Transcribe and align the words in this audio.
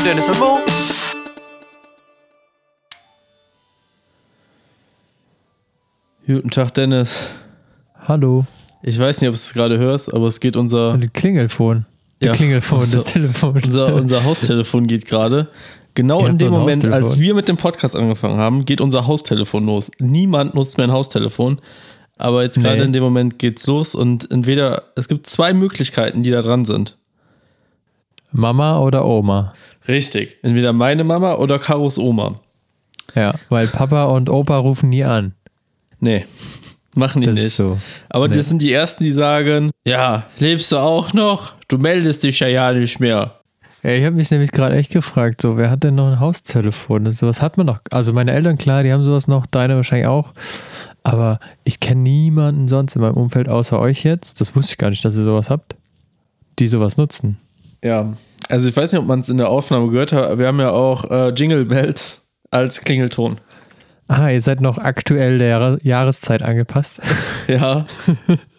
mit 0.00 0.06
Dennis 0.06 0.28
und 0.28 0.38
Mo. 0.38 0.58
Guten 6.26 6.50
Tag, 6.50 6.74
Dennis. 6.74 7.26
Hallo. 8.06 8.44
Ich 8.82 8.98
weiß 8.98 9.20
nicht, 9.20 9.28
ob 9.28 9.34
du 9.34 9.36
es 9.38 9.52
gerade 9.52 9.78
hörst, 9.78 10.12
aber 10.12 10.26
es 10.26 10.40
geht 10.40 10.56
unser, 10.56 10.96
die 10.96 11.08
Klingelfon. 11.08 11.86
Ja. 12.20 12.32
Klingelfon, 12.32 12.80
So. 12.80 12.98
das 12.98 13.12
Telefon. 13.12 13.60
unser, 13.62 13.94
unser 13.96 14.24
Haustelefon 14.24 14.86
geht 14.86 15.06
gerade. 15.06 15.48
Genau 15.94 16.24
in 16.24 16.38
dem 16.38 16.54
ein 16.54 16.60
Moment, 16.60 16.86
als 16.86 17.18
wir 17.18 17.34
mit 17.34 17.48
dem 17.48 17.56
Podcast 17.56 17.96
angefangen 17.96 18.38
haben, 18.38 18.64
geht 18.64 18.80
unser 18.80 19.06
Haustelefon 19.06 19.66
los. 19.66 19.90
Niemand 19.98 20.54
nutzt 20.54 20.78
mehr 20.78 20.86
ein 20.86 20.92
Haustelefon. 20.92 21.60
Aber 22.16 22.42
jetzt 22.42 22.60
gerade 22.62 22.78
Nee. 22.80 22.84
in 22.84 22.92
dem 22.92 23.02
Moment 23.02 23.38
geht's 23.38 23.66
los 23.66 23.94
und 23.94 24.30
entweder, 24.30 24.84
es 24.94 25.08
gibt 25.08 25.26
zwei 25.26 25.52
Möglichkeiten, 25.52 26.22
die 26.22 26.30
da 26.30 26.42
dran 26.42 26.64
sind. 26.64 26.96
Mama 28.30 28.78
oder 28.78 29.04
Oma. 29.06 29.54
Richtig. 29.88 30.36
Entweder 30.42 30.72
meine 30.72 31.04
Mama 31.04 31.34
oder 31.36 31.58
Karos 31.58 31.98
Oma. 31.98 32.40
Ja, 33.14 33.34
weil 33.48 33.66
Papa 33.66 34.04
und 34.04 34.30
Opa 34.30 34.58
rufen 34.58 34.88
nie 34.90 35.04
an. 35.04 35.34
Nee, 35.98 36.24
machen 36.94 37.20
die 37.20 37.26
Das 37.26 37.36
nicht. 37.36 37.46
ist 37.46 37.56
so. 37.56 37.78
Aber 38.08 38.28
Nee. 38.28 38.34
das 38.36 38.48
sind 38.48 38.62
die 38.62 38.72
Ersten, 38.72 39.04
die 39.04 39.12
sagen, 39.12 39.70
ja, 39.84 40.24
lebst 40.38 40.70
du 40.72 40.78
auch 40.78 41.12
noch? 41.12 41.54
Du 41.68 41.78
meldest 41.78 42.22
dich 42.22 42.40
ja 42.40 42.46
ja 42.48 42.72
nicht 42.72 43.00
mehr. 43.00 43.36
Ja, 43.82 43.90
ich 43.92 44.04
habe 44.04 44.16
mich 44.16 44.30
nämlich 44.30 44.52
gerade 44.52 44.76
echt 44.76 44.92
gefragt, 44.92 45.40
so, 45.40 45.56
wer 45.56 45.70
hat 45.70 45.82
denn 45.84 45.94
noch 45.94 46.06
ein 46.12 46.20
Haustelefon? 46.20 47.04
Das- 47.06 47.18
Sowas 47.18 47.40
hat 47.42 47.56
man 47.56 47.66
doch. 47.66 47.78
Also 47.90 48.12
meine 48.12 48.32
Eltern, 48.32 48.58
klar, 48.58 48.82
die 48.82 48.92
haben 48.92 49.02
sowas 49.02 49.26
noch, 49.26 49.46
deine 49.46 49.76
wahrscheinlich 49.76 50.06
auch. 50.06 50.34
Aber 51.02 51.38
ich 51.64 51.80
kenne 51.80 52.02
niemanden 52.02 52.68
sonst 52.68 52.94
in 52.94 53.00
meinem 53.02 53.14
Umfeld 53.16 53.48
außer 53.48 53.78
euch 53.80 54.04
jetzt. 54.04 54.40
Das 54.40 54.54
wusste 54.54 54.72
ich 54.74 54.78
gar 54.78 54.90
nicht, 54.90 55.02
dass 55.04 55.16
ihr 55.16 55.24
sowas 55.24 55.48
habt, 55.48 55.76
die 56.58 56.66
sowas 56.68 56.98
nutzen. 56.98 57.38
Ja, 57.82 58.12
also 58.50 58.68
ich 58.68 58.76
weiß 58.76 58.92
nicht, 58.92 59.00
ob 59.00 59.06
man 59.06 59.20
es 59.20 59.28
in 59.28 59.38
der 59.38 59.48
Aufnahme 59.48 59.90
gehört 59.90 60.12
hat, 60.12 60.24
aber 60.24 60.38
wir 60.38 60.46
haben 60.46 60.60
ja 60.60 60.70
auch 60.70 61.10
äh, 61.10 61.30
Jingle 61.30 61.64
Bells 61.64 62.30
als 62.50 62.80
Klingelton. 62.80 63.38
Ah, 64.08 64.28
ihr 64.28 64.40
seid 64.40 64.60
noch 64.60 64.78
aktuell 64.78 65.38
der 65.38 65.48
Jahre 65.48 65.78
Jahreszeit 65.82 66.42
angepasst. 66.42 67.00
Ja. 67.48 67.84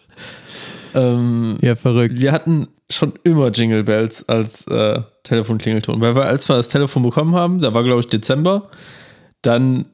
ähm, 0.94 1.56
ja, 1.62 1.74
verrückt. 1.76 2.20
wir 2.20 2.30
hatten 2.30 2.68
schon 2.90 3.14
immer 3.24 3.48
Jingle 3.50 3.84
Bells 3.84 4.28
als 4.28 4.66
äh, 4.66 5.00
Telefonklingelton, 5.22 5.98
weil 6.00 6.14
wir, 6.14 6.24
als 6.24 6.48
wir 6.48 6.56
das 6.56 6.68
Telefon 6.68 7.02
bekommen 7.02 7.34
haben, 7.34 7.60
da 7.62 7.72
war 7.72 7.84
glaube 7.84 8.00
ich 8.00 8.08
Dezember, 8.08 8.68
dann 9.40 9.86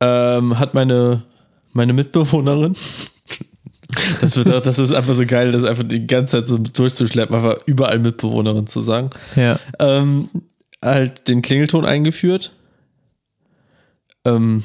ähm, 0.00 0.58
hat 0.58 0.74
meine, 0.74 1.24
meine 1.72 1.92
Mitbewohnerin, 1.92 2.76
das, 4.20 4.36
wird, 4.36 4.52
auch- 4.52 4.60
das 4.60 4.78
ist 4.78 4.92
einfach 4.92 5.14
so 5.14 5.24
geil, 5.26 5.52
das 5.52 5.64
einfach 5.64 5.84
die 5.84 6.06
ganze 6.06 6.38
Zeit 6.38 6.46
so 6.46 6.58
durchzuschleppen, 6.58 7.34
einfach 7.36 7.56
überall 7.66 7.98
Mitbewohnerin 7.98 8.66
zu 8.66 8.80
sagen, 8.80 9.10
Ja. 9.36 9.58
ähm, 9.78 10.28
halt 10.84 11.28
den 11.28 11.42
Klingelton 11.42 11.84
eingeführt. 11.84 12.52
Ähm, 14.24 14.62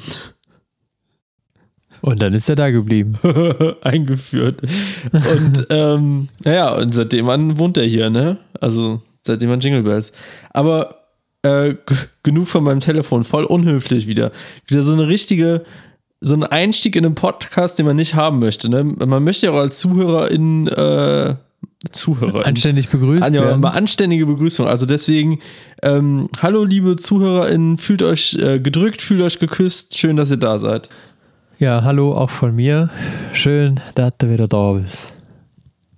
Und 2.02 2.20
dann 2.20 2.34
ist 2.34 2.48
er 2.50 2.56
da 2.56 2.70
geblieben. 2.70 3.18
eingeführt. 3.82 4.60
Und 5.12 5.66
ähm, 5.70 6.28
naja, 6.44 6.74
und 6.74 6.92
seitdem 6.94 7.28
an 7.30 7.56
wohnt 7.58 7.76
er 7.78 7.84
hier, 7.86 8.10
ne? 8.10 8.38
Also 8.60 9.00
seitdem 9.22 9.50
an 9.52 9.60
Jingle 9.60 9.82
Bells. 9.84 10.12
Aber 10.50 11.06
äh, 11.42 11.74
genug 12.22 12.48
von 12.48 12.62
meinem 12.64 12.80
Telefon, 12.80 13.24
voll 13.24 13.44
unhöflich 13.44 14.06
wieder. 14.06 14.32
Wieder 14.66 14.82
so 14.82 14.92
eine 14.92 15.08
richtige, 15.08 15.64
so 16.24 16.34
ein 16.34 16.42
Einstieg 16.42 16.96
in 16.96 17.04
einen 17.04 17.14
Podcast, 17.14 17.78
den 17.78 17.86
man 17.86 17.96
nicht 17.96 18.14
haben 18.14 18.38
möchte. 18.38 18.68
Ne? 18.70 18.82
Man 18.82 19.22
möchte 19.22 19.46
ja 19.46 19.52
auch 19.52 19.58
als 19.58 19.78
Zuhörerin, 19.78 20.66
äh, 20.68 21.34
Zuhörer. 21.90 22.46
Anständig 22.46 22.88
begrüßt 22.88 23.24
An, 23.24 23.34
ja, 23.34 23.42
werden. 23.42 23.60
mal 23.60 23.70
anständige 23.70 24.24
Begrüßung. 24.24 24.66
Also 24.66 24.86
deswegen, 24.86 25.40
ähm, 25.82 26.30
hallo 26.40 26.64
liebe 26.64 26.96
ZuhörerInnen, 26.96 27.76
fühlt 27.76 28.02
euch 28.02 28.34
äh, 28.40 28.58
gedrückt, 28.58 29.02
fühlt 29.02 29.20
euch 29.20 29.38
geküsst. 29.38 29.96
Schön, 29.96 30.16
dass 30.16 30.30
ihr 30.30 30.38
da 30.38 30.58
seid. 30.58 30.88
Ja, 31.58 31.82
hallo 31.84 32.14
auch 32.14 32.30
von 32.30 32.54
mir. 32.54 32.88
Schön, 33.34 33.80
dass 33.94 34.16
du 34.16 34.30
wieder 34.30 34.48
da 34.48 34.72
bist. 34.72 35.16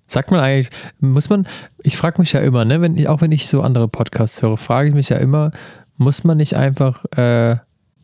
Sagt 0.08 0.32
man 0.32 0.40
eigentlich, 0.40 0.70
muss 0.98 1.30
man, 1.30 1.46
ich 1.82 1.96
frage 1.96 2.20
mich 2.20 2.32
ja 2.32 2.40
immer, 2.40 2.64
ne, 2.64 2.80
wenn 2.80 2.96
ich, 2.96 3.08
auch 3.08 3.20
wenn 3.20 3.32
ich 3.32 3.48
so 3.48 3.62
andere 3.62 3.88
Podcasts 3.88 4.42
höre, 4.42 4.56
frage 4.56 4.88
ich 4.88 4.94
mich 4.94 5.08
ja 5.08 5.16
immer, 5.16 5.52
muss 5.96 6.24
man 6.24 6.36
nicht 6.36 6.54
einfach, 6.54 7.04
äh, 7.16 7.56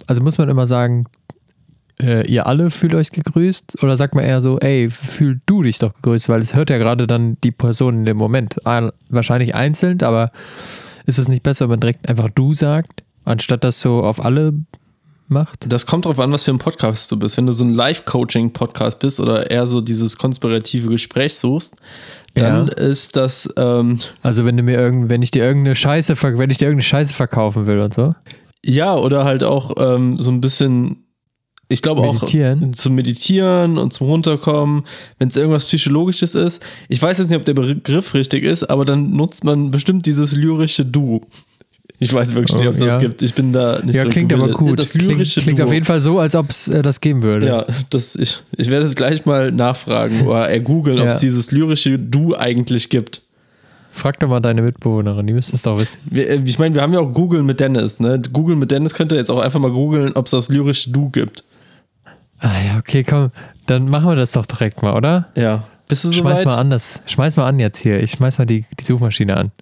also 0.06 0.22
muss 0.22 0.38
man 0.38 0.48
immer 0.48 0.66
sagen, 0.66 1.06
äh, 2.02 2.26
ihr 2.26 2.46
alle 2.46 2.70
fühlt 2.70 2.94
euch 2.94 3.10
gegrüßt 3.12 3.82
oder 3.82 3.96
sagt 3.96 4.14
man 4.14 4.24
eher 4.24 4.40
so, 4.40 4.58
ey, 4.58 4.90
fühl 4.90 5.40
du 5.46 5.62
dich 5.62 5.78
doch 5.78 5.94
gegrüßt, 5.94 6.28
weil 6.28 6.42
es 6.42 6.54
hört 6.54 6.70
ja 6.70 6.78
gerade 6.78 7.06
dann 7.06 7.36
die 7.44 7.52
Person 7.52 7.98
in 7.98 8.04
dem 8.04 8.16
Moment. 8.16 8.56
Ah, 8.66 8.90
Wahrscheinlich 9.08 9.54
einzeln, 9.54 10.02
aber 10.02 10.30
ist 11.06 11.18
es 11.18 11.28
nicht 11.28 11.42
besser, 11.42 11.66
wenn 11.66 11.70
man 11.70 11.80
direkt 11.80 12.08
einfach 12.08 12.28
du 12.34 12.52
sagt, 12.54 13.02
anstatt 13.24 13.64
das 13.64 13.80
so 13.80 14.02
auf 14.02 14.24
alle 14.24 14.52
macht? 15.28 15.70
Das 15.72 15.86
kommt 15.86 16.04
drauf 16.04 16.18
an, 16.20 16.32
was 16.32 16.44
für 16.44 16.50
ein 16.50 16.58
Podcast 16.58 17.10
du 17.10 17.18
bist. 17.18 17.36
Wenn 17.36 17.46
du 17.46 17.52
so 17.52 17.64
ein 17.64 17.70
Live-Coaching-Podcast 17.74 18.98
bist 18.98 19.20
oder 19.20 19.50
eher 19.50 19.66
so 19.66 19.80
dieses 19.80 20.16
konspirative 20.18 20.88
Gespräch 20.88 21.34
suchst, 21.34 21.76
dann 22.34 22.68
Ja. 22.68 22.72
ist 22.74 23.16
das, 23.16 23.48
ähm, 23.56 23.98
Also 24.22 24.44
wenn 24.44 24.56
du 24.56 24.62
mir 24.62 24.78
irgend, 24.78 25.10
wenn 25.10 25.22
ich 25.22 25.30
dir 25.30 25.44
irgendeine 25.44 25.74
Scheiße, 25.74 26.14
wenn 26.38 26.50
ich 26.50 26.58
dir 26.58 26.66
irgendeine 26.66 26.82
Scheiße 26.82 27.14
verkaufen 27.14 27.66
will 27.66 27.80
und 27.80 27.94
so. 27.94 28.14
ja, 28.64 28.94
oder 28.96 29.24
halt 29.24 29.42
auch 29.44 29.72
ähm, 29.78 30.18
so 30.18 30.30
ein 30.30 30.40
bisschen, 30.40 31.01
ich 31.72 31.82
glaube 31.82 32.02
auch 32.02 32.24
zum 32.24 32.94
Meditieren 32.94 33.78
und 33.78 33.92
zum 33.92 34.06
Runterkommen, 34.08 34.84
wenn 35.18 35.28
es 35.28 35.36
irgendwas 35.36 35.64
Psychologisches 35.64 36.34
ist. 36.34 36.62
Ich 36.88 37.00
weiß 37.02 37.18
jetzt 37.18 37.30
nicht, 37.30 37.38
ob 37.38 37.44
der 37.44 37.54
Begriff 37.54 38.14
richtig 38.14 38.44
ist, 38.44 38.64
aber 38.64 38.84
dann 38.84 39.12
nutzt 39.12 39.44
man 39.44 39.70
bestimmt 39.70 40.06
dieses 40.06 40.34
lyrische 40.36 40.84
Du. 40.84 41.20
Ich 41.98 42.12
weiß 42.12 42.34
wirklich 42.34 42.58
nicht, 42.58 42.66
ob 42.66 42.74
es 42.74 42.82
Oh, 42.82 42.86
das 42.86 42.94
ja. 42.94 43.00
gibt. 43.00 43.22
Ich 43.22 43.32
bin 43.34 43.52
da 43.52 43.80
nicht 43.84 43.94
Ja, 43.94 44.02
so 44.02 44.08
klingt 44.08 44.32
aber 44.32 44.48
gebildet. 44.48 44.68
gut. 44.68 44.78
Das 44.80 44.90
klingt 44.90 45.08
lyrische 45.12 45.40
klingt 45.40 45.58
Duo. 45.60 45.66
auf 45.66 45.72
jeden 45.72 45.84
Fall 45.84 46.00
so, 46.00 46.18
als 46.18 46.34
ob 46.34 46.50
es 46.50 46.66
äh, 46.68 46.82
das 46.82 47.00
geben 47.00 47.22
würde. 47.22 47.46
Ja, 47.46 47.66
das, 47.90 48.16
ich, 48.16 48.38
ich 48.56 48.70
werde 48.70 48.86
es 48.86 48.96
gleich 48.96 49.24
mal 49.24 49.52
nachfragen 49.52 50.26
oder 50.26 50.48
ergoogeln, 50.48 50.98
ob 50.98 51.04
Ja. 51.06 51.10
es 51.12 51.20
dieses 51.20 51.52
lyrische 51.52 51.98
Du 51.98 52.36
eigentlich 52.36 52.88
gibt. 52.88 53.22
Frag 53.94 54.18
doch 54.20 54.28
mal 54.28 54.40
deine 54.40 54.62
Mitbewohnerin, 54.62 55.26
die 55.26 55.34
müsste 55.34 55.54
es 55.54 55.62
doch 55.62 55.78
wissen. 55.78 55.98
Wir, 56.06 56.28
äh, 56.30 56.40
ich 56.44 56.58
meine, 56.58 56.74
wir 56.74 56.82
haben 56.82 56.92
ja 56.94 56.98
auch 57.00 57.12
Google 57.12 57.42
mit 57.44 57.60
Dennis, 57.60 58.00
ne? 58.00 58.20
Google 58.32 58.56
mit 58.56 58.70
Dennis 58.72 58.94
könnte 58.94 59.14
jetzt 59.16 59.30
auch 59.30 59.38
einfach 59.40 59.60
mal 59.60 59.70
googeln, 59.70 60.14
ob 60.14 60.24
es 60.26 60.30
das 60.32 60.48
lyrische 60.48 60.90
Du 60.90 61.08
gibt. 61.10 61.44
Ah 62.42 62.60
ja, 62.66 62.76
okay, 62.76 63.04
komm. 63.04 63.30
Dann 63.66 63.88
machen 63.88 64.08
wir 64.08 64.16
das 64.16 64.32
doch 64.32 64.44
direkt 64.46 64.82
mal, 64.82 64.94
oder? 64.94 65.28
Ja. 65.36 65.62
Bist 65.86 66.04
du 66.04 66.12
Schmeiß 66.12 66.40
soweit? 66.40 66.52
mal 66.52 66.58
an 66.58 66.70
das. 66.70 67.00
Schmeiß 67.06 67.36
mal 67.36 67.46
an 67.46 67.60
jetzt 67.60 67.78
hier. 67.78 68.02
Ich 68.02 68.10
schmeiß 68.10 68.38
mal 68.38 68.46
die, 68.46 68.64
die 68.80 68.84
Suchmaschine 68.84 69.36
an. 69.36 69.52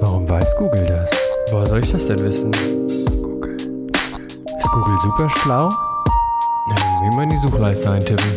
Warum 0.00 0.28
weiß 0.28 0.54
Google 0.56 0.86
das? 0.86 1.10
Woher 1.50 1.66
soll 1.66 1.80
ich 1.80 1.90
das 1.90 2.06
denn 2.06 2.20
wissen? 2.22 2.52
Google. 3.20 3.56
Ist 3.56 4.70
Google 4.70 4.98
super 5.02 5.28
schlau? 5.28 5.68
Ja, 5.68 6.76
irgendwie 7.02 7.16
mal 7.16 7.22
in 7.24 7.30
die 7.30 7.38
Suchleiste 7.38 7.90
eintippen. 7.90 8.30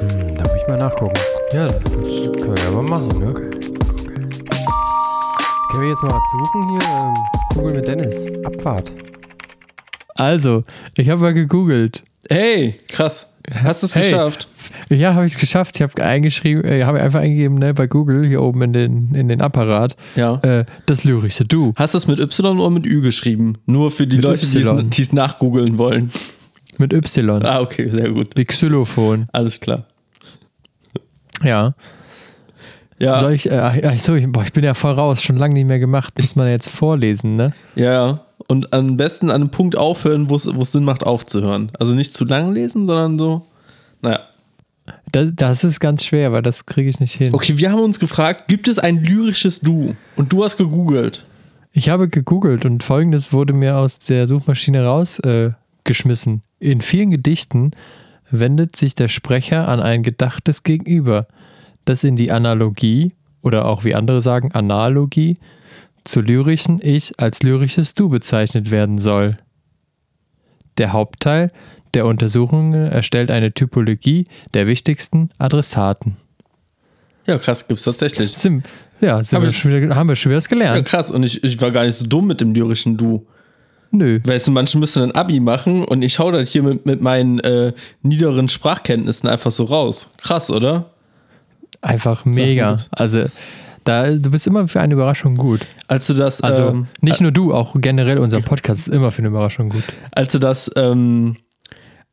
Hm, 0.00 0.34
da 0.34 0.44
muss 0.44 0.56
ich 0.56 0.66
mal 0.66 0.78
nachgucken. 0.78 1.20
Ja, 1.52 1.68
das 1.68 1.82
können 1.82 2.56
wir 2.56 2.64
ja 2.64 2.70
mal 2.70 2.82
machen, 2.82 3.18
ne? 3.18 3.57
Können 5.70 5.82
wir 5.82 5.88
jetzt 5.90 6.02
mal 6.02 6.12
was 6.12 6.30
suchen 6.30 6.68
hier? 6.70 6.80
Ähm, 6.98 7.14
Google 7.54 7.74
mit 7.74 7.88
Dennis. 7.88 8.26
Abfahrt. 8.44 8.90
Also, 10.16 10.64
ich 10.96 11.08
habe 11.10 11.20
mal 11.20 11.34
gegoogelt. 11.34 12.02
Hey, 12.28 12.78
krass. 12.88 13.32
Hast 13.50 13.82
du 13.82 13.86
es 13.86 13.94
Hey. 13.94 14.02
geschafft? 14.02 14.48
Ja, 14.90 15.14
habe 15.14 15.24
ich 15.26 15.32
es 15.34 15.38
geschafft. 15.38 15.76
Ich 15.76 15.82
habe 15.82 16.02
eingeschrieben, 16.02 16.64
äh, 16.64 16.84
habe 16.84 17.00
einfach 17.00 17.20
eingegeben, 17.20 17.58
ne, 17.58 17.72
bei 17.72 17.86
Google 17.86 18.26
hier 18.26 18.42
oben 18.42 18.60
in 18.62 18.72
den, 18.72 19.14
in 19.14 19.28
den 19.28 19.40
Apparat, 19.40 19.96
Ja. 20.16 20.34
äh, 20.42 20.64
das 20.86 21.04
lyrische 21.04 21.44
Du. 21.44 21.72
Hast 21.76 21.94
du 21.94 21.98
es 21.98 22.06
mit 22.06 22.18
Y 22.18 22.58
oder 22.58 22.70
mit 22.70 22.84
Ü 22.86 23.00
geschrieben? 23.00 23.54
Nur 23.66 23.90
für 23.90 24.06
die 24.06 24.16
Mit 24.16 24.24
Leute, 24.24 24.40
die 24.40 24.58
es- 24.58 24.66
Y. 24.66 24.90
die 24.90 25.02
es 25.02 25.12
nachgoogeln 25.12 25.78
wollen. 25.78 26.10
Mit 26.78 26.92
Y. 26.92 27.42
Ah, 27.44 27.60
okay, 27.60 27.88
sehr 27.88 28.10
gut. 28.10 28.30
Wie 28.36 28.44
Xylophon. 28.44 29.28
Alles 29.32 29.60
klar. 29.60 29.84
Ja. 31.42 31.74
Ja, 32.98 33.14
Soll 33.14 33.32
ich, 33.32 33.50
äh, 33.50 33.82
ach 33.84 33.98
so, 33.98 34.14
ich, 34.14 34.30
boah, 34.30 34.42
ich 34.42 34.52
bin 34.52 34.64
ja 34.64 34.74
voll 34.74 34.92
raus, 34.92 35.22
schon 35.22 35.36
lange 35.36 35.54
nicht 35.54 35.66
mehr 35.66 35.78
gemacht. 35.78 36.14
Muss 36.18 36.34
man 36.36 36.48
jetzt 36.48 36.68
vorlesen, 36.68 37.36
ne? 37.36 37.52
ja. 37.74 38.20
Und 38.46 38.72
am 38.72 38.96
besten 38.96 39.28
an 39.28 39.42
einem 39.42 39.50
Punkt 39.50 39.76
aufhören, 39.76 40.30
wo 40.30 40.36
es 40.36 40.72
Sinn 40.72 40.84
macht, 40.84 41.04
aufzuhören. 41.04 41.70
Also 41.78 41.94
nicht 41.94 42.14
zu 42.14 42.24
lang 42.24 42.54
lesen, 42.54 42.86
sondern 42.86 43.18
so. 43.18 43.44
Naja. 44.00 44.20
Das, 45.12 45.32
das 45.34 45.64
ist 45.64 45.80
ganz 45.80 46.04
schwer, 46.04 46.32
weil 46.32 46.40
das 46.40 46.64
kriege 46.64 46.88
ich 46.88 46.98
nicht 46.98 47.14
hin. 47.14 47.34
Okay, 47.34 47.58
wir 47.58 47.70
haben 47.70 47.80
uns 47.80 48.00
gefragt, 48.00 48.48
gibt 48.48 48.68
es 48.68 48.78
ein 48.78 49.02
lyrisches 49.02 49.60
Du? 49.60 49.94
Und 50.16 50.32
du 50.32 50.44
hast 50.44 50.56
gegoogelt. 50.56 51.26
Ich 51.72 51.90
habe 51.90 52.08
gegoogelt 52.08 52.64
und 52.64 52.82
folgendes 52.82 53.32
wurde 53.32 53.52
mir 53.52 53.76
aus 53.76 53.98
der 53.98 54.26
Suchmaschine 54.26 54.84
rausgeschmissen. 54.84 56.42
Äh. 56.60 56.70
In 56.70 56.80
vielen 56.80 57.10
Gedichten 57.10 57.72
wendet 58.30 58.76
sich 58.76 58.94
der 58.94 59.08
Sprecher 59.08 59.68
an 59.68 59.80
ein 59.80 60.02
gedachtes 60.02 60.62
Gegenüber, 60.62 61.26
das 61.84 62.04
in 62.04 62.16
die 62.16 62.30
Analogie 62.30 63.12
oder 63.42 63.66
auch 63.66 63.84
wie 63.84 63.94
andere 63.94 64.20
sagen 64.20 64.52
Analogie 64.52 65.36
zu 66.04 66.20
lyrischen 66.20 66.80
Ich 66.82 67.12
als 67.20 67.42
lyrisches 67.42 67.94
Du 67.94 68.08
bezeichnet 68.08 68.70
werden 68.70 68.98
soll. 68.98 69.36
Der 70.78 70.92
Hauptteil 70.92 71.50
der 71.94 72.06
Untersuchungen 72.06 72.74
erstellt 72.74 73.30
eine 73.30 73.52
Typologie 73.52 74.26
der 74.54 74.66
wichtigsten 74.66 75.30
Adressaten. 75.38 76.16
Ja, 77.26 77.38
krass, 77.38 77.66
gibt's 77.66 77.84
tatsächlich. 77.84 78.30
Sim, 78.36 78.62
ja, 79.00 79.18
Hab 79.20 79.42
wir 79.42 79.48
ich- 79.50 79.58
schon 79.58 79.72
wieder, 79.72 79.94
haben 79.94 80.08
wir 80.08 80.16
schon 80.16 80.30
wieder 80.30 80.36
was 80.38 80.44
Ja, 80.46 80.50
gelernt. 80.56 80.86
krass. 80.86 81.10
Und 81.10 81.22
ich, 81.24 81.42
ich 81.44 81.60
war 81.60 81.70
gar 81.70 81.84
nicht 81.84 81.94
so 81.96 82.06
dumm 82.06 82.26
mit 82.26 82.40
dem 82.40 82.54
lyrischen 82.54 82.96
Du. 82.96 83.26
Nö. 83.90 84.20
Weißt 84.22 84.46
du, 84.46 84.50
manche 84.50 84.76
müssen 84.78 85.02
ein 85.02 85.12
Abi 85.12 85.40
machen 85.40 85.84
und 85.84 86.02
ich 86.02 86.18
hau 86.18 86.30
das 86.30 86.50
hier 86.50 86.62
mit, 86.62 86.84
mit 86.84 87.00
meinen 87.00 87.38
äh, 87.40 87.72
niederen 88.02 88.48
Sprachkenntnissen 88.50 89.28
einfach 89.28 89.50
so 89.50 89.64
raus. 89.64 90.10
Krass, 90.18 90.50
oder? 90.50 90.90
Einfach 91.80 92.24
mega. 92.24 92.78
Also, 92.90 93.26
da, 93.84 94.10
du 94.10 94.30
bist 94.30 94.46
immer 94.46 94.66
für 94.68 94.80
eine 94.80 94.94
Überraschung 94.94 95.36
gut. 95.36 95.60
Als 95.86 96.06
du 96.08 96.14
das, 96.14 96.40
Also, 96.42 96.68
ähm, 96.68 96.86
nicht 97.00 97.20
nur 97.20 97.30
du, 97.32 97.54
auch 97.54 97.74
generell 97.78 98.18
unser 98.18 98.40
Podcast 98.40 98.80
ist 98.88 98.94
immer 98.94 99.10
für 99.12 99.20
eine 99.20 99.28
Überraschung 99.28 99.70
gut. 99.70 99.84
als 100.12 100.32
du 100.32 100.38
das, 100.38 100.70
ähm, 100.76 101.36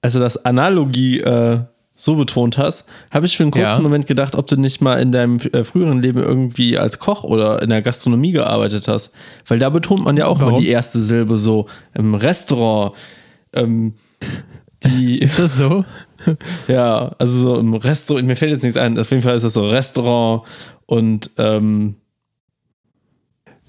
als 0.01 0.13
du 0.13 0.19
das 0.19 0.45
Analogie 0.45 1.19
äh, 1.19 1.59
so 1.97 2.15
betont 2.15 2.57
hast, 2.57 2.89
habe 3.09 3.25
ich 3.25 3.35
für 3.37 3.43
einen 3.43 3.51
kurzen 3.51 3.67
Ja. 3.67 3.79
Moment 3.79 4.05
gedacht, 4.05 4.35
ob 4.35 4.47
du 4.47 4.57
nicht 4.57 4.81
mal 4.81 4.95
in 5.01 5.11
deinem 5.11 5.39
äh, 5.39 5.63
früheren 5.63 6.01
Leben 6.01 6.21
irgendwie 6.21 6.77
als 6.77 6.99
Koch 6.99 7.23
oder 7.23 7.61
in 7.61 7.69
der 7.69 7.81
Gastronomie 7.81 8.31
gearbeitet 8.31 8.87
hast. 8.87 9.13
Weil 9.47 9.59
da 9.59 9.69
betont 9.69 10.03
man 10.03 10.15
ja 10.17 10.27
auch 10.27 10.37
immer 10.39 10.47
Warum? 10.51 10.61
die 10.61 10.67
erste 10.69 10.99
Silbe 10.99 11.37
so 11.37 11.67
im 11.93 12.13
Restaurant. 12.15 12.93
Ähm, 13.53 13.95
die 14.85 15.19
Ist 15.21 15.39
das 15.39 15.57
so? 15.57 15.83
Ja, 16.67 17.13
also 17.17 17.39
so 17.39 17.59
im 17.59 17.73
Restaurant, 17.73 18.27
mir 18.27 18.35
fällt 18.35 18.51
jetzt 18.51 18.63
nichts 18.63 18.77
ein, 18.77 18.97
auf 18.99 19.09
jeden 19.11 19.21
Fall 19.23 19.35
ist 19.35 19.43
das 19.43 19.53
so 19.53 19.67
Restaurant 19.67 20.43
und 20.85 21.29
ähm, 21.37 21.95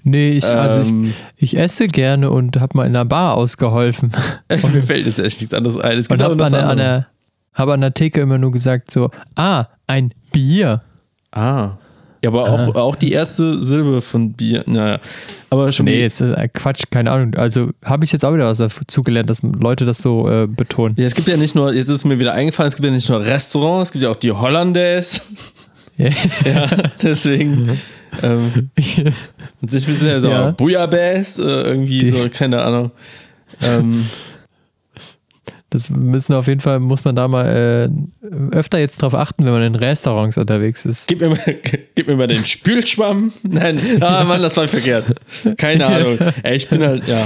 Nee, 0.03 0.29
ich, 0.29 0.45
also 0.45 0.81
ich, 0.81 0.89
ähm, 0.89 1.13
ich 1.35 1.57
esse 1.57 1.87
gerne 1.87 2.31
und 2.31 2.57
habe 2.61 2.77
mal 2.77 2.85
in 2.85 2.95
einer 2.95 3.03
Bar 3.03 3.35
ausgeholfen. 3.35 4.13
mir 4.49 4.83
fällt 4.83 5.05
jetzt 5.05 5.19
echt 5.19 5.41
nichts 5.41 5.53
anderes 5.53 5.77
ein. 5.77 5.97
Es 5.97 6.07
Und 6.07 6.17
gibt 6.17 6.21
aber 6.29 6.45
habe 6.45 6.57
an, 6.57 6.63
an, 6.69 6.77
der- 6.77 7.07
hab 7.53 7.67
an 7.67 7.81
der 7.81 7.93
Theke 7.93 8.21
immer 8.21 8.37
nur 8.37 8.51
gesagt 8.51 8.89
so, 8.89 9.09
ah, 9.35 9.65
ein 9.85 10.13
Bier. 10.31 10.81
Ah. 11.31 11.71
Ja, 12.23 12.29
aber 12.29 12.49
auch, 12.49 12.75
auch 12.75 12.95
die 12.95 13.11
erste 13.11 13.61
Silbe 13.63 14.01
von 14.01 14.33
Bier, 14.33 14.63
naja. 14.65 14.99
Aber 15.49 15.71
schon 15.71 15.85
Nee, 15.85 16.05
ist 16.05 16.19
äh, 16.19 16.49
Quatsch, 16.53 16.83
keine 16.89 17.11
Ahnung. 17.11 17.35
Also 17.35 17.69
habe 17.85 18.05
ich 18.05 18.11
jetzt 18.11 18.25
auch 18.25 18.33
wieder 18.33 18.45
was 18.47 18.57
dazu 18.57 19.03
gelernt, 19.03 19.29
dass 19.29 19.43
Leute 19.43 19.85
das 19.85 19.99
so 19.99 20.27
äh, 20.29 20.47
betonen. 20.47 20.95
Ja, 20.97 21.05
es 21.05 21.13
gibt 21.15 21.27
ja 21.27 21.37
nicht 21.37 21.53
nur, 21.55 21.73
jetzt 21.73 21.89
ist 21.89 22.05
mir 22.05 22.19
wieder 22.19 22.33
eingefallen, 22.33 22.69
es 22.69 22.75
gibt 22.75 22.85
ja 22.85 22.91
nicht 22.91 23.07
nur 23.09 23.23
Restaurant, 23.23 23.83
es 23.83 23.91
gibt 23.91 24.03
ja 24.03 24.09
auch 24.09 24.15
die 24.15 24.31
Hollandaise. 24.31 25.21
Ja. 25.97 26.09
ja, 26.45 26.67
deswegen. 27.01 27.79
ähm, 28.23 28.69
und 29.61 29.71
sich 29.71 29.85
ein 29.87 29.91
bisschen 29.91 30.21
so 30.21 30.29
Ja. 30.29 30.51
Bouillabaisse, 30.51 31.43
äh, 31.43 31.67
irgendwie 31.69 31.99
Die- 31.99 32.09
so, 32.09 32.27
keine 32.31 32.61
Ahnung. 32.63 32.91
Ähm, 33.63 34.05
Das 35.69 35.89
müssen 35.89 36.33
auf 36.33 36.47
jeden 36.47 36.61
Fall, 36.61 36.79
muss 36.79 37.03
man 37.03 37.15
da 37.17 37.27
mal 37.27 37.45
äh, 37.45 37.89
öfter 38.55 38.79
jetzt 38.79 39.01
drauf 39.01 39.13
achten, 39.13 39.43
wenn 39.43 39.51
man 39.51 39.63
in 39.63 39.75
Restaurants 39.75 40.37
unterwegs 40.37 40.85
ist. 40.85 41.09
Gib 41.09 41.19
mir, 41.19 41.29
mal, 41.29 41.39
gib 41.95 42.07
mir 42.07 42.15
mal 42.15 42.27
den 42.27 42.45
Spülschwamm. 42.45 43.33
Nein, 43.43 44.01
ah 44.01 44.23
Mann, 44.23 44.41
das 44.41 44.55
war 44.55 44.67
verkehrt. 44.67 45.05
Keine 45.57 45.85
Ahnung. 45.85 46.19
Ey, 46.43 46.55
ich 46.55 46.69
bin 46.69 46.83
halt, 46.83 47.03
ja. 47.07 47.25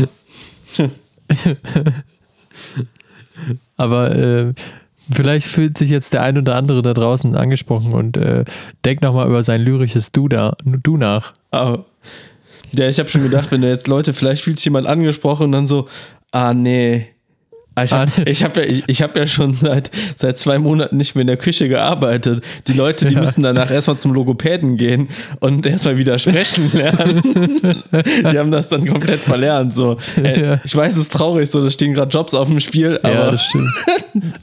Aber 3.77 4.15
äh, 4.15 4.53
vielleicht 5.11 5.45
fühlt 5.45 5.77
sich 5.77 5.91
jetzt 5.91 6.13
der 6.13 6.23
ein 6.23 6.37
oder 6.37 6.55
andere 6.55 6.81
da 6.81 6.93
draußen 6.93 7.35
angesprochen 7.35 7.93
und 7.93 8.17
äh, 8.17 8.45
denkt 8.85 9.03
nochmal 9.03 9.27
über 9.27 9.43
sein 9.43 9.61
lyrisches 9.61 10.11
Du, 10.11 10.27
da, 10.27 10.55
du 10.65 10.97
nach. 10.97 11.33
Aber, 11.51 11.85
ja, 12.71 12.89
ich 12.89 12.97
habe 12.97 13.09
schon 13.09 13.21
gedacht, 13.21 13.51
wenn 13.51 13.61
da 13.61 13.67
jetzt 13.67 13.87
Leute, 13.87 14.13
vielleicht 14.13 14.41
fühlt 14.43 14.57
sich 14.57 14.65
jemand 14.65 14.87
angesprochen 14.87 15.45
und 15.45 15.51
dann 15.51 15.67
so, 15.67 15.87
ah 16.31 16.55
nee. 16.55 17.07
Ah, 17.73 17.83
Ich 17.83 17.93
habe 17.93 18.11
Ah, 18.17 18.29
hab 18.29 18.57
ja, 18.57 18.63
ich, 18.63 18.83
ich 18.87 19.01
hab 19.01 19.15
ja 19.15 19.25
schon 19.25 19.53
seit, 19.53 19.91
seit 20.17 20.37
zwei 20.37 20.59
Monaten 20.59 20.97
nicht 20.97 21.15
mehr 21.15 21.21
in 21.21 21.27
der 21.27 21.37
Küche 21.37 21.69
gearbeitet. 21.69 22.43
Die 22.67 22.73
Leute, 22.73 23.07
die 23.07 23.13
Ja. 23.15 23.21
müssen 23.21 23.43
danach 23.43 23.71
erstmal 23.71 23.97
zum 23.97 24.11
Logopäden 24.13 24.75
gehen 24.75 25.07
und 25.39 25.65
erstmal 25.65 25.97
wieder 25.97 26.19
sprechen 26.19 26.69
lernen. 26.73 27.21
die 27.93 28.37
haben 28.37 28.51
das 28.51 28.67
dann 28.67 28.85
komplett 28.85 29.21
verlernt. 29.21 29.73
So. 29.73 29.95
Äh, 30.21 30.41
Ja. 30.41 30.59
Ich 30.65 30.75
weiß, 30.75 30.91
es 30.93 30.99
ist 30.99 31.13
traurig, 31.13 31.49
so, 31.49 31.63
da 31.63 31.69
stehen 31.69 31.93
gerade 31.93 32.09
Jobs 32.11 32.33
auf 32.33 32.49
dem 32.49 32.59
Spiel, 32.59 32.99
aber 33.03 33.13
ja, 33.13 33.31
das 33.31 33.45
stimmt. 33.45 33.69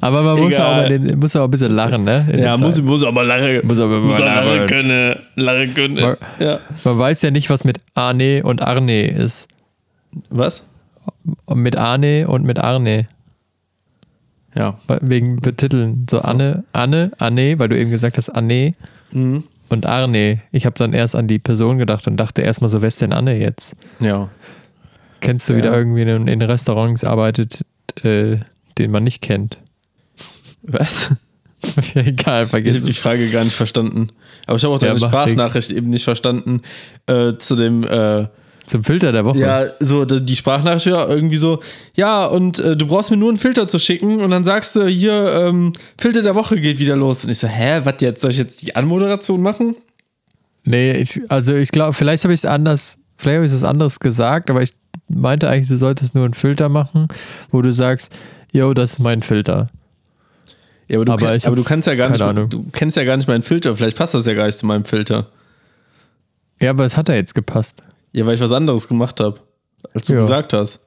Aber 0.00 0.22
man 0.22 0.38
muss 0.40 0.56
auch, 0.58 0.76
mal 0.76 0.88
den, 0.88 1.18
muss 1.18 1.36
auch 1.36 1.44
ein 1.44 1.50
bisschen 1.50 1.72
lachen, 1.72 2.04
ne? 2.04 2.26
in 2.32 2.38
Ja, 2.38 2.56
muss, 2.56 2.80
muss 2.80 3.04
aber 3.04 3.24
Larre, 3.24 3.60
Muss 3.62 3.78
aber 3.78 4.00
muss 4.00 4.18
Larre 4.18 4.54
lachen. 4.56 4.66
können. 4.68 5.16
Larre 5.34 5.68
können. 5.68 6.00
Mal- 6.00 6.18
Ja. 6.38 6.60
Man 6.84 6.98
weiß 6.98 7.20
ja 7.22 7.30
nicht, 7.30 7.50
was 7.50 7.64
mit 7.64 7.78
Arne 7.94 8.42
und 8.42 8.62
Arne 8.62 9.08
ist. 9.08 9.48
Was? 10.30 10.66
Mit 11.54 11.76
Arne 11.76 12.26
und 12.26 12.44
mit 12.44 12.58
Arne. 12.58 13.06
Ja. 14.54 14.78
Wegen 15.02 15.36
Betiteln. 15.40 16.06
So, 16.10 16.18
Anne, 16.18 16.64
Anne, 16.72 17.12
Anne, 17.18 17.58
weil 17.58 17.68
du 17.68 17.78
eben 17.78 17.90
gesagt 17.90 18.16
hast, 18.16 18.30
Anne 18.30 18.72
Mhm. 19.12 19.44
und 19.68 19.86
Arne. 19.86 20.40
Ich 20.52 20.66
habe 20.66 20.76
dann 20.78 20.92
erst 20.92 21.14
an 21.16 21.28
die 21.28 21.38
Person 21.38 21.78
gedacht 21.78 22.06
und 22.06 22.16
dachte 22.16 22.42
erstmal 22.42 22.68
so, 22.70 22.80
wer 22.82 22.88
ist 22.88 23.00
denn 23.00 23.12
Anne 23.12 23.38
jetzt? 23.38 23.76
Ja. 24.00 24.28
Kennst 25.20 25.48
du 25.48 25.52
Ja. 25.54 25.58
wieder 25.58 25.76
irgendwie 25.76 26.02
in, 26.02 26.28
in 26.28 26.42
Restaurants 26.42 27.04
arbeitet, 27.04 27.64
äh, 28.02 28.38
den 28.78 28.90
man 28.90 29.04
nicht 29.04 29.22
kennt? 29.22 29.58
Was? 30.62 31.14
Ja, 31.94 32.02
Egal, 32.02 32.44
Ich 32.44 32.50
vergiss 32.50 32.74
habe 32.76 32.86
die. 32.86 32.92
Frage 32.92 33.30
gar 33.30 33.42
nicht 33.42 33.56
verstanden. 33.56 34.10
Aber 34.46 34.56
ich 34.56 34.64
habe 34.64 34.74
auch 34.74 34.80
Ja, 34.80 34.88
deine 34.88 35.00
macht 35.00 35.10
Sprachnachricht 35.10 35.70
eben 35.72 35.90
nicht 35.90 36.04
verstanden. 36.04 36.62
Äh, 37.06 37.34
zu 37.38 37.56
dem, 37.56 37.82
äh, 37.82 38.28
Zum 38.68 38.84
Filter 38.84 39.12
der 39.12 39.24
Woche. 39.24 39.38
ja, 39.38 39.66
so 39.80 40.04
die 40.04 40.36
Sprachnachricht 40.36 40.86
ja 40.86 41.08
irgendwie 41.08 41.38
so, 41.38 41.60
ja, 41.94 42.26
und 42.26 42.58
äh, 42.58 42.76
du 42.76 42.86
brauchst 42.86 43.10
mir 43.10 43.16
nur 43.16 43.30
einen 43.30 43.38
Filter 43.38 43.66
zu 43.66 43.78
schicken 43.78 44.20
und 44.20 44.30
dann 44.30 44.44
sagst 44.44 44.76
du, 44.76 44.86
hier, 44.86 45.32
ähm, 45.34 45.72
Filter 45.98 46.22
der 46.22 46.34
Woche 46.34 46.56
geht 46.56 46.78
wieder 46.78 46.94
los. 46.94 47.24
Und 47.24 47.30
ich 47.30 47.38
so, 47.38 47.48
hä, 47.48 47.80
was 47.84 47.94
jetzt? 48.00 48.20
Soll 48.20 48.30
ich 48.30 48.38
jetzt 48.38 48.60
die 48.62 48.76
Anmoderation 48.76 49.40
machen? 49.40 49.74
Nee, 50.64 50.92
ich, 50.98 51.20
also 51.28 51.54
ich 51.54 51.70
glaube, 51.70 51.94
vielleicht 51.94 52.24
habe 52.24 52.34
ich 52.34 52.40
es 52.40 52.44
anders, 52.44 52.98
vielleicht 53.16 53.36
habe 53.36 53.46
ich 53.46 53.52
es 53.52 53.64
anders 53.64 54.00
gesagt, 54.00 54.50
aber 54.50 54.60
ich 54.62 54.72
meinte 55.08 55.48
eigentlich, 55.48 55.68
du 55.68 55.78
solltest 55.78 56.14
nur 56.14 56.24
einen 56.26 56.34
Filter 56.34 56.68
machen, 56.68 57.08
wo 57.50 57.62
du 57.62 57.72
sagst, 57.72 58.14
yo, 58.52 58.74
das 58.74 58.92
ist 58.92 58.98
mein 58.98 59.22
Filter. 59.22 59.68
Ja, 60.88 60.96
aber 60.98 61.04
du, 61.06 61.12
Aber 61.12 61.34
ich 61.34 61.46
aber 61.46 61.56
du 61.56 61.64
kannst 61.64 61.86
ja 61.88 61.94
gar 61.94 62.10
nicht, 62.10 62.20
Ahnung. 62.20 62.48
du 62.50 62.64
kennst 62.72 62.96
ja 62.96 63.04
gar 63.04 63.16
nicht 63.16 63.28
meinen 63.28 63.42
Filter. 63.42 63.74
Vielleicht 63.76 63.96
passt 63.96 64.14
das 64.14 64.26
ja 64.26 64.34
gar 64.34 64.46
nicht 64.46 64.56
zu 64.58 64.66
meinem 64.66 64.84
Filter. 64.84 65.26
Ja, 66.60 66.70
aber 66.70 66.84
es 66.84 66.96
hat 66.96 67.08
ja 67.08 67.14
jetzt 67.14 67.34
gepasst. 67.34 67.82
Ja, 68.12 68.26
weil 68.26 68.34
ich 68.34 68.40
was 68.40 68.52
anderes 68.52 68.88
gemacht 68.88 69.20
habe, 69.20 69.38
als 69.94 70.06
du 70.06 70.14
Ja. 70.14 70.20
gesagt 70.20 70.52
hast. 70.52 70.86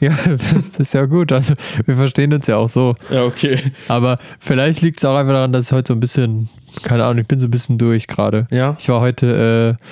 Ja, 0.00 0.16
das 0.26 0.52
ist 0.78 0.94
ja 0.94 1.06
gut. 1.06 1.30
Also 1.32 1.54
wir 1.86 1.94
verstehen 1.94 2.32
uns 2.32 2.46
ja 2.48 2.56
auch 2.56 2.68
so. 2.68 2.94
Ja, 3.10 3.24
okay. 3.24 3.58
Aber 3.88 4.18
vielleicht 4.40 4.80
liegt 4.82 4.98
es 4.98 5.04
auch 5.04 5.14
einfach 5.16 5.32
daran, 5.32 5.52
dass 5.52 5.66
ich 5.66 5.72
heute 5.72 5.88
so 5.88 5.94
ein 5.94 6.00
bisschen, 6.00 6.48
keine 6.82 7.04
Ahnung, 7.04 7.20
ich 7.22 7.28
bin 7.28 7.38
so 7.38 7.46
ein 7.46 7.50
bisschen 7.52 7.78
durch 7.78 8.08
gerade. 8.08 8.46
Ja. 8.50 8.76
Ich 8.80 8.88
war 8.88 9.00
heute, 9.00 9.78
äh, 9.80 9.84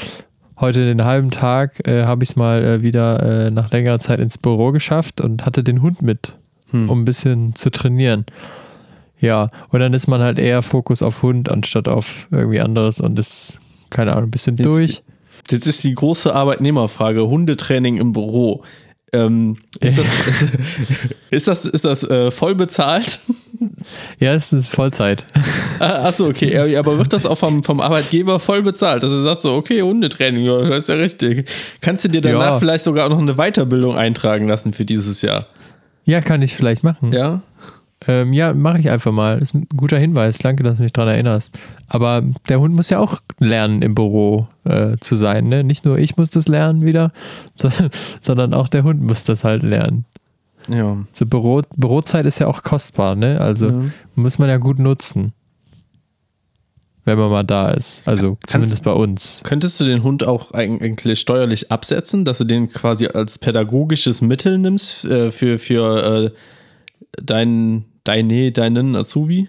heute 0.61 0.85
den 0.85 1.05
halben 1.05 1.31
Tag, 1.31 1.87
äh, 1.87 2.05
habe 2.05 2.25
ich 2.25 2.31
es 2.31 2.37
mal 2.37 2.63
äh, 2.65 2.83
wieder 2.83 3.47
äh, 3.47 3.51
nach 3.51 3.71
längerer 3.71 3.99
Zeit 4.01 4.19
ins 4.21 4.37
Büro 4.37 4.73
geschafft 4.73 5.21
und 5.21 5.47
hatte 5.47 5.63
den 5.63 5.81
Hund 5.83 6.03
mit, 6.03 6.35
Hm. 6.73 6.89
um 6.91 7.03
ein 7.03 7.05
bisschen 7.05 7.55
zu 7.55 7.71
trainieren. 7.71 8.27
Ja, 9.19 9.51
und 9.71 9.81
dann 9.81 9.93
ist 9.93 10.07
man 10.09 10.21
halt 10.23 10.39
eher 10.39 10.63
Fokus 10.63 11.03
auf 11.03 11.23
Hund 11.23 11.51
anstatt 11.51 11.89
auf 11.89 12.27
irgendwie 12.31 12.61
anderes 12.61 13.01
und 13.01 13.19
ist, 13.19 13.59
keine 13.91 14.13
Ahnung, 14.13 14.25
ein 14.29 14.31
bisschen 14.31 14.57
Jetzt- 14.57 14.67
durch. 14.67 15.03
Jetzt 15.51 15.67
ist 15.67 15.85
die 15.85 15.95
große 15.95 16.35
Arbeitnehmerfrage: 16.35 17.27
Hundetraining 17.27 17.97
im 17.97 18.13
Büro. 18.13 18.63
Ähm, 19.13 19.57
ist, 19.81 19.99
das, 19.99 20.07
ist, 20.29 20.49
ist 21.31 21.49
das, 21.49 21.65
ist 21.67 21.85
das 21.85 22.05
äh, 22.05 22.31
voll 22.31 22.55
bezahlt? 22.55 23.19
Ja, 24.21 24.35
es 24.35 24.53
ist 24.53 24.69
Vollzeit. 24.69 25.25
Ah, 25.81 26.05
Achso, 26.09 26.29
okay. 26.29 26.77
Aber 26.77 26.97
wird 26.99 27.13
das 27.13 27.27
auch 27.27 27.37
vom, 27.37 27.65
vom 27.65 27.81
Arbeitgeber 27.81 28.39
voll 28.39 28.63
bezahlt? 28.63 29.03
Dass 29.03 29.11
er 29.11 29.23
sagt 29.23 29.41
so, 29.43 29.55
okay, 29.55 29.83
Hundetraining, 29.83 30.45
ja, 30.45 30.63
das 30.69 30.85
ist 30.85 30.89
ja 30.91 30.95
richtig. 30.95 31.49
Kannst 31.81 32.05
du 32.05 32.09
dir 32.09 32.21
danach 32.21 32.53
Ja. 32.53 32.59
vielleicht 32.61 32.85
sogar 32.85 33.07
auch 33.07 33.11
noch 33.11 33.19
eine 33.19 33.35
Weiterbildung 33.35 33.97
eintragen 33.97 34.47
lassen 34.47 34.73
für 34.73 34.85
dieses 34.85 35.23
Jahr? 35.23 35.47
Ja, 36.05 36.21
kann 36.21 36.41
ich 36.43 36.55
vielleicht 36.55 36.85
machen. 36.85 37.13
Ja? 37.13 37.43
Ähm, 38.07 38.33
ja, 38.33 38.55
mache 38.55 38.79
ich 38.79 38.89
einfach 38.91 39.13
mal. 39.13 39.39
ist 39.39 39.55
ein 39.55 39.67
guter 39.77 39.99
Hinweis. 39.99 40.39
Danke, 40.39 40.63
dass 40.63 40.79
du 40.79 40.85
mich 40.85 40.93
daran 40.93 41.13
erinnerst. 41.15 41.59
Aber 41.87 42.23
der 42.49 42.59
Hund 42.61 42.75
muss 42.75 42.89
ja 42.89 42.99
auch 42.99 43.21
lernen, 43.39 43.83
im 43.83 43.95
Büro 43.95 44.49
äh, 44.65 44.97
zu 45.01 45.17
sein. 45.17 45.49
Ne? 45.49 45.65
Nicht 45.65 45.85
nur 45.85 45.99
ich 45.99 46.17
muss 46.17 46.31
das 46.31 46.49
lernen 46.49 46.87
wieder, 46.87 47.13
so, 47.55 47.71
sondern 48.23 48.55
auch 48.55 48.69
der 48.69 48.85
Hund 48.85 49.03
muss 49.03 49.25
das 49.25 49.45
halt 49.45 49.63
lernen. 49.63 50.07
Ja. 50.69 50.97
So 51.13 51.27
Büro, 51.27 51.63
Bürozeit 51.77 52.25
ist 52.27 52.39
ja 52.39 52.47
auch 52.47 52.63
kostbar, 52.63 53.17
ne? 53.17 53.41
Also 53.41 53.69
Ja. 53.69 53.79
muss 54.15 54.39
man 54.39 54.49
ja 54.49 54.57
gut 54.59 54.79
nutzen. 54.79 55.33
Wenn 57.05 57.19
man 57.19 57.31
mal 57.31 57.43
da 57.43 57.71
ist. 57.71 58.03
Also 58.05 58.37
Kannst- 58.37 58.51
zumindest 58.53 58.83
bei 58.85 58.93
uns. 58.93 59.41
Könntest 59.45 59.81
du 59.81 59.85
den 59.85 60.03
Hund 60.03 60.27
auch 60.27 60.53
eigentlich 60.53 61.19
steuerlich 61.19 61.73
absetzen, 61.73 62.25
dass 62.25 62.39
du 62.39 62.45
den 62.45 62.71
quasi 62.71 63.07
als 63.09 63.39
pädagogisches 63.39 64.21
Mittel 64.21 64.59
nimmst 64.59 65.05
äh, 65.07 65.31
für, 65.31 65.59
für 65.59 66.27
äh, 66.27 66.31
deinen, 67.23 67.87
deine, 68.11 68.51
deinen 68.53 68.97
Azubi? 68.97 69.49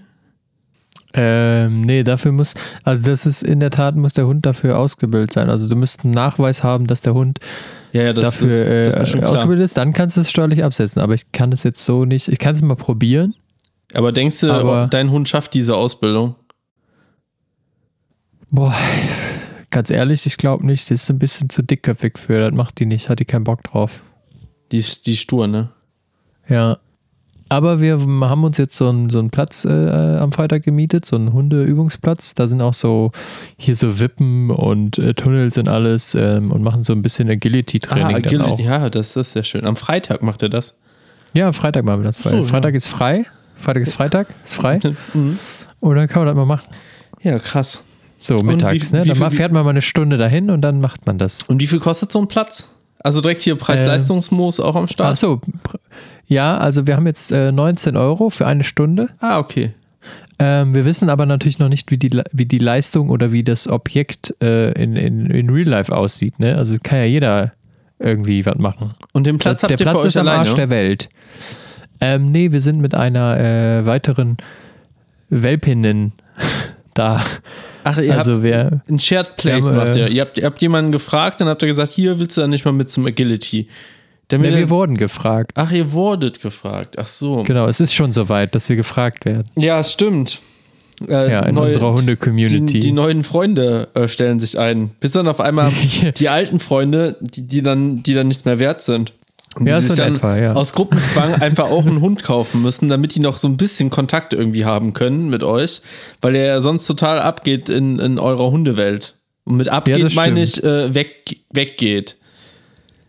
Ähm, 1.14 1.82
nee, 1.82 2.04
dafür 2.04 2.32
muss, 2.32 2.54
also 2.84 3.04
das 3.10 3.26
ist 3.26 3.44
in 3.44 3.60
der 3.60 3.70
Tat, 3.70 3.96
muss 3.98 4.14
der 4.14 4.28
Hund 4.28 4.46
dafür 4.46 4.78
ausgebildet 4.78 5.34
sein. 5.34 5.50
Also 5.50 5.68
du 5.68 5.76
müsst 5.76 6.04
einen 6.06 6.14
Nachweis 6.14 6.64
haben, 6.64 6.88
dass 6.88 7.02
der 7.02 7.14
Hund 7.14 7.40
Ja, 7.92 8.04
ja, 8.04 8.14
das, 8.14 8.24
dafür 8.40 8.86
das, 8.86 8.96
das 8.96 9.16
äh, 9.16 9.24
ausgebildet 9.24 9.66
ist, 9.66 9.78
dann 9.78 9.92
kannst 9.92 10.16
du 10.16 10.22
es 10.22 10.30
steuerlich 10.30 10.64
absetzen. 10.64 11.02
Aber 11.02 11.14
ich 11.14 11.32
kann 11.34 11.52
das 11.52 11.64
jetzt 11.64 11.84
so 11.84 12.06
nicht, 12.06 12.30
ich 12.30 12.40
kann 12.40 12.56
es 12.56 12.62
mal 12.62 12.76
probieren, 12.76 13.34
Aber 13.94 14.12
denkst 14.14 14.40
du, 14.40 14.54
Aber- 14.54 14.88
dein 14.90 15.12
Hund 15.12 15.28
schafft 15.28 15.54
diese 15.54 15.76
Ausbildung? 15.76 16.36
Boah, 18.50 18.76
ganz 19.70 19.90
ehrlich, 19.90 20.26
ich 20.26 20.38
glaube 20.38 20.66
nicht. 20.66 20.90
Die 20.90 20.94
ist 20.94 21.10
ein 21.10 21.20
bisschen 21.20 21.50
zu 21.50 21.62
dickköpfig 21.62 22.18
für. 22.18 22.40
Das 22.40 22.54
macht 22.54 22.80
die 22.80 22.86
nicht. 22.86 23.10
Hat 23.10 23.20
die 23.20 23.26
keinen 23.26 23.44
Bock 23.46 23.64
drauf. 23.64 24.04
Die 24.72 24.78
ist 24.78 25.08
die 25.08 25.16
stur, 25.18 25.48
ne? 25.48 25.70
Ja. 26.48 26.78
Aber 27.52 27.82
wir 27.82 28.00
haben 28.00 28.44
uns 28.46 28.58
jetzt 28.58 28.78
so 28.78 28.88
einen, 28.88 29.10
so 29.10 29.20
einen 29.20 29.30
Platz 29.30 29.66
äh, 29.66 29.70
am 29.70 30.32
Freitag 30.32 30.64
gemietet, 30.64 31.06
so 31.06 31.18
einen 31.18 31.34
Hundeübungsplatz. 31.34 32.34
Da 32.34 32.48
sind 32.48 32.62
auch 32.62 32.74
so 32.74 33.12
hier 33.58 33.76
so 33.76 34.00
Wippen 34.00 34.50
und 34.52 34.98
äh, 35.00 35.14
Tunnels 35.14 35.58
und 35.58 35.68
alles 35.68 36.16
ähm, 36.16 36.52
und 36.54 36.64
machen 36.64 36.84
so 36.84 36.94
ein 36.94 37.02
bisschen 37.02 37.30
Agility-Training 37.30 38.08
dann 38.08 38.16
Agil- 38.24 38.42
auch. 38.42 38.58
Ja. 38.58 38.80
ja, 38.84 38.90
das 38.90 39.18
ist 39.18 39.34
sehr 39.34 39.44
schön. 39.44 39.66
Am 39.66 39.76
Freitag 39.76 40.22
macht 40.24 40.42
er 40.44 40.48
das. 40.50 40.78
am 41.38 41.52
Freitag 41.54 41.84
machen 41.84 42.00
wir 42.04 42.08
das. 42.08 42.16
So, 42.24 42.30
ja. 42.30 42.44
Freitag 42.44 42.74
ist 42.74 42.88
frei. 42.88 43.26
Freitag 43.58 43.84
ist 43.84 43.94
Freitag, 43.96 44.28
ist 44.46 44.54
frei. 44.56 44.80
Mhm. 45.14 45.38
Und 45.82 45.96
dann 45.96 46.08
kann 46.08 46.22
man 46.22 46.28
das 46.28 46.36
mal 46.38 46.46
machen. 46.46 46.70
Ja, 47.22 47.38
krass. 47.38 47.84
So, 48.18 48.38
wie- 48.40 48.44
mittags, 48.44 48.94
wie 48.94 48.98
ne? 48.98 49.04
Dann 49.06 49.18
viel- 49.18 49.30
fährt 49.32 49.52
man 49.52 49.66
mal 49.66 49.72
eine 49.72 49.82
Stunde 49.82 50.18
dahin 50.18 50.50
und 50.52 50.62
dann 50.62 50.80
macht 50.80 51.06
man 51.06 51.18
das. 51.18 51.44
Und 51.44 51.60
wie 51.60 51.68
viel 51.68 51.80
kostet 51.80 52.12
so 52.14 52.20
ein 52.22 52.28
Platz? 52.30 52.70
Also 53.04 53.22
direkt 53.22 53.42
hier 53.42 53.56
Preis-Leistungsmoos 53.56 54.60
auch 54.60 54.76
am 54.76 54.88
Start? 54.88 55.12
Ach 55.12 55.16
so. 55.16 55.34
pr- 55.64 55.80
Ja, 56.28 56.58
also 56.58 56.88
wir 56.88 56.96
haben 56.96 57.08
jetzt 57.08 57.32
äh, 57.32 57.52
19 57.52 57.98
Euro 57.98 58.30
für 58.30 58.46
eine 58.48 58.64
Stunde. 58.64 59.10
Ah, 59.20 59.40
okay. 59.40 59.74
Ähm, 60.40 60.74
wir 60.74 60.86
wissen 60.86 61.10
aber 61.10 61.26
natürlich 61.26 61.60
noch 61.60 61.70
nicht, 61.70 61.92
wie 61.92 61.98
die, 61.98 62.22
wie 62.32 62.46
die 62.46 62.58
Leistung 62.58 63.10
oder 63.10 63.32
wie 63.32 63.44
das 63.44 63.68
Objekt 63.68 64.34
äh, 64.42 64.72
in, 64.72 64.96
in, 64.96 65.28
in 65.28 65.50
Real 65.50 65.68
Life 65.68 65.96
aussieht. 65.96 66.40
Ne? 66.40 66.56
Also 66.58 66.76
kann 66.82 67.00
ja 67.00 67.06
jeder 67.06 67.52
irgendwie 68.00 68.44
was 68.46 68.56
machen. 68.56 68.94
Und 69.14 69.28
den 69.28 69.38
Platz 69.38 69.62
der 69.62 69.70
habt 69.70 69.80
ihr 69.80 69.86
Platz 69.86 70.06
ist 70.06 70.18
am 70.18 70.28
alleine? 70.28 70.40
Arsch 70.42 70.54
der 70.56 70.70
Welt. 70.72 71.10
Ähm, 72.00 72.32
nee, 72.32 72.52
wir 72.52 72.60
sind 72.62 72.80
mit 72.82 72.96
einer 72.96 73.40
äh, 73.40 73.86
weiteren 73.86 74.38
Welpinnen 75.30 76.14
da. 76.94 77.22
Ach, 77.84 77.98
ihr 77.98 78.18
also 78.18 78.34
habt 78.34 78.44
wer. 78.44 78.82
ein 78.90 79.00
Shared 79.00 79.36
Place 79.38 79.66
wir 79.66 79.74
macht 79.74 79.96
ihr. 79.96 80.08
Ihr 80.08 80.22
habt, 80.22 80.38
ihr 80.38 80.46
habt 80.46 80.62
jemanden 80.62 80.92
gefragt, 80.92 81.42
dann 81.42 81.48
habt 81.48 81.62
ihr 81.62 81.68
gesagt, 81.68 81.92
hier 81.92 82.20
willst 82.20 82.38
du 82.38 82.42
da 82.42 82.48
nicht 82.48 82.66
mal 82.66 82.72
mit 82.72 82.90
zum 82.90 83.06
Agility. 83.06 83.68
Damit 84.28 84.52
Ne, 84.52 84.58
wir 84.60 84.70
wurden 84.70 84.96
gefragt. 84.98 85.52
Ach, 85.56 85.72
ihr 85.72 85.92
wurdet 85.92 86.42
gefragt. 86.42 86.96
Ach 86.98 87.08
so. 87.08 87.44
Genau, 87.44 87.66
es 87.68 87.82
ist 87.82 87.94
schon 87.94 88.14
soweit, 88.14 88.56
dass 88.56 88.70
wir 88.70 88.76
gefragt 88.78 89.26
werden. 89.26 89.44
Ja, 89.56 89.84
stimmt. 89.84 90.40
Äh, 91.08 91.32
Ja, 91.32 91.40
in 91.42 91.56
neu- 91.56 91.66
unserer 91.66 91.92
die, 91.92 91.98
Hunde-Community. 92.00 92.80
die 92.80 92.92
neuen 92.94 93.24
Freunde 93.24 93.90
äh, 93.94 94.08
stellen 94.08 94.40
sich 94.40 94.58
ein. 94.58 94.92
Bis 95.00 95.12
dann 95.14 95.28
auf 95.28 95.40
einmal 95.42 95.72
die 96.18 96.30
alten 96.30 96.60
Freunde, 96.60 97.18
die, 97.20 97.46
die, 97.46 97.62
dann, 97.62 98.04
die 98.04 98.14
dann 98.14 98.28
nichts 98.30 98.46
mehr 98.46 98.60
wert 98.60 98.82
sind. 98.82 99.12
Ja, 99.60 99.66
die 99.66 99.82
so 99.82 99.90
sich 99.90 99.98
dann 99.98 100.16
etwa, 100.16 100.38
ja. 100.38 100.54
aus 100.54 100.74
Gruppenzwang 100.74 101.36
einfach 101.42 101.66
auch 101.70 101.86
einen 101.86 102.00
Hund 102.00 102.24
kaufen 102.24 102.62
müssen, 102.62 102.88
damit 102.88 103.16
die 103.16 103.20
noch 103.20 103.38
so 103.38 103.48
ein 103.48 103.58
bisschen 103.58 103.90
Kontakt 103.90 104.34
irgendwie 104.34 104.66
haben 104.66 104.94
können 104.94 105.30
mit 105.30 105.44
euch, 105.44 105.82
weil 106.22 106.34
der 106.34 106.46
ja 106.46 106.62
sonst 106.62 106.88
total 106.88 107.20
abgeht 107.20 107.68
in, 107.68 108.00
in 108.00 108.18
eurer 108.18 108.52
Hundewelt. 108.52 109.16
Und 109.44 109.58
mit 109.58 109.70
abgeht 109.70 110.04
das 110.04 110.16
meine 110.16 110.42
ich 110.42 110.64
äh, 110.64 110.94
weg, 110.94 111.38
weggeht. 111.52 112.18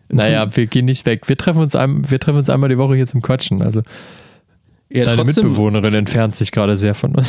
Naja, 0.09 0.55
wir 0.55 0.67
gehen 0.67 0.85
nicht 0.85 1.05
weg. 1.05 1.27
Wir 1.27 1.37
treffen 1.37 1.61
uns, 1.61 1.75
ein, 1.75 2.09
wir 2.09 2.19
treffen 2.19 2.39
uns 2.39 2.49
einmal 2.49 2.69
die 2.69 2.77
Woche 2.77 2.95
hier 2.95 3.07
zum 3.07 3.21
Quatschen. 3.21 3.61
Also 3.61 3.81
Ja, 4.89 5.05
deine 5.05 5.23
trotzdem, 5.23 5.45
Mitbewohnerin 5.45 5.93
entfernt 5.95 6.35
sich 6.35 6.51
gerade 6.51 6.77
sehr 6.77 6.93
von 6.93 7.15
uns. 7.15 7.27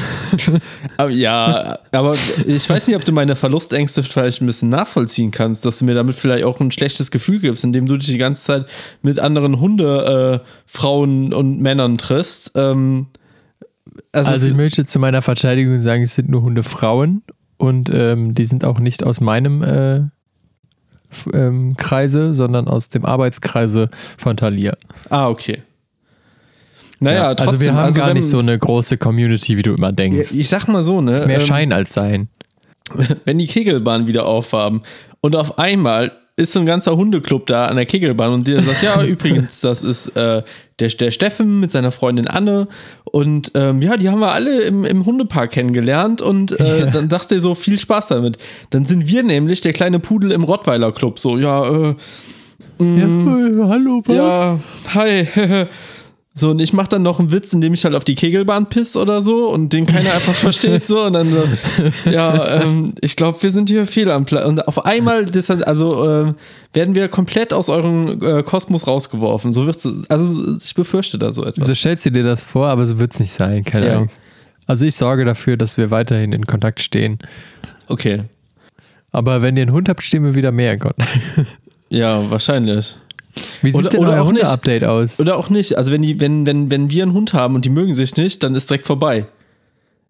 aber, 0.99 1.11
ja, 1.11 1.79
aber 1.93 2.13
ich 2.47 2.69
weiß 2.69 2.87
nicht, 2.87 2.97
ob 2.97 3.05
du 3.07 3.13
meine 3.13 3.37
Verlustängste 3.37 4.03
vielleicht 4.03 4.43
ein 4.43 4.47
bisschen 4.47 4.69
nachvollziehen 4.69 5.31
kannst, 5.31 5.65
dass 5.65 5.79
du 5.79 5.87
mir 5.87 5.95
damit 5.95 6.15
vielleicht 6.15 6.45
auch 6.45 6.61
ein 6.61 6.71
schlechtes 6.71 7.11
Gefühl 7.11 7.41
gibst, 7.41 7.65
indem 7.65 7.87
du 7.87 7.97
dich 7.97 8.09
die 8.09 8.19
ganze 8.19 8.45
Zeit 8.45 8.67
mit 9.01 9.19
anderen 9.19 9.61
Hunde, 9.61 10.43
äh, 10.45 10.49
Frauen 10.67 11.33
und 11.33 11.61
Männern 11.61 11.97
triffst. 11.97 12.53
Ähm, 12.55 13.07
also, 14.13 14.31
Also 14.33 14.47
ich 14.47 14.55
möchte 14.55 14.85
zu 14.85 14.99
meiner 14.99 15.23
Verteidigung 15.23 15.79
sagen, 15.79 16.03
es 16.03 16.15
sind 16.15 16.29
nur 16.29 16.43
Hundefrauen 16.43 17.23
und 17.57 17.91
ähm, 17.93 18.35
die 18.35 18.45
sind 18.45 18.65
auch 18.65 18.79
nicht 18.79 19.05
aus 19.05 19.21
meinem 19.21 19.63
äh, 19.63 20.03
ähm, 21.33 21.77
Kreise, 21.77 22.35
sondern 22.35 22.69
aus 22.69 22.89
dem 22.89 23.05
Arbeitskreise 23.05 23.91
von 24.19 24.37
Thalia. 24.37 24.77
ah, 25.11 25.29
okay. 25.29 25.63
Naja, 27.05 27.23
Ja, 27.23 27.35
trotzdem, 27.35 27.55
also 27.55 27.65
wir 27.65 27.75
haben 27.75 27.85
also 27.87 28.01
gar 28.01 28.15
nicht 28.15 28.29
so 28.29 28.39
eine 28.39 28.59
große 28.59 28.99
Community, 28.99 29.57
wie 29.57 29.63
du 29.63 29.75
immer 29.75 29.93
denkst. 29.93 30.35
Ich 30.35 30.49
sag 30.49 30.67
mal 30.69 30.83
so, 30.83 31.01
ne? 31.01 31.13
ist 31.13 31.27
mehr 31.27 31.41
ähm, 31.41 31.47
Schein 31.47 31.73
als 31.73 31.93
Sein. 31.95 32.29
wenn 33.25 33.39
die 33.39 33.47
Kegelbahn 33.47 34.07
wieder 34.07 34.27
aufhaben 34.27 34.83
und 35.21 35.37
auf 35.37 35.59
einmal 35.59 36.13
ist 36.37 36.53
so 36.53 36.59
ein 36.59 36.67
ganzer 36.67 36.97
Hundeclub 36.97 37.47
da 37.47 37.67
an 37.67 37.77
der 37.77 37.87
Kegelbahn 37.87 38.33
und 38.33 38.49
der 38.49 38.61
sagt, 38.61 38.83
ja, 38.83 39.03
übrigens, 39.05 39.61
das 39.61 39.85
ist 39.85 40.17
äh, 40.17 40.43
der, 40.81 40.89
der 40.89 41.11
Steffen 41.13 41.61
mit 41.61 41.71
seiner 41.71 41.93
Freundin 41.93 42.27
Anne 42.27 42.67
und 43.05 43.53
ähm, 43.55 43.81
ja, 43.81 43.97
die 43.97 44.09
haben 44.09 44.19
wir 44.19 44.33
alle 44.33 44.63
im, 44.63 44.85
im 44.85 45.07
Hundepark 45.07 45.53
kennengelernt 45.53 46.21
und 46.21 46.59
äh, 46.59 46.91
dann 46.93 47.09
dachte 47.09 47.37
er 47.37 47.41
so, 47.41 47.55
viel 47.55 47.79
Spaß 47.79 48.09
damit. 48.09 48.39
Dann 48.71 48.85
sind 48.85 49.07
wir 49.07 49.23
nämlich 49.23 49.61
der 49.61 49.73
kleine 49.73 50.01
Pudel 50.01 50.33
im 50.33 50.43
Rottweiler 50.43 50.91
Club, 50.91 51.21
so, 51.21 51.39
ja, 51.39 51.69
äh, 51.69 51.95
Ja, 52.81 52.87
äh, 52.87 53.69
hallo, 53.69 54.03
was? 54.05 54.17
ja, 54.17 54.59
hi. 54.95 55.29
So, 56.37 56.50
und 56.50 56.59
ich 56.59 56.73
mache 56.73 56.88
dann 56.88 57.03
noch 57.03 57.21
einen 57.21 57.31
Witz, 57.31 57.53
indem 57.53 57.75
ich 57.75 57.85
halt 57.85 57.95
auf 57.95 58.03
die 58.03 58.17
Kegelbahn 58.17 58.69
piss 58.69 58.97
oder 58.97 59.23
so 59.23 59.49
und 59.50 59.73
den 59.73 59.87
keiner 59.87 60.12
einfach 60.12 60.35
versteht 60.35 60.85
so 60.85 61.05
und 61.05 61.12
dann 61.12 61.31
so, 61.31 61.45
ja, 62.11 62.61
ähm, 62.61 62.93
ich 63.00 63.14
glaube, 63.14 63.41
wir 63.41 63.53
sind 63.53 63.69
hier 63.69 63.87
fehl 63.87 64.11
am 64.11 64.25
Platz. 64.25 64.45
Und 64.45 64.67
auf 64.67 64.85
einmal, 64.85 65.26
also 65.64 66.11
ähm, 66.11 66.35
werden 66.73 66.97
wir 66.97 67.07
komplett 67.07 67.53
aus 67.53 67.69
eurem 67.69 68.21
äh, 68.21 68.43
Kosmos 68.43 68.88
rausgeworfen. 68.88 69.53
So 69.53 69.67
wird's, 69.67 69.88
also 70.09 70.57
ich 70.57 70.75
befürchte 70.75 71.19
da 71.19 71.33
so 71.33 71.45
etwas. 71.45 71.69
So 71.69 71.75
stellst 71.75 72.05
du 72.07 72.11
dir 72.11 72.25
das 72.25 72.43
vor, 72.43 72.67
aber 72.67 72.85
so 72.85 72.99
wird 72.99 73.12
es 73.12 73.21
nicht 73.21 73.33
sein, 73.33 73.62
keine 73.62 73.87
Ja. 73.87 73.99
Angst. 73.99 74.21
Also 74.67 74.87
ich 74.87 74.97
sorge 74.97 75.25
dafür, 75.25 75.57
dass 75.57 75.79
wir 75.79 75.93
weiterhin 75.93 76.33
in 76.33 76.47
Kontakt 76.47 76.81
stehen. 76.81 77.19
Okay. 77.87 78.25
Aber 79.12 79.41
wenn 79.43 79.57
ihr 79.57 79.62
einen 79.62 79.73
Hund 79.73 79.88
habt, 79.88 80.03
stehen 80.03 80.25
wir 80.25 80.35
wieder 80.35 80.50
mehr 80.50 80.73
in 80.73 80.81
Kontakt. 80.81 81.09
Ja, 81.91 82.29
wahrscheinlich. 82.29 82.97
Wie 83.62 83.73
sieht 83.73 83.81
Oder- 83.81 83.91
denn 83.91 84.00
oder 84.00 84.12
euer 84.12 84.23
auch 84.23 84.33
nicht. 84.33 84.43
Hunde-Update 84.43 84.85
aus? 84.85 85.21
Oder 85.21 85.38
auch 85.38 85.50
nicht. 85.50 85.76
Also 85.76 85.93
wenn 85.93 86.03
die, 86.03 86.21
wenn, 86.21 86.47
wenn, 86.47 86.71
wenn 86.71 86.91
wir 86.91 87.03
einen 87.03 87.12
Hund 87.12 87.33
haben 87.35 87.55
und 87.55 87.64
die 87.64 87.71
mögen 87.71 87.95
sich 87.95 88.17
nicht, 88.17 88.43
dann 88.43 88.55
ist 88.55 88.71
direkt 88.71 88.87
vorbei. 88.87 89.26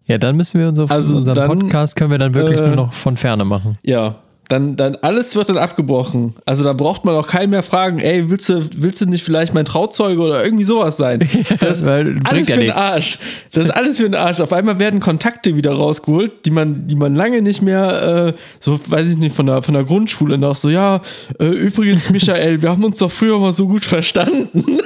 Ja, 0.07 0.17
dann 0.19 0.35
müssen 0.37 0.59
wir 0.59 0.67
unser, 0.67 0.89
Also 0.91 1.15
unseren 1.17 1.33
dann, 1.35 1.47
Podcast 1.59 1.95
können 1.95 2.11
wir 2.11 2.19
dann 2.19 2.35
wirklich 2.35 2.59
äh, 2.59 2.67
nur 2.67 2.75
noch 2.75 2.93
von 2.93 3.17
Ferne 3.17 3.43
machen. 3.45 3.77
Ja, 3.83 4.17
dann, 4.47 4.75
dann 4.75 4.95
alles 5.01 5.35
wird 5.35 5.49
dann 5.49 5.57
abgebrochen. 5.57 6.35
Also 6.45 6.63
da 6.63 6.73
braucht 6.73 7.03
man 7.03 7.15
auch 7.15 7.27
keinen 7.27 7.49
mehr 7.49 7.63
fragen, 7.63 7.99
ey, 7.99 8.29
willst 8.29 8.49
du, 8.49 8.67
willst 8.77 9.01
du 9.01 9.07
nicht 9.07 9.23
vielleicht 9.23 9.53
mein 9.53 9.65
Trauzeuge 9.65 10.21
oder 10.21 10.43
irgendwie 10.43 10.63
sowas 10.63 10.97
sein? 10.97 11.27
Das 11.59 11.81
bringt 11.81 12.29
alles 12.29 12.47
ja 12.47 12.55
für 12.55 12.61
den. 12.61 12.71
Arsch. 12.71 13.17
Das 13.51 13.65
ist 13.65 13.71
alles 13.71 13.97
für 13.97 14.03
den 14.03 14.15
Arsch. 14.15 14.39
Auf 14.39 14.53
einmal 14.53 14.77
werden 14.77 14.99
Kontakte 14.99 15.55
wieder 15.55 15.73
rausgeholt, 15.73 16.45
die 16.45 16.51
man, 16.51 16.87
die 16.87 16.95
man 16.95 17.15
lange 17.15 17.41
nicht 17.41 17.61
mehr, 17.61 18.33
äh, 18.35 18.39
so 18.59 18.79
weiß 18.85 19.09
ich 19.09 19.17
nicht, 19.17 19.35
von 19.35 19.45
der, 19.45 19.61
von 19.61 19.73
der 19.73 19.83
Grundschule 19.83 20.37
noch 20.37 20.55
so, 20.55 20.69
ja, 20.69 21.01
äh, 21.39 21.45
übrigens, 21.45 22.09
Michael, 22.09 22.61
wir 22.61 22.69
haben 22.69 22.83
uns 22.83 22.99
doch 22.99 23.11
früher 23.11 23.39
mal 23.39 23.53
so 23.53 23.67
gut 23.67 23.85
verstanden. 23.85 24.79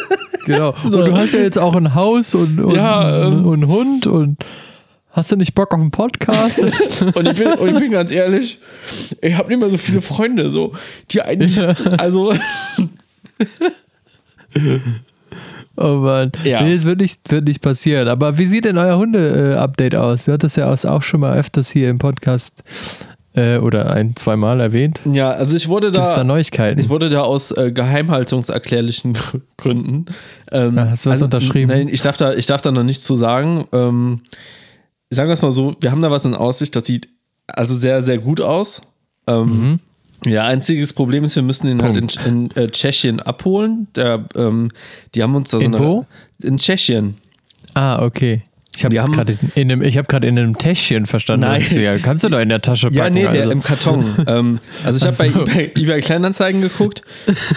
Genau. 0.45 0.73
So. 0.89 0.99
Und 0.99 1.07
du 1.07 1.17
hast 1.17 1.33
ja 1.33 1.41
jetzt 1.41 1.59
auch 1.59 1.75
ein 1.75 1.93
Haus 1.93 2.33
und, 2.33 2.59
und, 2.59 2.75
Ja, 2.75 3.27
ähm, 3.27 3.45
und 3.45 3.63
einen 3.63 3.67
Hund 3.71 4.07
und 4.07 4.37
hast 5.11 5.31
du 5.31 5.35
nicht 5.35 5.55
Bock 5.55 5.73
auf 5.73 5.79
einen 5.79 5.91
Podcast? 5.91 6.63
Und 7.15 7.27
ich 7.27 7.37
bin, 7.37 7.53
und 7.53 7.69
ich 7.75 7.79
bin 7.79 7.91
ganz 7.91 8.11
ehrlich, 8.11 8.59
ich 9.21 9.35
habe 9.35 9.49
nicht 9.49 9.59
mehr 9.59 9.69
so 9.69 9.77
viele 9.77 10.01
Freunde, 10.01 10.51
so, 10.51 10.73
die 11.11 11.21
eigentlich, 11.21 11.57
also, 11.99 12.33
oh 15.77 15.95
Mann. 15.95 16.31
Ja. 16.43 16.61
Nee, 16.61 16.73
es 16.73 16.85
wird 16.85 16.99
nicht, 16.99 17.31
wird 17.31 17.45
nicht 17.47 17.61
passieren. 17.61 18.07
Aber 18.07 18.37
wie 18.37 18.45
sieht 18.45 18.65
denn 18.65 18.77
euer 18.77 18.97
Hunde-Update 18.97 19.95
aus? 19.95 20.25
Du 20.25 20.33
hattest 20.33 20.57
ja 20.57 20.71
auch 20.71 21.01
schon 21.01 21.19
mal 21.19 21.37
öfters 21.37 21.71
hier 21.71 21.89
im 21.89 21.97
Podcast 21.97 22.63
äh, 23.35 23.57
oder 23.57 23.91
ein, 23.91 24.15
zweimal 24.15 24.59
erwähnt. 24.59 24.99
ja, 25.05 25.31
also 25.31 25.55
ich 25.55 25.67
wurde 25.67 25.91
Gibt 25.91 26.03
es 26.03 26.11
da 26.11 26.17
da, 26.17 26.23
Neuigkeiten? 26.23 26.79
ich 26.79 26.89
wurde 26.89 27.09
da 27.09 27.21
aus 27.21 27.51
äh, 27.51 27.71
geheimhaltungserklärlichen 27.71 29.17
Gründen. 29.57 30.05
Ähm, 30.51 30.75
Ja, 30.75 30.89
hast 30.89 31.05
du 31.05 31.09
was 31.11 31.21
unterschrieben? 31.21 31.71
Nein, 31.71 31.87
ich 31.89 32.01
darf 32.01 32.17
da, 32.17 32.33
ich 32.33 32.45
darf 32.47 32.61
da 32.61 32.71
noch 32.71 32.83
nichts 32.83 33.03
zu 33.05 33.15
sagen. 33.15 33.65
Ähm, 33.71 34.21
sagen 35.09 35.29
wir 35.29 35.33
es 35.33 35.41
mal 35.41 35.51
so, 35.51 35.75
wir 35.79 35.91
haben 35.91 36.01
da 36.01 36.11
was 36.11 36.25
in 36.25 36.35
Aussicht, 36.35 36.75
das 36.75 36.85
sieht 36.85 37.09
also 37.47 37.73
sehr, 37.73 38.01
sehr 38.01 38.17
gut 38.19 38.41
aus. 38.41 38.81
Ähm, 39.27 39.79
Ja, 40.25 40.43
einziges 40.45 40.91
Problem 40.91 41.23
ist, 41.23 41.35
wir 41.37 41.43
müssen 41.43 41.67
den 41.67 41.81
halt 41.81 41.95
in, 41.95 42.03
Mhm. 42.05 42.07
Punkt. 42.09 42.55
in 42.57 42.63
äh, 42.63 42.67
Tschechien 42.67 43.21
abholen. 43.21 43.87
Der, 43.95 44.25
ähm, 44.35 44.69
die 45.15 45.23
haben 45.23 45.33
uns 45.33 45.49
da 45.51 45.59
so 45.59 45.65
In 45.65 45.75
eine. 45.75 45.85
wo? 45.85 46.05
In 46.43 46.57
Tschechien. 46.57 47.15
Ah, 47.73 48.03
okay. 48.03 48.43
Ich 48.75 48.83
habe 48.85 48.93
gerade 48.95 49.37
in, 49.55 49.71
einem- 49.71 49.81
ich 49.81 49.95
in 49.95 50.37
einem 50.39 50.57
Täschchen 50.57 51.05
verstanden. 51.05 51.41
Nein. 51.47 51.63
Ja, 51.71 51.97
kannst 51.97 52.23
du 52.23 52.29
doch 52.29 52.39
in 52.39 52.49
der 52.49 52.61
Tasche 52.61 52.87
packen. 52.87 52.97
Ja, 52.97 53.09
nee, 53.09 53.21
der 53.23 53.29
also. 53.31 53.51
im 53.51 53.63
Karton. 53.63 54.05
ähm, 54.27 54.59
also 54.83 54.97
ich 54.97 55.05
habe 55.05 55.17
bei 55.17 55.37
so. 55.37 55.41
eBay, 55.45 55.71
eBay 55.75 55.99
Kleinanzeigen 56.01 56.61
geguckt 56.61 57.01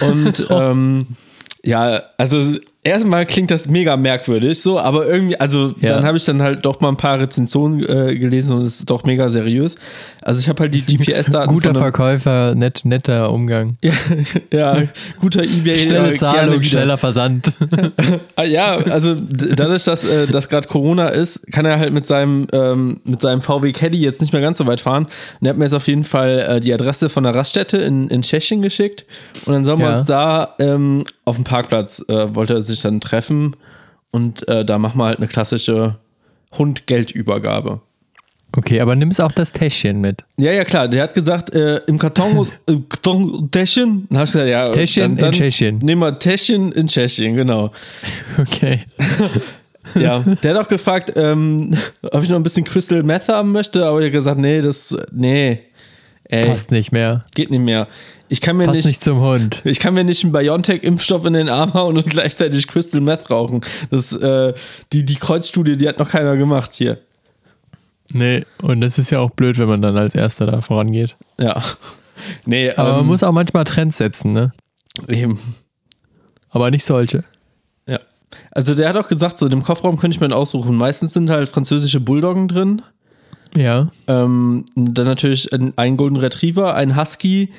und 0.01 0.47
ähm, 0.49 1.07
ja, 1.63 2.01
also 2.17 2.55
erstmal 2.83 3.25
klingt 3.25 3.49
das 3.51 3.67
mega 3.69 3.95
merkwürdig, 3.97 4.61
so, 4.61 4.79
aber 4.79 5.07
irgendwie, 5.07 5.39
also 5.39 5.73
Ja. 5.79 5.95
dann 5.95 6.03
habe 6.05 6.17
ich 6.17 6.25
dann 6.25 6.41
halt 6.41 6.65
doch 6.65 6.81
mal 6.81 6.89
ein 6.89 6.97
paar 6.97 7.19
Rezensionen 7.19 7.81
äh, 7.87 8.15
gelesen 8.17 8.57
und 8.57 8.63
es 8.63 8.79
ist 8.79 8.89
doch 8.89 9.03
mega 9.03 9.29
seriös. 9.29 9.75
Also 10.21 10.39
ich 10.39 10.47
habe 10.49 10.61
halt 10.63 10.73
die 10.73 10.79
GPS-Daten. 10.79 11.51
Guter 11.53 11.75
Verkäufer, 11.75 12.55
nett, 12.55 12.81
netter 12.83 13.31
Umgang. 13.31 13.77
Ja, 14.51 14.77
ja, 14.77 14.83
guter 15.19 15.43
eBay. 15.43 15.75
Schnelle 15.75 16.13
Zahlung, 16.13 16.61
schneller 16.63 16.97
Versand. 16.97 17.51
Ah, 18.35 18.43
Ja, 18.43 18.75
also 18.77 19.15
dadurch, 19.15 19.83
dass, 19.83 20.03
äh, 20.03 20.27
dass 20.27 20.49
gerade 20.49 20.67
Corona 20.67 21.09
ist, 21.09 21.51
kann 21.51 21.65
er 21.65 21.79
halt 21.79 21.93
mit 21.93 22.07
seinem, 22.07 22.47
ähm, 22.53 22.99
mit 23.03 23.21
seinem 23.21 23.41
VW 23.41 23.71
Caddy 23.71 23.99
jetzt 23.99 24.21
nicht 24.21 24.33
mehr 24.33 24.41
ganz 24.41 24.57
so 24.57 24.65
weit 24.65 24.79
fahren. 24.79 25.05
Und 25.39 25.47
er 25.47 25.49
hat 25.51 25.57
mir 25.57 25.65
jetzt 25.65 25.73
auf 25.73 25.87
jeden 25.87 26.03
Fall 26.03 26.39
äh, 26.39 26.59
die 26.59 26.73
Adresse 26.73 27.09
von 27.09 27.23
der 27.23 27.35
Raststätte 27.35 27.77
in, 27.77 28.07
in 28.09 28.21
Tschechien 28.23 28.61
geschickt. 28.61 29.05
Und 29.45 29.53
dann 29.53 29.65
sollen 29.65 29.79
wir 29.79 29.87
Ja. 29.87 29.93
uns 29.93 30.05
da 30.05 30.55
ähm, 30.59 31.03
auf 31.25 31.35
dem 31.35 31.45
Parkplatz, 31.45 32.03
äh, 32.07 32.35
wollte 32.35 32.53
er 32.55 32.61
sich 32.61 32.81
dann 32.81 32.99
treffen. 33.01 33.55
Und 34.11 34.47
äh, 34.47 34.63
da 34.63 34.77
machen 34.77 34.97
wir 34.99 35.05
halt 35.05 35.17
eine 35.17 35.27
klassische 35.27 35.97
Hund-Geldübergabe. 36.57 37.81
Okay, 38.55 38.79
aber 38.81 38.95
nimmst 38.95 39.19
auch 39.19 39.31
das 39.31 39.51
Täschchen 39.51 39.99
mit. 39.99 40.23
Ja, 40.37 40.51
ja, 40.51 40.63
klar. 40.63 40.87
Der 40.87 41.01
hat 41.03 41.15
gesagt, 41.15 41.51
äh, 41.55 41.77
im 41.87 41.97
Karton, 41.97 42.47
im 42.67 42.87
Karton 42.87 43.49
Täschchen. 43.49 44.05
Dann 44.09 44.19
hab 44.19 44.27
ich 44.27 44.33
gesagt, 44.33 44.49
ja, 44.49 44.69
Täschchen 44.69 45.17
dann, 45.17 45.27
in 45.27 45.31
Tschechien. 45.33 45.77
Nehmen 45.79 46.01
wir 46.01 46.19
Täschchen 46.19 46.71
in 46.71 46.87
Tschechien, 46.87 47.35
genau. 47.35 47.71
Okay. 48.37 48.81
Ja, 49.95 50.19
der 50.19 50.53
hat 50.55 50.65
auch 50.65 50.69
gefragt, 50.69 51.13
ähm, 51.17 51.75
ob 52.03 52.23
ich 52.23 52.29
noch 52.29 52.37
ein 52.37 52.43
bisschen 52.43 52.63
Crystal 52.63 53.03
Meth 53.03 53.27
haben 53.27 53.51
möchte, 53.51 53.85
aber 53.85 53.99
ich 53.99 54.05
habe 54.05 54.11
gesagt, 54.11 54.39
nee, 54.39 54.61
das, 54.61 54.95
nee, 55.11 55.59
ey, 56.23 56.45
Passt 56.47 56.71
nicht 56.71 56.91
mehr. 56.93 57.25
geht 57.35 57.51
nicht 57.51 57.59
mehr. 57.59 57.87
Ich 58.33 58.41
kann 58.41 58.57
mir 58.57 58.65
Passt 58.65 58.77
nicht, 58.77 58.87
nicht 58.87 59.03
zum 59.03 59.19
Hund. 59.19 59.61
ich 59.63 59.79
kann 59.79 59.93
mir 59.93 60.03
nicht 60.03 60.23
einen 60.23 60.33
BioNTech-Impfstoff 60.33 61.23
in 61.25 61.33
den 61.33 61.49
Arm 61.49 61.75
hauen 61.75 61.97
und 61.97 62.05
gleichzeitig 62.09 62.67
Crystal 62.67 62.99
Meth 62.99 63.29
rauchen. 63.29 63.61
Das, 63.91 64.11
äh, 64.11 64.55
die, 64.91 65.05
die 65.05 65.17
Kreuzstudie, 65.17 65.77
die 65.77 65.87
hat 65.87 65.99
noch 65.99 66.09
keiner 66.09 66.35
gemacht 66.35 66.73
hier. 66.73 66.97
Nee, 68.11 68.43
und 68.63 68.81
das 68.81 68.97
ist 68.97 69.11
ja 69.11 69.19
auch 69.19 69.29
blöd, 69.29 69.59
wenn 69.59 69.67
man 69.67 69.83
dann 69.83 69.95
als 69.97 70.15
Erster 70.15 70.47
da 70.47 70.61
vorangeht. 70.61 71.15
Ja. 71.39 71.61
Nee, 72.47 72.71
Aber 72.71 72.93
man 72.93 73.01
ähm, 73.01 73.05
muss 73.05 73.21
auch 73.21 73.31
manchmal 73.31 73.65
Trends 73.65 73.99
setzen, 73.99 74.33
ne? 74.33 74.51
eben. 75.07 75.39
Aber 76.49 76.71
nicht 76.71 76.85
solche. 76.85 77.23
Ja. 77.87 77.99
Also 78.49 78.73
der 78.73 78.89
hat 78.89 78.97
auch 78.97 79.09
gesagt, 79.09 79.37
so 79.37 79.45
in 79.45 79.51
dem 79.51 79.61
Kofferraum 79.61 79.99
könnte 79.99 80.15
ich 80.15 80.19
mir 80.19 80.25
einen 80.25 80.33
aussuchen. 80.33 80.75
Meistens 80.75 81.13
sind 81.13 81.29
halt 81.29 81.49
französische 81.49 81.99
Bulldoggen 81.99 82.47
drin. 82.47 82.81
Ja. 83.55 83.91
Ähm, 84.07 84.65
dann 84.73 85.05
natürlich 85.05 85.53
ein, 85.53 85.73
ein 85.75 85.97
Golden 85.97 86.17
Retriever, 86.17 86.73
ein 86.73 86.97
Husky 86.97 87.51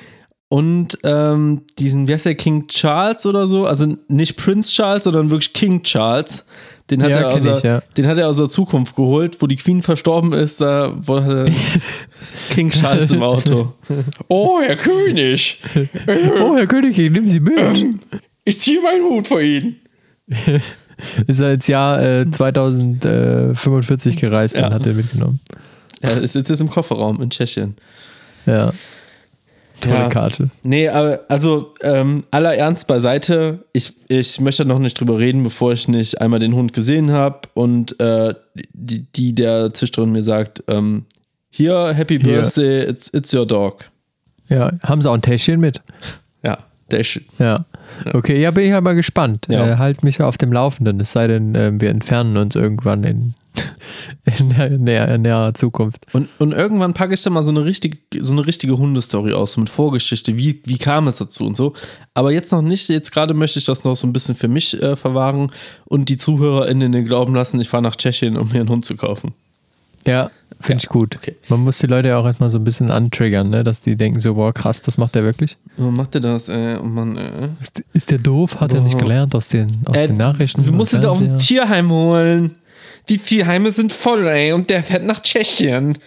und 0.55 0.97
ähm, 1.03 1.63
diesen, 1.79 2.07
wie 2.07 2.13
heißt 2.13 2.25
der, 2.25 2.35
King 2.35 2.67
Charles 2.67 3.25
oder 3.25 3.45
so? 3.47 3.65
Also 3.65 3.97
nicht 4.07 4.37
Prince 4.37 4.71
Charles, 4.71 5.03
sondern 5.03 5.29
wirklich 5.29 5.51
King 5.53 5.83
Charles. 5.83 6.45
Den 6.89 7.01
hat, 7.01 7.09
Ja, 7.11 7.17
er, 7.17 7.33
aus 7.33 7.43
der, 7.43 7.57
ich, 7.57 7.63
ja. 7.63 7.81
den 7.97 8.07
hat 8.07 8.17
er 8.19 8.29
aus 8.29 8.37
der 8.37 8.47
Zukunft 8.47 8.95
geholt, 8.95 9.41
wo 9.41 9.47
die 9.47 9.55
Queen 9.57 9.81
verstorben 9.81 10.31
ist. 10.33 10.61
Da 10.61 10.93
wurde 10.95 11.51
King 12.51 12.69
Charles 12.69 13.11
im 13.11 13.23
Auto. 13.23 13.73
Oh, 14.27 14.59
Herr 14.61 14.75
König, 14.77 15.61
Oh, 16.39 16.55
Herr 16.55 16.67
König, 16.67 16.95
nimm 16.97 17.27
sie 17.27 17.39
mit. 17.39 17.85
ich 18.45 18.59
ziehe 18.59 18.81
meinen 18.81 19.03
Hut 19.03 19.27
vor 19.27 19.41
Ihnen. 19.41 19.75
Ist 21.27 21.41
er 21.41 21.53
ins 21.55 21.67
Jahr 21.67 22.01
äh, 22.01 22.29
2045 22.29 24.17
gereist 24.17 24.55
Ja. 24.57 24.67
und 24.67 24.73
hat 24.75 24.85
er 24.85 24.93
mitgenommen. 24.93 25.39
Ja, 26.03 26.11
ist 26.11 26.35
jetzt 26.35 26.49
im 26.49 26.69
Kofferraum 26.69 27.21
in 27.21 27.29
Tschechien. 27.29 27.75
Ja. 28.45 28.71
Tolle 29.81 29.95
Ja. 29.95 30.09
Karte. 30.09 30.49
Nee, 30.63 30.87
aber 30.89 31.21
also 31.27 31.73
ähm, 31.81 32.23
aller 32.31 32.55
Ernst 32.55 32.87
beiseite. 32.87 33.65
Ich, 33.73 33.93
ich 34.07 34.39
möchte 34.39 34.65
noch 34.65 34.79
nicht 34.79 34.99
drüber 34.99 35.19
reden, 35.19 35.43
bevor 35.43 35.73
ich 35.73 35.87
nicht 35.87 36.21
einmal 36.21 36.39
den 36.39 36.55
Hund 36.55 36.73
gesehen 36.73 37.11
habe 37.11 37.41
und 37.53 37.99
äh, 37.99 38.33
die, 38.73 39.05
die 39.11 39.35
der 39.35 39.73
Züchterin 39.73 40.11
mir 40.11 40.23
sagt, 40.23 40.63
ähm, 40.67 41.05
hier, 41.49 41.93
Happy. 41.93 42.17
Birthday, 42.17 42.83
it's, 42.89 43.13
it's 43.13 43.33
your 43.33 43.45
dog. 43.45 43.85
Ja, 44.49 44.71
haben 44.83 45.01
sie 45.01 45.09
auch 45.09 45.13
ein 45.15 45.21
Täschchen 45.21 45.59
mit? 45.59 45.81
Ist 46.99 47.19
Ja. 47.39 47.65
Okay, 48.13 48.41
ja, 48.41 48.51
bin 48.51 48.65
ich 48.65 48.81
mal 48.81 48.95
gespannt. 48.95 49.45
Ja. 49.49 49.73
Äh, 49.73 49.77
halt 49.77 50.03
mich 50.03 50.21
auf 50.21 50.37
dem 50.37 50.51
Laufenden, 50.51 50.99
es 50.99 51.11
sei 51.11 51.27
denn, 51.27 51.55
äh, 51.55 51.71
wir 51.75 51.89
entfernen 51.89 52.37
uns 52.37 52.55
irgendwann 52.55 53.03
in, 53.03 53.33
in, 54.39 54.49
der, 54.49 54.69
näher, 54.71 55.17
näherer 55.17 55.53
Zukunft. 55.53 56.05
Und, 56.13 56.29
und 56.39 56.51
irgendwann 56.51 56.93
packe 56.93 57.13
ich 57.13 57.21
da 57.21 57.29
mal 57.29 57.43
so 57.43 57.51
eine 57.51 57.63
richtige, 57.63 57.97
so 58.19 58.33
eine 58.33 58.45
richtige 58.45 58.77
Hundestory 58.77 59.33
aus, 59.33 59.53
so 59.53 59.61
mit 59.61 59.69
Vorgeschichte, 59.69 60.35
wie, 60.37 60.61
wie 60.65 60.77
kam 60.77 61.07
es 61.07 61.17
dazu 61.17 61.45
und 61.45 61.55
so. 61.55 61.73
Aber 62.13 62.31
jetzt 62.31 62.51
noch 62.51 62.61
nicht, 62.61 62.89
jetzt 62.89 63.11
gerade 63.11 63.33
möchte 63.33 63.59
ich 63.59 63.65
das 63.65 63.83
noch 63.83 63.95
so 63.95 64.07
ein 64.07 64.13
bisschen 64.13 64.35
für 64.35 64.47
mich 64.47 64.81
äh, 64.81 64.95
verwahren 64.95 65.51
und 65.85 66.09
die 66.09 66.17
ZuhörerInnen 66.17 66.91
den 66.91 67.05
Glauben 67.05 67.35
lassen, 67.35 67.59
ich 67.61 67.69
fahre 67.69 67.83
nach 67.83 67.95
Tschechien, 67.95 68.37
um 68.37 68.49
mir 68.49 68.59
einen 68.59 68.69
Hund 68.69 68.85
zu 68.85 68.95
kaufen. 68.95 69.33
Ja, 70.05 70.29
finde 70.59 70.81
ich 70.83 70.89
gut. 70.89 71.15
okay. 71.15 71.35
Man 71.49 71.61
muss 71.61 71.77
die 71.79 71.87
Leute 71.87 72.09
ja 72.09 72.17
auch 72.17 72.25
erstmal 72.25 72.49
so 72.49 72.57
ein 72.59 72.63
bisschen 72.63 72.91
antriggern, 72.91 73.49
ne? 73.49 73.63
dass 73.63 73.81
die 73.81 73.95
denken 73.95 74.19
so, 74.19 74.33
boah, 74.35 74.53
krass, 74.53 74.81
das 74.81 74.97
macht 74.97 75.15
der 75.15 75.23
wirklich. 75.23 75.57
Warum 75.77 75.95
macht 75.97 76.15
ihr 76.15 76.21
das? 76.21 76.49
Äh, 76.49 76.77
oh 76.81 76.85
Mann, 76.85 77.17
äh. 77.17 77.49
Ist, 77.61 77.83
ist 77.93 78.11
der 78.11 78.17
doof? 78.19 78.59
Hat 78.59 78.73
er 78.73 78.81
nicht 78.81 78.97
gelernt 78.97 79.35
aus 79.35 79.47
den, 79.49 79.67
aus 79.85 79.95
Äh, 79.95 80.07
den 80.07 80.17
Nachrichten? 80.17 80.63
Du 80.63 80.71
und 80.71 80.77
musst 80.77 80.93
jetzt 80.93 81.05
auf 81.05 81.19
ein? 81.19 81.37
Tierheim 81.39 81.89
holen. 81.91 82.55
Die 83.09 83.17
Tierheime 83.19 83.71
sind 83.71 83.93
voll, 83.93 84.27
ey, 84.27 84.51
und 84.53 84.69
der 84.69 84.81
fährt 84.83 85.05
nach 85.05 85.21
Tschechien. 85.21 85.97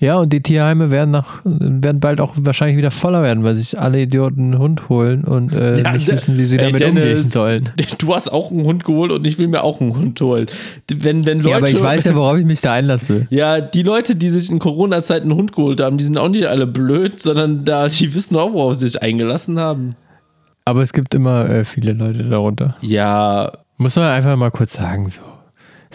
Ja, 0.00 0.18
und 0.18 0.32
die 0.32 0.42
Tierheime 0.42 0.90
werden, 0.90 1.10
nach, 1.10 1.40
werden 1.44 2.00
bald 2.00 2.20
auch 2.20 2.34
wahrscheinlich 2.38 2.76
wieder 2.76 2.90
voller 2.90 3.22
werden, 3.22 3.44
weil 3.44 3.54
sich 3.54 3.78
alle 3.78 4.02
Idioten 4.02 4.52
einen 4.52 4.58
Hund 4.58 4.88
holen 4.88 5.24
und 5.24 5.52
äh, 5.52 5.80
Ja, 5.82 5.92
nicht 5.92 6.06
wissen, 6.08 6.36
wie 6.36 6.46
sie 6.46 6.58
ey, 6.58 6.66
damit 6.66 6.80
Dennis, 6.80 7.04
umgehen 7.04 7.24
sollen. 7.24 7.68
Du 7.98 8.14
hast 8.14 8.30
auch 8.30 8.50
einen 8.50 8.64
Hund 8.64 8.84
geholt 8.84 9.10
und 9.10 9.26
ich 9.26 9.38
will 9.38 9.48
mir 9.48 9.62
auch 9.62 9.80
einen 9.80 9.96
Hund 9.96 10.20
holen. 10.20 10.46
Wenn, 10.92 11.24
wenn 11.24 11.38
Leute, 11.38 11.50
Ja, 11.50 11.56
aber 11.56 11.70
ich 11.70 11.82
weiß 11.82 12.04
ja, 12.04 12.14
worauf 12.14 12.36
ich 12.36 12.44
mich 12.44 12.60
da 12.60 12.72
einlasse. 12.74 13.26
Ja, 13.36 13.60
die 13.60 13.82
Leute, 13.82 14.16
die 14.16 14.30
sich 14.30 14.50
in 14.50 14.58
Corona-Zeit 14.58 15.22
einen 15.22 15.34
Hund 15.34 15.52
geholt 15.52 15.80
haben, 15.80 15.96
die 15.98 16.04
sind 16.04 16.18
auch 16.18 16.28
nicht 16.28 16.46
alle 16.46 16.66
blöd, 16.66 17.20
sondern 17.20 17.64
da, 17.64 17.88
die 17.88 18.14
wissen 18.14 18.36
auch, 18.36 18.52
worauf 18.52 18.74
sie 18.74 18.86
sich 18.88 19.02
eingelassen 19.02 19.58
haben. 19.58 19.94
Aber 20.64 20.82
es 20.82 20.92
gibt 20.92 21.14
immer 21.14 21.48
äh, 21.48 21.64
viele 21.64 21.92
Leute 21.92 22.24
darunter. 22.24 22.76
Ja, 22.80 23.52
Muss 23.78 23.96
man 23.96 24.06
einfach 24.06 24.36
mal 24.36 24.50
kurz 24.50 24.74
sagen, 24.74 25.08
so. 25.08 25.22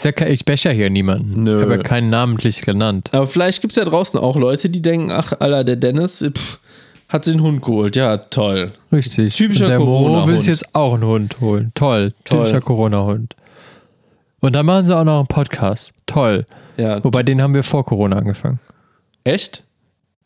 Ja, 0.01 0.11
kein- 0.11 0.31
ich 0.31 0.45
bäche 0.45 0.69
ja 0.69 0.75
hier 0.75 0.89
niemanden. 0.89 1.43
Nö. 1.43 1.57
Ich 1.57 1.63
habe 1.63 1.75
ja 1.77 1.83
keinen 1.83 2.09
namentlich 2.09 2.61
genannt. 2.61 3.09
aber 3.13 3.27
vielleicht 3.27 3.61
gibt 3.61 3.71
es 3.71 3.77
ja 3.77 3.85
draußen 3.85 4.19
auch 4.19 4.35
Leute, 4.35 4.69
die 4.69 4.81
denken, 4.81 5.11
ach, 5.11 5.33
Alter, 5.39 5.63
der 5.63 5.75
Dennis 5.75 6.23
pff, 6.35 6.59
hat 7.09 7.25
sich 7.25 7.33
einen 7.35 7.43
Hund 7.43 7.61
geholt. 7.61 7.95
Ja, 7.95 8.17
toll. 8.17 8.71
Richtig. 8.91 9.35
Typischer 9.35 9.67
der 9.67 9.79
Mo 9.79 9.85
Corona-Hund. 9.85 10.27
will 10.27 10.37
sich 10.39 10.47
jetzt 10.47 10.73
auch 10.75 10.93
einen 10.93 11.03
Hund 11.05 11.39
holen. 11.41 11.71
Toll. 11.75 12.13
Toll. 12.23 12.39
Typischer 12.43 12.61
Corona-Hund. 12.61 13.35
Und 14.39 14.55
dann 14.55 14.65
machen 14.65 14.85
sie 14.85 14.95
auch 14.97 15.03
noch 15.03 15.19
einen 15.19 15.27
Podcast. 15.27 15.93
Toll. 16.05 16.45
Ja, 16.77 17.03
Wobei, 17.03 17.21
den 17.23 17.41
haben 17.41 17.53
wir 17.53 17.63
vor 17.63 17.85
Corona 17.85 18.15
angefangen. 18.17 18.59
echt? 19.23 19.63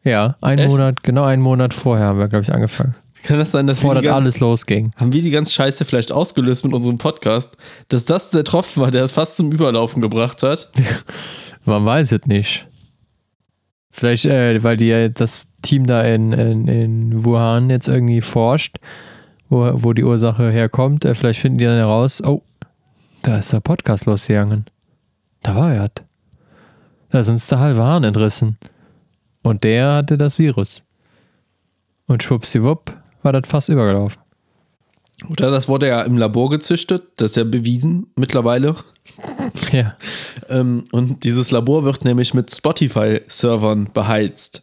Ja, 0.03 0.35
einen 0.41 0.59
Echt? 0.59 0.69
Monat, 0.69 1.01
genau 1.03 1.23
einen 1.23 1.41
Monat 1.41 1.73
vorher 1.73 2.05
haben 2.05 2.19
wir, 2.19 2.27
glaube 2.27 2.43
ich, 2.43 2.53
angefangen. 2.53 2.91
Kann 3.25 3.39
das 3.39 3.51
sein, 3.51 3.67
dass 3.67 3.81
wir 3.83 3.89
Bevor 3.89 4.01
gan- 4.03 4.13
alles 4.15 4.39
losging. 4.39 4.91
haben 4.97 5.11
wir 5.13 5.21
die 5.21 5.31
ganze 5.31 5.51
Scheiße 5.51 5.85
vielleicht 5.85 6.11
ausgelöst 6.11 6.63
mit 6.63 6.73
unserem 6.73 6.97
Podcast, 6.97 7.57
dass 7.87 8.05
das 8.05 8.29
der 8.29 8.43
Tropfen 8.43 8.81
war, 8.83 8.91
der 8.91 9.03
es 9.03 9.11
fast 9.11 9.35
zum 9.37 9.51
Überlaufen 9.51 10.01
gebracht 10.01 10.43
hat? 10.43 10.69
Man 11.65 11.85
weiß 11.85 12.11
es 12.11 12.25
nicht. 12.27 12.67
Vielleicht, 13.91 14.25
äh, 14.25 14.61
weil 14.63 14.77
die, 14.77 15.09
das 15.13 15.53
Team 15.61 15.87
da 15.87 16.03
in, 16.03 16.33
in, 16.33 16.67
in 16.67 17.25
Wuhan 17.25 17.69
jetzt 17.69 17.87
irgendwie 17.87 18.21
forscht, 18.21 18.77
wo, 19.49 19.71
wo 19.73 19.93
die 19.93 20.03
Ursache 20.03 20.51
herkommt. 20.51 21.05
Äh, 21.05 21.15
vielleicht 21.15 21.39
finden 21.39 21.57
die 21.57 21.65
dann 21.65 21.77
heraus, 21.77 22.21
oh, 22.23 22.43
da 23.21 23.37
ist 23.39 23.53
der 23.53 23.61
Podcast 23.61 24.05
losgegangen. 24.05 24.65
Da 25.41 25.55
war 25.55 25.73
er. 25.73 25.89
Da 27.09 27.19
ist 27.19 27.29
uns 27.29 27.47
der 27.47 27.59
halbe 27.59 27.83
Hahn 27.83 28.03
entrissen. 28.03 28.57
Und 29.41 29.63
der 29.63 29.93
hatte 29.93 30.17
das 30.17 30.37
Virus. 30.37 30.83
Und 32.07 32.21
schwuppsiwupp 32.21 32.95
war 33.25 33.33
das 33.33 33.49
fast 33.49 33.69
übergelaufen. 33.69 34.21
Oder 35.29 35.49
das 35.49 35.67
wurde 35.67 35.87
ja 35.87 36.01
im 36.01 36.17
Labor 36.17 36.49
gezüchtet, 36.49 37.03
das 37.17 37.31
ist 37.31 37.37
ja 37.37 37.43
bewiesen 37.43 38.07
mittlerweile. 38.15 38.75
Ja. 39.71 39.95
Ähm, 40.49 40.85
und 40.91 41.23
dieses 41.23 41.51
Labor 41.51 41.83
wird 41.83 42.05
nämlich 42.05 42.33
mit 42.33 42.53
Spotify-Servern 42.53 43.91
beheizt. 43.93 44.61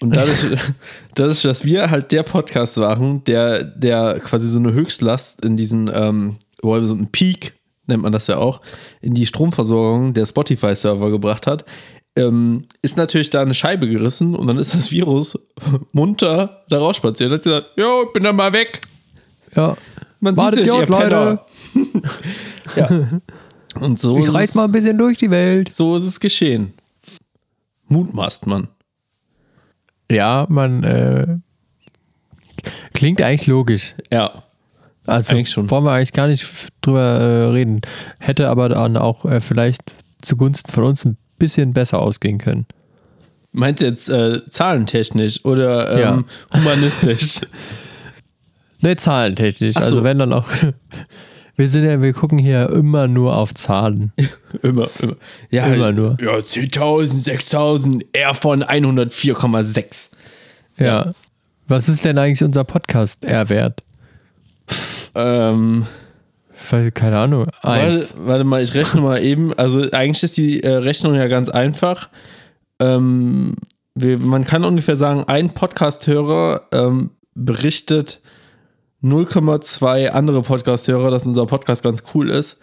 Und 0.00 0.16
dadurch, 0.16 0.38
dadurch, 1.14 1.42
dass 1.42 1.64
wir 1.64 1.90
halt 1.90 2.10
der 2.10 2.22
Podcast 2.22 2.78
waren, 2.78 3.22
der, 3.24 3.64
der 3.64 4.20
quasi 4.20 4.48
so 4.48 4.58
eine 4.58 4.72
Höchstlast 4.72 5.44
in 5.44 5.56
diesen, 5.56 5.90
ähm, 5.92 6.36
so 6.62 6.72
einen 6.72 7.08
Peak, 7.12 7.54
nennt 7.86 8.02
man 8.02 8.12
das 8.12 8.26
ja 8.26 8.38
auch, 8.38 8.60
in 9.00 9.14
die 9.14 9.26
Stromversorgung 9.26 10.14
der 10.14 10.26
Spotify-Server 10.26 11.10
gebracht 11.10 11.46
hat, 11.46 11.64
ähm, 12.16 12.64
ist 12.82 12.96
natürlich 12.96 13.30
da 13.30 13.42
eine 13.42 13.54
Scheibe 13.54 13.88
gerissen 13.88 14.34
und 14.34 14.46
dann 14.46 14.58
ist 14.58 14.74
das 14.74 14.90
Virus 14.90 15.38
munter 15.92 16.64
da 16.68 16.78
rausspaziert 16.78 17.30
und 17.30 17.36
hat 17.36 17.44
gesagt, 17.44 17.66
jo, 17.76 18.04
ich 18.06 18.12
bin 18.12 18.24
dann 18.24 18.36
mal 18.36 18.52
weg. 18.52 18.80
Ja. 19.54 19.76
Man 20.20 20.36
Wartet 20.36 20.66
sieht 20.66 20.68
sich, 20.68 20.80
ihr 20.80 20.86
Leute. 20.86 21.40
Ja. 22.74 23.20
Und 23.80 23.98
so 23.98 24.18
Ich 24.18 24.34
es, 24.34 24.54
mal 24.54 24.64
ein 24.64 24.72
bisschen 24.72 24.98
durch 24.98 25.18
die 25.18 25.30
Welt. 25.30 25.72
so 25.72 25.96
ist 25.96 26.04
es 26.04 26.18
geschehen. 26.18 26.74
Mutmaßt 27.88 28.46
man. 28.46 28.68
Ja, 30.10 30.46
man 30.48 30.82
äh, 30.82 31.38
klingt 32.92 33.22
eigentlich 33.22 33.46
logisch. 33.46 33.94
Ja. 34.10 34.42
Also 35.06 35.36
Eigentlich 35.36 35.50
schon. 35.50 35.70
wollen 35.70 35.84
wir 35.84 35.92
eigentlich 35.92 36.12
gar 36.12 36.26
nicht 36.26 36.44
drüber 36.80 37.00
äh, 37.00 37.44
reden. 37.50 37.82
Hätte 38.18 38.48
aber 38.48 38.70
dann 38.70 38.96
auch 38.96 39.24
äh, 39.24 39.40
vielleicht 39.40 39.82
zugunsten 40.22 40.72
von 40.72 40.84
uns 40.84 41.04
ein 41.04 41.16
bisschen 41.38 41.72
besser 41.72 42.00
ausgehen 42.00 42.38
können. 42.38 42.66
Meint 43.52 43.80
ihr 43.80 43.88
jetzt 43.88 44.08
äh, 44.10 44.40
zahlentechnisch 44.50 45.44
oder 45.44 45.90
ähm, 45.92 45.98
Ja. 46.52 46.58
humanistisch? 46.58 47.40
Ne, 48.82 48.94
zahlentechnisch. 48.96 49.74
Ach 49.78 49.82
so. 49.82 49.88
Also 49.88 50.04
wenn 50.04 50.18
dann 50.18 50.32
auch. 50.34 50.48
Wir 51.58 51.70
sind 51.70 51.84
ja, 51.86 52.02
wir 52.02 52.12
gucken 52.12 52.36
hier 52.38 52.68
immer 52.68 53.08
nur 53.08 53.34
auf 53.34 53.54
Zahlen. 53.54 54.12
immer, 54.62 54.90
immer. 55.00 55.16
Ja, 55.50 55.64
Immer 55.68 55.90
nur. 55.90 56.18
Ja, 56.20 56.34
10.000, 56.34 57.24
6.000, 57.24 58.04
eher 58.12 58.34
von 58.34 58.62
104,6. 58.62 60.10
Ja. 60.76 61.12
Was 61.66 61.88
ist 61.88 62.04
denn 62.04 62.18
eigentlich 62.18 62.44
unser 62.44 62.64
Podcast 62.64 63.24
R-Wert? 63.24 63.82
Ähm, 65.14 65.86
Keine 66.94 67.18
Ahnung. 67.18 67.46
Eins. 67.62 68.14
warte, 68.16 68.26
warte 68.28 68.44
mal, 68.44 68.62
ich 68.62 68.74
rechne 68.74 69.00
mal 69.00 69.22
eben. 69.22 69.52
Also 69.54 69.90
eigentlich 69.92 70.22
ist 70.22 70.36
die 70.36 70.62
äh, 70.62 70.70
Rechnung 70.70 71.14
ja 71.14 71.28
ganz 71.28 71.48
einfach. 71.48 72.08
Ähm, 72.80 73.56
wir, 73.94 74.18
man 74.18 74.44
kann 74.44 74.64
ungefähr 74.64 74.96
sagen, 74.96 75.24
ein 75.26 75.50
Podcast-Hörer 75.50 76.62
ähm, 76.72 77.10
berichtet 77.34 78.20
0,2 79.02 80.08
andere 80.08 80.42
Podcast-Hörer, 80.42 81.10
dass 81.10 81.26
unser 81.26 81.46
Podcast 81.46 81.82
ganz 81.82 82.02
cool 82.14 82.30
ist. 82.30 82.60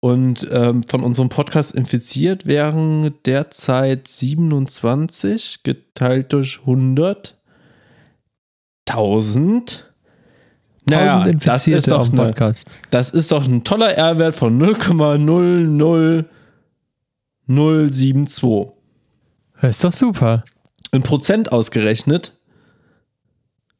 Und 0.00 0.48
ähm, 0.52 0.84
von 0.84 1.02
unserem 1.02 1.28
Podcast 1.28 1.74
infiziert 1.74 2.46
wären 2.46 3.14
derzeit 3.24 4.06
27 4.06 5.64
geteilt 5.64 6.32
durch 6.32 6.60
100. 6.60 7.36
1000. 8.88 9.87
1000 10.92 11.46
das 11.46 11.66
Infizierte 11.66 11.78
ist, 11.78 11.90
doch 11.90 12.12
eine, 12.12 12.22
Podcast. 12.26 12.68
das 12.90 13.10
ist 13.10 13.32
doch 13.32 13.44
ein 13.46 13.64
toller 13.64 13.92
R-Wert 13.96 14.34
von 14.34 14.58
0,00072. 17.48 18.72
Das 19.60 19.70
ist 19.76 19.84
doch 19.84 19.92
super. 19.92 20.44
In 20.92 21.02
Prozent 21.02 21.52
ausgerechnet 21.52 22.38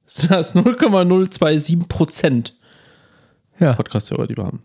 sind 0.07 0.31
das 0.31 0.55
0,027 0.55 1.89
Prozent 1.89 2.55
Ja. 3.59 3.73
Podcast-Hörer, 3.75 4.27
die 4.27 4.37
wir 4.37 4.45
haben. 4.45 4.61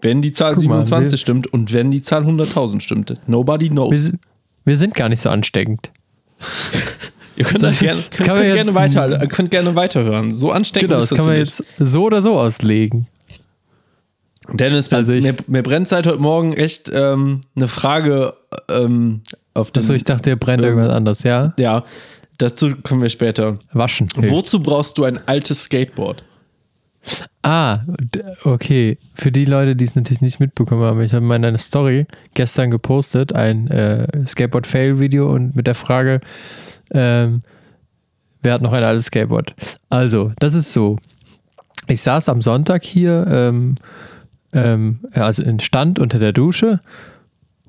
Wenn 0.00 0.22
die 0.22 0.32
Zahl 0.32 0.54
Guck 0.54 0.64
mal, 0.64 0.84
27 0.84 1.12
wir- 1.12 1.18
stimmt 1.18 1.46
und 1.52 1.72
wenn 1.74 1.90
die 1.90 2.00
Zahl 2.00 2.24
100.000 2.24 2.80
stimmte. 2.80 3.18
Nobody 3.26 3.66
Wir, 3.66 3.70
knows. 3.72 3.94
si- 4.04 4.18
wir 4.64 4.76
sind 4.76 4.94
gar 4.94 5.08
nicht 5.10 5.20
so 5.20 5.28
ansteckend. 5.30 5.90
Ihr 7.40 7.46
könnt 7.46 7.62
das 7.62 7.78
gerne, 7.78 8.02
das 8.08 8.18
könnt, 8.18 8.28
könnt 8.38 8.52
gerne 8.54 8.74
weiter, 8.74 9.26
könnt 9.28 9.50
gerne 9.50 9.74
weiterhören. 9.76 10.36
So 10.36 10.50
ansteckend 10.52 10.90
Genau, 10.90 11.00
ist 11.02 11.10
das 11.10 11.16
das 11.16 11.18
kann 11.18 11.26
man 11.26 11.36
jetzt 11.38 11.64
so 11.78 12.04
oder 12.04 12.20
so 12.22 12.38
auslegen. 12.38 13.06
Dennis, 14.52 14.90
mir, 14.90 14.96
Also 14.98 15.12
ich- 15.12 15.22
mir, 15.22 15.34
mir 15.46 15.62
brennt 15.62 15.88
seit 15.88 16.06
heute 16.06 16.18
Morgen 16.18 16.52
echt 16.54 16.90
ähm, 16.92 17.40
eine 17.56 17.68
Frage 17.68 18.34
ähm, 18.68 19.22
auf 19.54 19.70
den. 19.70 19.80
Achso, 19.82 19.92
ich 19.94 20.04
dachte, 20.04 20.30
ihr 20.30 20.36
brennt 20.36 20.62
ähm, 20.62 20.68
irgendwas 20.68 20.90
anderes, 20.94 21.22
ja? 21.22 21.54
ja, 21.58 21.84
dazu 22.38 22.74
kommen 22.82 23.02
wir 23.02 23.08
später. 23.10 23.58
Waschen. 23.72 24.08
hilft. 24.14 24.30
Wozu 24.30 24.62
brauchst 24.62 24.98
du 24.98 25.04
ein 25.04 25.20
altes 25.26 25.64
Skateboard? 25.64 26.24
Ah, 27.42 27.80
okay. 28.44 28.98
Für 29.14 29.32
die 29.32 29.46
Leute, 29.46 29.74
die 29.74 29.84
es 29.86 29.94
natürlich 29.94 30.20
nicht 30.20 30.40
mitbekommen 30.40 30.82
haben, 30.82 31.00
ich 31.00 31.12
habe 31.14 31.22
in 31.22 31.28
meiner 31.28 31.56
Story 31.56 32.06
gestern 32.34 32.70
gepostet, 32.70 33.32
ein 33.34 33.68
äh, 33.68 34.06
Skateboard-Fail-Video 34.26 35.30
und 35.32 35.56
mit 35.56 35.66
der 35.66 35.74
Frage, 35.74 36.20
ähm, 36.92 37.42
wer 38.42 38.54
hat 38.54 38.62
noch 38.62 38.72
ein 38.72 38.84
altes 38.84 39.06
Skateboard? 39.06 39.54
Also, 39.88 40.32
das 40.38 40.54
ist 40.54 40.72
so. 40.72 40.96
Ich 41.86 42.02
saß 42.02 42.28
am 42.28 42.40
Sonntag 42.40 42.84
hier, 42.84 43.26
ähm, 43.28 43.76
ähm, 44.52 45.00
also 45.12 45.42
in 45.42 45.58
Stand 45.60 45.98
unter 45.98 46.18
der 46.18 46.32
Dusche 46.32 46.80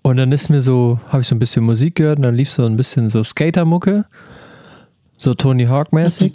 und 0.04 0.18
dann 0.18 0.32
ist 0.32 0.50
mir 0.50 0.62
so, 0.62 1.00
habe 1.10 1.22
ich 1.22 1.28
so 1.28 1.36
ein 1.36 1.40
bisschen 1.40 1.64
Musik 1.64 1.96
gehört 1.96 2.18
und 2.18 2.24
dann 2.24 2.36
lief 2.36 2.50
so 2.50 2.66
ein 2.66 2.76
bisschen 2.76 3.10
so 3.10 3.24
Skater-Mucke, 3.24 4.06
so 5.18 5.34
Tony 5.36 5.66
Hawk-mäßig. 5.66 6.34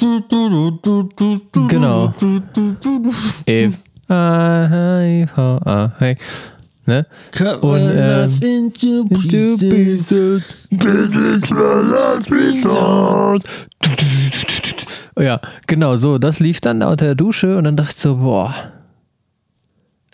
Genau. 1.68 2.14
If 3.48 3.78
I, 4.08 5.26
I, 5.36 5.90
I, 6.00 6.16
ne? 6.86 7.06
Und, 7.60 7.80
ähm, 7.94 8.38
into 8.42 9.04
pieces. 9.04 10.42
Oh 12.66 13.38
Ja, 15.18 15.40
genau, 15.66 15.96
so, 15.96 16.18
das 16.18 16.40
lief 16.40 16.60
dann 16.60 16.80
da 16.80 16.90
unter 16.90 17.06
der 17.06 17.14
Dusche 17.14 17.56
und 17.56 17.64
dann 17.64 17.76
dachte 17.76 17.92
ich 17.92 17.96
so, 17.96 18.16
boah. 18.16 18.54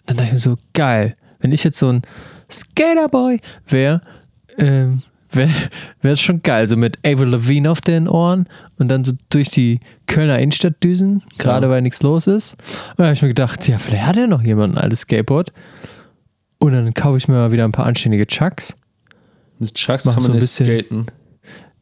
Dann 0.07 0.17
dachte 0.17 0.29
ich 0.29 0.33
mir 0.35 0.39
so, 0.39 0.57
geil. 0.75 1.17
Wenn 1.41 1.53
ich 1.53 1.65
jetzt 1.65 1.79
so 1.79 1.89
ein 1.89 2.03
Skaterboy 2.51 3.41
wäre, 3.67 4.03
ähm, 4.59 5.03
wäre 5.33 5.51
wär 6.03 6.17
schon 6.17 6.43
geil. 6.43 6.67
So 6.67 6.77
mit 6.77 6.99
Avril 7.05 7.29
Lavigne 7.29 7.71
auf 7.71 7.81
den 7.81 8.09
Ohren 8.09 8.47
und 8.79 8.89
dann 8.89 9.05
so 9.05 9.13
durch 9.31 9.49
die 9.49 9.81
Kölner 10.07 10.39
Innenstadt 10.39 10.83
düsen, 10.83 11.23
gerade 11.39 11.69
weil 11.69 11.83
nichts 11.83 12.03
los 12.03 12.27
ist. 12.27 12.55
Und 12.91 12.99
dann 12.99 13.07
habe 13.07 13.15
ich 13.15 13.23
mir 13.23 13.29
gedacht, 13.29 13.67
ja, 13.69 13.79
vielleicht 13.79 14.07
hat 14.07 14.17
ja 14.17 14.27
noch 14.27 14.43
jemand 14.43 14.75
ein 14.75 14.79
altes 14.79 15.01
Skateboard. 15.01 15.53
Und 16.63 16.73
dann 16.73 16.95
kaufe 16.95 17.17
ich 17.17 17.29
mir 17.29 17.35
mal 17.35 17.53
wieder 17.53 17.65
ein 17.65 17.73
paar 17.73 17.87
anständige 17.87 18.27
Chucks. 18.27 18.77
Mit 19.59 19.75
Chucks 19.75 20.05
Mach 20.05 20.15
kann 20.15 20.23
so 20.23 20.29
man 20.29 20.37
ein 20.37 20.41
nicht 20.41 20.57
bisschen- 20.59 20.67
skaten. 20.67 21.07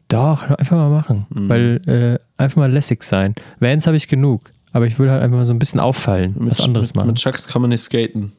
Doch, 0.08 0.42
einfach 0.50 0.76
mal 0.76 0.90
machen. 0.90 1.26
Weil 1.30 1.80
äh, 1.86 2.42
einfach 2.42 2.56
mal 2.56 2.72
lässig 2.72 3.04
sein. 3.04 3.34
Vans 3.60 3.86
habe 3.86 3.96
ich 3.96 4.08
genug. 4.08 4.50
Aber 4.72 4.86
ich 4.86 4.98
will 4.98 5.08
halt 5.10 5.22
einfach 5.22 5.36
mal 5.38 5.44
so 5.44 5.52
ein 5.52 5.58
bisschen 5.60 5.78
auffallen, 5.80 6.34
Mit, 6.38 6.50
was 6.52 6.60
anderes 6.60 6.88
mit, 6.90 6.96
machen. 6.96 7.06
Mit 7.08 7.16
Chucks 7.18 7.46
kann 7.46 7.62
man 7.62 7.68
nicht 7.70 7.82
skaten. 7.82 8.32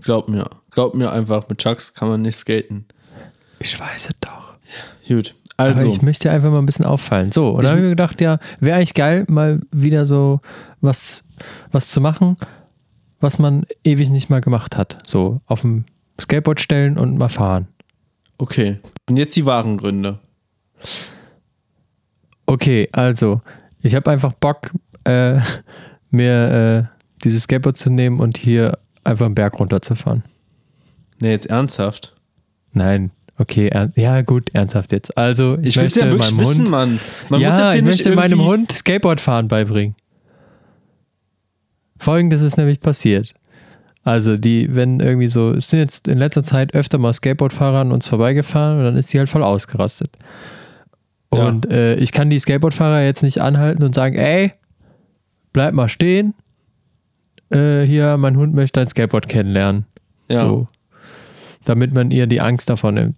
Glaub 0.00 0.28
mir. 0.28 0.48
Glaub 0.70 0.94
mir 0.94 1.12
einfach, 1.12 1.48
mit 1.48 1.58
Chucks 1.58 1.94
kann 1.94 2.08
man 2.08 2.22
nicht 2.22 2.36
skaten. 2.36 2.86
ich 3.60 3.78
weiß 3.78 4.08
es 4.08 4.16
doch. 4.20 4.54
Gut. 5.06 5.34
Also. 5.58 5.74
Also, 5.74 5.86
Aber 5.86 5.94
ich 5.96 6.02
möchte 6.02 6.30
einfach 6.30 6.50
mal 6.50 6.58
ein 6.58 6.66
bisschen 6.66 6.86
auffallen. 6.86 7.30
So, 7.30 7.50
und 7.50 7.62
dann 7.62 7.72
habe 7.72 7.80
ich 7.80 7.84
mir 7.84 7.90
gedacht, 7.90 8.20
ja, 8.20 8.38
wäre 8.58 8.78
eigentlich 8.78 8.94
geil, 8.94 9.24
mal 9.28 9.60
wieder 9.70 10.06
so 10.06 10.40
was, 10.80 11.22
was 11.70 11.90
zu 11.90 12.00
machen, 12.00 12.36
was 13.22 13.38
man 13.38 13.64
ewig 13.84 14.10
nicht 14.10 14.28
mal 14.28 14.40
gemacht 14.40 14.76
hat. 14.76 14.98
So 15.06 15.40
auf 15.46 15.62
dem 15.62 15.84
Skateboard 16.20 16.60
stellen 16.60 16.98
und 16.98 17.16
mal 17.16 17.28
fahren. 17.28 17.68
okay. 18.38 18.78
Und 19.08 19.16
jetzt 19.16 19.34
die 19.36 19.46
wahren 19.46 19.78
Gründe. 19.78 20.18
Okay, 22.46 22.88
also, 22.92 23.40
ich 23.80 23.94
habe 23.94 24.10
einfach 24.10 24.32
Bock, 24.32 24.70
äh, 25.04 25.38
mir 26.10 26.88
äh, 26.90 27.02
dieses 27.24 27.44
Skateboard 27.44 27.76
zu 27.76 27.90
nehmen 27.90 28.20
und 28.20 28.36
hier 28.36 28.78
einfach 29.04 29.26
einen 29.26 29.34
Berg 29.34 29.58
runterzufahren. 29.58 30.22
Ne, 31.18 31.30
jetzt 31.30 31.46
ernsthaft. 31.46 32.14
Nein, 32.72 33.10
okay, 33.38 33.70
ja 33.94 34.22
gut, 34.22 34.50
ernsthaft 34.54 34.92
jetzt. 34.92 35.16
Also, 35.16 35.56
ich, 35.58 35.70
Ich, 35.70 35.76
möchte 35.76 36.00
ja 36.00 36.06
meinem 36.06 36.38
wissen, 36.40 36.58
Hund, 36.58 36.70
Mann. 36.70 37.00
Man 37.28 37.40
ja, 37.40 37.74
ich 37.74 37.82
möchte 37.82 38.14
meinem 38.14 38.42
Hund 38.42 38.72
Skateboardfahren 38.72 39.48
beibringen. 39.48 39.94
Folgendes 42.02 42.42
ist 42.42 42.56
nämlich 42.56 42.80
passiert. 42.80 43.34
Also, 44.04 44.36
die, 44.36 44.74
wenn 44.74 44.98
irgendwie 44.98 45.28
so, 45.28 45.52
es 45.52 45.70
sind 45.70 45.78
jetzt 45.78 46.08
in 46.08 46.18
letzter 46.18 46.42
Zeit 46.42 46.74
öfter 46.74 46.98
mal 46.98 47.12
Skateboardfahrer 47.12 47.80
an 47.80 47.92
uns 47.92 48.08
vorbeigefahren 48.08 48.78
und 48.78 48.84
dann 48.84 48.96
ist 48.96 49.08
sie 49.08 49.18
halt 49.18 49.28
voll 49.28 49.44
ausgerastet. 49.44 50.10
Ja. 51.32 51.46
Und 51.46 51.70
äh, 51.70 51.94
ich 51.94 52.10
kann 52.12 52.28
die 52.28 52.38
Skateboardfahrer 52.38 53.02
jetzt 53.02 53.22
nicht 53.22 53.40
anhalten 53.40 53.84
und 53.84 53.94
sagen, 53.94 54.16
ey, 54.16 54.52
bleib 55.52 55.74
mal 55.74 55.88
stehen. 55.88 56.34
Äh, 57.50 57.82
hier, 57.82 58.16
mein 58.16 58.36
Hund 58.36 58.54
möchte 58.54 58.80
ein 58.80 58.88
Skateboard 58.88 59.28
kennenlernen. 59.28 59.86
Ja. 60.28 60.38
So. 60.38 60.68
Damit 61.64 61.94
man 61.94 62.10
ihr 62.10 62.26
die 62.26 62.40
Angst 62.40 62.68
davon 62.68 62.94
nimmt. 62.94 63.16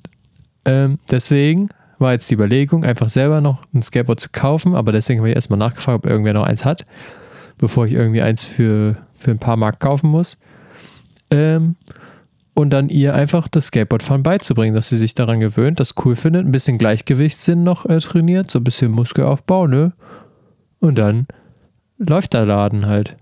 Ähm, 0.66 0.98
deswegen 1.10 1.70
war 1.98 2.12
jetzt 2.12 2.30
die 2.30 2.34
Überlegung, 2.34 2.84
einfach 2.84 3.08
selber 3.08 3.40
noch 3.40 3.62
ein 3.72 3.82
Skateboard 3.82 4.20
zu 4.20 4.28
kaufen, 4.30 4.74
aber 4.74 4.92
deswegen 4.92 5.20
habe 5.20 5.30
ich 5.30 5.34
erstmal 5.34 5.58
nachgefragt, 5.58 6.04
ob 6.04 6.10
irgendwer 6.10 6.34
noch 6.34 6.44
eins 6.44 6.64
hat, 6.64 6.84
bevor 7.58 7.86
ich 7.86 7.92
irgendwie 7.92 8.22
eins 8.22 8.44
für, 8.44 8.96
für 9.16 9.30
ein 9.30 9.38
paar 9.38 9.56
Mark 9.56 9.80
kaufen 9.80 10.08
muss. 10.10 10.38
Ähm, 11.30 11.76
und 12.54 12.70
dann 12.70 12.88
ihr 12.88 13.14
einfach 13.14 13.48
das 13.48 13.66
Skateboardfahren 13.66 14.22
beizubringen, 14.22 14.74
dass 14.76 14.88
sie 14.88 14.96
sich 14.96 15.14
daran 15.14 15.40
gewöhnt, 15.40 15.80
das 15.80 15.94
cool 16.04 16.14
findet, 16.14 16.46
ein 16.46 16.52
bisschen 16.52 16.78
Gleichgewichtssinn 16.78 17.64
noch 17.64 17.84
äh, 17.86 17.98
trainiert, 17.98 18.50
so 18.50 18.60
ein 18.60 18.64
bisschen 18.64 18.92
Muskelaufbau, 18.92 19.66
ne? 19.66 19.92
Und 20.78 20.98
dann 20.98 21.26
läuft 21.98 22.32
der 22.34 22.46
Laden 22.46 22.86
halt. 22.86 23.16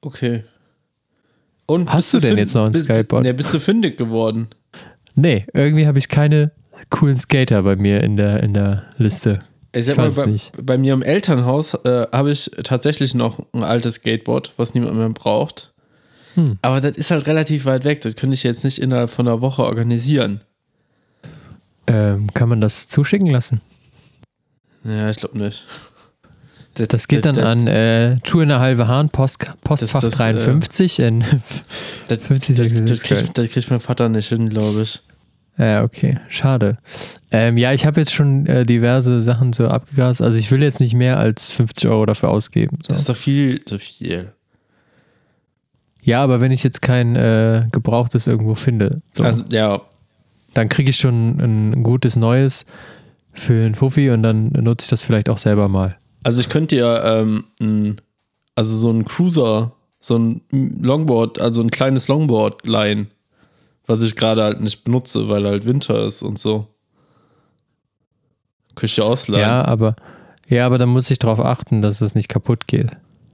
Okay. 0.00 0.44
Und 1.66 1.88
Hast 1.92 2.12
bist 2.12 2.24
du 2.24 2.28
denn 2.28 2.38
jetzt 2.38 2.54
noch 2.54 2.66
ein 2.66 2.72
bist- 2.72 2.84
Skateboard? 2.84 3.24
Ne, 3.24 3.34
bist 3.34 3.52
du 3.52 3.60
fündig 3.60 3.96
geworden? 3.98 4.48
Nee, 5.14 5.44
irgendwie 5.52 5.86
habe 5.86 5.98
ich 5.98 6.08
keine 6.08 6.52
coolen 6.88 7.16
Skater 7.18 7.62
bei 7.62 7.76
mir 7.76 8.02
in 8.02 8.16
der, 8.16 8.42
in 8.42 8.54
der 8.54 8.84
Liste. 8.96 9.40
Ich 9.74 9.86
sag 9.86 9.96
mal, 9.96 10.10
bei, 10.10 10.36
bei 10.62 10.76
mir 10.78 10.92
im 10.92 11.02
Elternhaus 11.02 11.74
äh, 11.74 12.06
habe 12.12 12.30
ich 12.30 12.50
tatsächlich 12.62 13.14
noch 13.14 13.40
ein 13.52 13.62
altes 13.62 13.96
Skateboard, 13.96 14.52
was 14.58 14.74
niemand 14.74 14.96
mehr 14.96 15.08
braucht. 15.10 15.72
Hm. 16.34 16.58
Aber 16.62 16.80
das 16.80 16.96
ist 16.96 17.10
halt 17.10 17.26
relativ 17.26 17.64
weit 17.64 17.84
weg. 17.84 18.00
Das 18.02 18.16
könnte 18.16 18.34
ich 18.34 18.42
jetzt 18.42 18.64
nicht 18.64 18.78
innerhalb 18.80 19.10
von 19.10 19.26
einer 19.26 19.40
Woche 19.40 19.64
organisieren. 19.64 20.40
Ähm, 21.86 22.32
kann 22.34 22.48
man 22.48 22.60
das 22.60 22.86
zuschicken 22.88 23.28
lassen? 23.28 23.60
Ja, 24.84 25.10
ich 25.10 25.16
glaube 25.18 25.38
nicht. 25.38 25.64
Das 26.74 27.06
geht 27.06 27.26
dann 27.26 27.38
an 27.38 27.66
äh, 27.66 28.18
Tour 28.20 28.42
in 28.44 28.48
der 28.48 28.60
halbe 28.60 28.88
Hahn, 28.88 29.10
Post, 29.10 29.44
Postfach 29.62 30.00
Das- 30.00 30.10
das, 30.12 30.18
53 30.18 31.00
in 31.00 31.24
Das, 32.08 32.18
50, 32.26 32.56
das, 32.56 32.68
das, 32.68 32.76
66 32.76 33.02
kriegt, 33.02 33.38
das 33.38 33.48
kriegt 33.48 33.70
mein 33.70 33.80
Vater 33.80 34.08
nicht 34.08 34.28
hin, 34.28 34.48
glaube 34.48 34.82
ich. 34.82 35.00
Ja, 35.58 35.82
okay, 35.84 36.18
schade. 36.28 36.78
Ähm, 37.30 37.56
ja, 37.58 37.72
ich 37.72 37.84
habe 37.84 38.00
jetzt 38.00 38.12
schon 38.12 38.46
äh, 38.46 38.64
diverse 38.64 39.20
Sachen 39.20 39.52
so 39.52 39.68
abgegast. 39.68 40.22
Also 40.22 40.38
ich 40.38 40.50
will 40.50 40.62
jetzt 40.62 40.80
nicht 40.80 40.94
mehr 40.94 41.18
als 41.18 41.50
50 41.52 41.90
Euro 41.90 42.06
dafür 42.06 42.30
ausgeben. 42.30 42.78
So. 42.82 42.92
Das 42.92 43.02
ist 43.02 43.08
doch 43.08 43.16
viel 43.16 43.64
zu 43.64 43.78
viel. 43.78 44.32
Ja, 46.02 46.22
aber 46.22 46.40
wenn 46.40 46.52
ich 46.52 46.64
jetzt 46.64 46.82
kein 46.82 47.14
äh, 47.16 47.64
gebrauchtes 47.70 48.26
irgendwo 48.26 48.54
finde, 48.54 49.02
so, 49.12 49.22
Also, 49.22 49.44
ja, 49.50 49.82
dann 50.54 50.68
kriege 50.68 50.90
ich 50.90 50.96
schon 50.96 51.38
ein 51.40 51.82
gutes 51.82 52.16
neues 52.16 52.66
für 53.32 53.64
einen 53.64 53.74
Fuffi 53.74 54.10
und 54.10 54.22
dann 54.22 54.48
nutze 54.48 54.84
ich 54.86 54.90
das 54.90 55.02
vielleicht 55.02 55.28
auch 55.28 55.38
selber 55.38 55.68
mal. 55.68 55.96
also 56.24 56.40
ich 56.40 56.48
könnte 56.48 56.76
ja, 56.76 57.20
ähm, 57.20 57.44
ein, 57.60 58.00
also 58.54 58.76
so 58.76 58.90
ein 58.90 59.04
Cruiser, 59.04 59.72
so 60.00 60.18
ein 60.18 60.42
Longboard, 60.50 61.40
also 61.40 61.62
ein 61.62 61.70
kleines 61.70 62.08
Longboard 62.08 62.66
leihen, 62.66 63.08
was 63.86 64.02
ich 64.02 64.16
gerade 64.16 64.42
halt 64.42 64.60
nicht 64.60 64.84
benutze, 64.84 65.28
weil 65.28 65.46
halt 65.46 65.66
Winter 65.66 66.04
ist 66.04 66.22
und 66.22 66.38
so. 66.38 66.66
Könnte 68.74 68.86
ich 68.86 68.96
ja 68.96 69.04
ausleihen. 69.04 69.42
Ja, 69.42 69.64
aber 69.64 69.96
ja, 70.48 70.66
aber 70.66 70.78
dann 70.78 70.90
muss 70.90 71.10
ich 71.10 71.18
darauf 71.18 71.40
achten, 71.40 71.82
dass 71.82 72.00
es 72.00 72.14
nicht 72.14 72.28
kaputt 72.28 72.66
geht. 72.66 72.90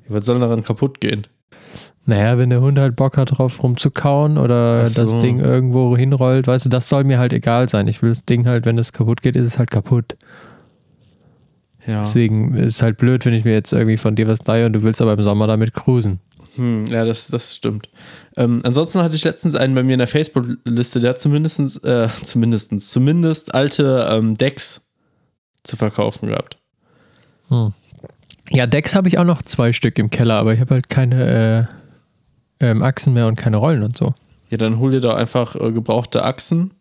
Was 0.08 0.24
soll 0.24 0.38
daran 0.38 0.62
kaputt 0.62 1.00
gehen? 1.00 1.26
Naja, 2.06 2.38
wenn 2.38 2.48
der 2.48 2.62
Hund 2.62 2.78
halt 2.78 2.96
Bock 2.96 3.18
hat, 3.18 3.36
drauf 3.36 3.62
rumzukauen 3.62 4.38
oder 4.38 4.86
so. 4.86 5.02
das 5.02 5.18
Ding 5.18 5.40
irgendwo 5.40 5.96
hinrollt, 5.96 6.46
weißt 6.46 6.64
du, 6.64 6.70
das 6.70 6.88
soll 6.88 7.04
mir 7.04 7.18
halt 7.18 7.34
egal 7.34 7.68
sein. 7.68 7.86
Ich 7.86 8.00
will 8.00 8.08
das 8.08 8.24
Ding 8.24 8.46
halt, 8.46 8.64
wenn 8.64 8.78
es 8.78 8.94
kaputt 8.94 9.20
geht, 9.20 9.36
ist 9.36 9.46
es 9.46 9.58
halt 9.58 9.70
kaputt. 9.70 10.16
Ja. 11.86 12.00
Deswegen 12.00 12.54
ist 12.54 12.76
es 12.76 12.82
halt 12.82 12.96
blöd, 12.96 13.26
wenn 13.26 13.34
ich 13.34 13.44
mir 13.44 13.52
jetzt 13.52 13.72
irgendwie 13.72 13.96
von 13.98 14.14
dir 14.14 14.26
was 14.26 14.44
leihe 14.46 14.64
und 14.64 14.72
du 14.72 14.82
willst 14.82 15.02
aber 15.02 15.12
im 15.12 15.22
Sommer 15.22 15.46
damit 15.46 15.74
cruisen. 15.74 16.20
Hm, 16.58 16.86
ja, 16.86 17.04
das, 17.04 17.28
das 17.28 17.54
stimmt. 17.54 17.88
Ähm, 18.36 18.60
ansonsten 18.64 19.00
hatte 19.00 19.16
ich 19.16 19.24
letztens 19.24 19.54
einen 19.54 19.74
bei 19.74 19.82
mir 19.82 19.94
in 19.94 19.98
der 19.98 20.08
Facebook-Liste, 20.08 21.00
der 21.00 21.10
hat 21.10 21.20
zumindestens, 21.20 21.76
äh, 21.78 22.08
zumindestens, 22.22 22.90
zumindest 22.90 23.54
alte 23.54 24.06
ähm, 24.10 24.36
Decks 24.36 24.88
zu 25.62 25.76
verkaufen 25.76 26.28
gehabt. 26.28 26.58
Ja, 28.50 28.66
Decks 28.66 28.94
habe 28.94 29.08
ich 29.08 29.18
auch 29.18 29.24
noch 29.24 29.42
zwei 29.42 29.72
Stück 29.72 29.98
im 29.98 30.10
Keller, 30.10 30.34
aber 30.34 30.52
ich 30.52 30.60
habe 30.60 30.74
halt 30.74 30.88
keine 30.88 31.68
äh, 32.60 32.66
ähm, 32.66 32.82
Achsen 32.82 33.14
mehr 33.14 33.26
und 33.26 33.36
keine 33.36 33.58
Rollen 33.58 33.82
und 33.82 33.96
so. 33.96 34.14
Ja, 34.50 34.56
dann 34.56 34.78
hol 34.78 34.90
dir 34.90 35.00
da 35.00 35.14
einfach 35.14 35.54
äh, 35.54 35.70
gebrauchte 35.70 36.24
Achsen, 36.24 36.72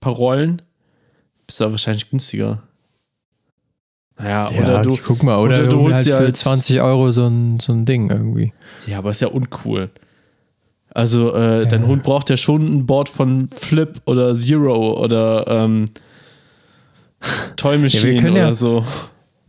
paar 0.00 0.14
Rollen, 0.14 0.62
bist 1.46 1.60
da 1.60 1.70
wahrscheinlich 1.70 2.10
günstiger. 2.10 2.62
Naja, 4.22 4.50
oder 4.50 4.82
du, 4.82 4.96
guck 4.96 5.22
mal, 5.22 5.38
oder, 5.38 5.60
oder 5.60 5.66
du 5.68 5.80
holst 5.82 6.06
halt 6.06 6.16
für 6.16 6.22
halt- 6.24 6.36
20 6.36 6.80
Euro 6.80 7.10
so 7.10 7.26
ein, 7.26 7.58
so 7.60 7.72
ein 7.72 7.84
Ding 7.84 8.10
irgendwie. 8.10 8.52
ja, 8.86 8.98
aber 8.98 9.10
ist 9.10 9.20
ja 9.20 9.28
uncool. 9.28 9.90
Also, 10.92 11.34
äh, 11.34 11.66
dein 11.66 11.82
Ja. 11.82 11.86
Hund 11.88 12.02
braucht 12.02 12.30
ja 12.30 12.36
schon 12.36 12.62
ein 12.62 12.86
Board 12.86 13.08
von 13.08 13.48
Flip 13.48 14.00
oder 14.06 14.34
Zero 14.34 15.00
oder 15.00 15.46
ähm, 15.48 15.90
Toy 17.56 17.78
Machine 17.78 18.20
können 18.20 18.32
oder 18.32 18.40
ja- 18.48 18.54
so. 18.54 18.84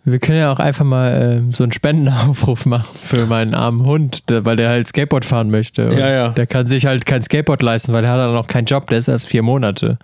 Wir 0.04 0.18
können 0.18 0.40
ja 0.40 0.52
auch 0.52 0.58
einfach 0.58 0.84
mal 0.84 1.38
ähm, 1.38 1.52
so 1.52 1.62
einen 1.64 1.72
Spendenaufruf 1.72 2.66
machen 2.66 2.88
für 3.00 3.28
meinen 3.28 3.54
armen 3.54 3.86
Hund, 3.86 4.24
weil 4.30 4.56
der 4.56 4.70
halt 4.70 4.88
Skateboard 4.88 5.24
fahren 5.26 5.52
möchte. 5.52 5.90
Und 5.90 5.98
Ja, 5.98 6.10
ja. 6.10 6.30
Der 6.30 6.48
kann 6.48 6.66
sich 6.66 6.88
halt 6.88 7.06
kein 7.06 7.22
Skateboard 7.22 7.62
leisten, 7.62 7.94
weil 7.94 8.04
er 8.04 8.12
hat 8.12 8.20
dann 8.20 8.34
noch 8.34 8.48
keinen 8.48 8.66
Job, 8.66 8.88
der 8.88 8.98
ist 8.98 9.08
erst 9.08 9.28
vier 9.28 9.44
Monate. 9.44 10.00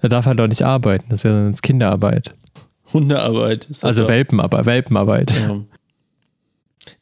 Er 0.00 0.08
darf 0.10 0.26
halt 0.26 0.40
auch 0.40 0.46
nicht 0.46 0.62
arbeiten, 0.62 1.06
das 1.08 1.24
wäre 1.24 1.42
sonst 1.44 1.62
Kinderarbeit. 1.62 2.32
Hundearbeit. 2.94 3.68
Also 3.82 4.02
ja. 4.02 4.08
Welpenarbeit, 4.08 4.66
Welpenarbeit. 4.66 5.30
Ja. 5.32 5.60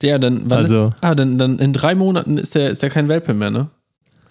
Ja, 0.03 0.19
dann, 0.19 0.51
Also- 0.51 0.89
ist, 0.89 0.95
ah, 1.01 1.15
dann, 1.15 1.39
dann 1.39 1.59
in 1.59 1.73
drei 1.73 1.95
Monaten 1.95 2.39
ist 2.39 2.55
der, 2.55 2.71
ist 2.71 2.83
der 2.83 2.91
kein 2.91 3.09
Welpe 3.09 3.35
mehr, 3.35 3.51
ne? 3.51 3.69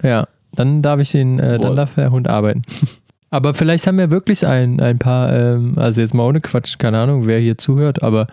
Ja, 0.03 0.27
dann 0.53 0.81
darf 0.81 0.99
ich 0.99 1.11
den, 1.11 1.39
äh, 1.39 1.59
dann 1.59 1.75
darf 1.75 1.95
der 1.95 2.11
Hund 2.11 2.27
arbeiten. 2.29 2.63
Aber 3.29 3.53
vielleicht 3.53 3.87
haben 3.87 3.97
wir 3.97 4.11
wirklich 4.11 4.45
ein, 4.45 4.81
ein 4.81 4.99
paar, 4.99 5.31
ähm, 5.31 5.73
also 5.77 6.01
jetzt 6.01 6.13
mal 6.13 6.23
ohne 6.23 6.41
Quatsch, 6.41 6.77
keine 6.77 6.99
Ahnung, 6.99 7.27
wer 7.27 7.39
hier 7.39 7.57
zuhört, 7.57 8.03
aber 8.03 8.27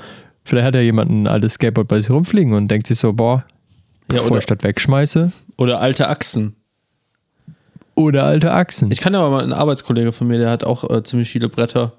vielleicht 0.45 0.67
hat 0.67 0.75
ja 0.75 0.81
jemand 0.81 1.09
ein 1.13 1.29
altes 1.29 1.55
Skateboard 1.55 1.87
bei 1.87 2.01
sich 2.01 2.11
rumfliegen 2.11 2.53
und 2.53 2.67
denkt 2.69 2.89
sich 2.89 2.99
so, 2.99 3.13
boah, 3.13 3.45
Ja, 4.11 4.17
bevor 4.19 4.39
ich 4.39 4.47
das 4.47 4.59
wegschmeiße. 4.63 5.31
oder 5.57 5.81
alte 5.81 6.09
Achsen. 6.09 6.57
Oder 7.95 8.25
alte 8.25 8.53
Achsen. 8.53 8.91
Ich 8.91 9.01
kann 9.01 9.15
aber 9.15 9.31
mal, 9.31 9.45
ein 9.45 9.53
Arbeitskollege 9.53 10.11
von 10.11 10.27
mir, 10.27 10.39
der 10.39 10.51
hat 10.51 10.65
auch 10.65 10.89
äh, 10.91 11.03
ziemlich 11.05 11.31
viele 11.31 11.49
Bretter. 11.49 11.93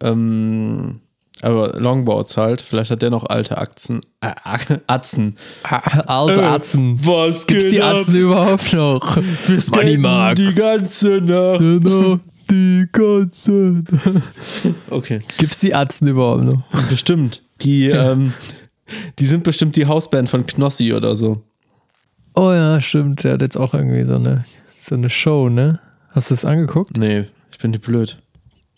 Ähm, 0.00 1.00
aber 1.42 1.78
Longboards 1.78 2.36
halt. 2.36 2.60
Vielleicht 2.60 2.90
hat 2.90 3.02
der 3.02 3.10
noch 3.10 3.24
alte 3.26 3.58
Achsen. 3.58 4.00
Äh, 4.20 4.32
Atzen. 4.86 5.36
alte 5.62 6.40
Äh, 6.40 6.44
Atzen. 6.44 6.98
Was 7.04 7.46
Gibt's 7.46 7.70
die 7.70 7.82
Atzen 7.82 8.16
überhaupt 8.16 8.72
noch? 8.72 9.16
Moneymark. 9.72 10.36
Die 10.36 10.54
ganze 10.54 11.20
Nacht. 11.20 11.60
Genau, 11.60 12.18
die 12.50 12.86
ganze. 12.90 13.80
Okay, 14.90 15.20
Gibt's 15.38 15.60
die 15.60 15.74
Atzen 15.74 16.08
überhaupt 16.08 16.44
noch? 16.44 16.62
bestimmt. 16.88 17.42
Die, 17.60 17.86
ähm, 17.88 18.32
die 19.18 19.26
sind 19.26 19.44
bestimmt 19.44 19.76
die 19.76 19.86
Hausband 19.86 20.28
von 20.28 20.46
Knossi 20.46 20.92
oder 20.92 21.14
so. 21.14 21.42
Oh 22.34 22.52
ja, 22.52 22.80
stimmt. 22.80 23.24
Der 23.24 23.34
hat 23.34 23.42
jetzt 23.42 23.56
auch 23.56 23.74
irgendwie 23.74 24.04
so 24.04 24.14
eine, 24.14 24.44
so 24.78 24.94
eine 24.94 25.10
Show, 25.10 25.48
ne? 25.48 25.80
Hast 26.10 26.30
du 26.30 26.34
es 26.34 26.44
angeguckt? 26.44 26.96
Nee, 26.96 27.24
ich 27.50 27.58
bin 27.58 27.72
die 27.72 27.78
blöd. 27.78 28.18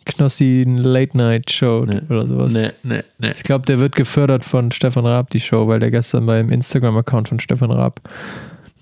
Knossi 0.06 0.64
Late 0.66 1.16
Night 1.16 1.50
Show 1.50 1.84
Nee. 1.86 2.00
oder 2.08 2.26
sowas. 2.26 2.52
Nee, 2.52 2.70
nee, 2.82 3.02
nee. 3.18 3.32
Ich 3.34 3.42
glaube, 3.42 3.66
der 3.66 3.78
wird 3.78 3.94
gefördert 3.94 4.44
von 4.44 4.70
Stefan 4.72 5.06
Raab, 5.06 5.30
die 5.30 5.40
Show, 5.40 5.68
weil 5.68 5.78
der 5.78 5.90
gestern 5.90 6.26
beim 6.26 6.50
Instagram-Account 6.50 7.28
von 7.28 7.38
Stefan 7.40 7.70
Raab 7.70 8.00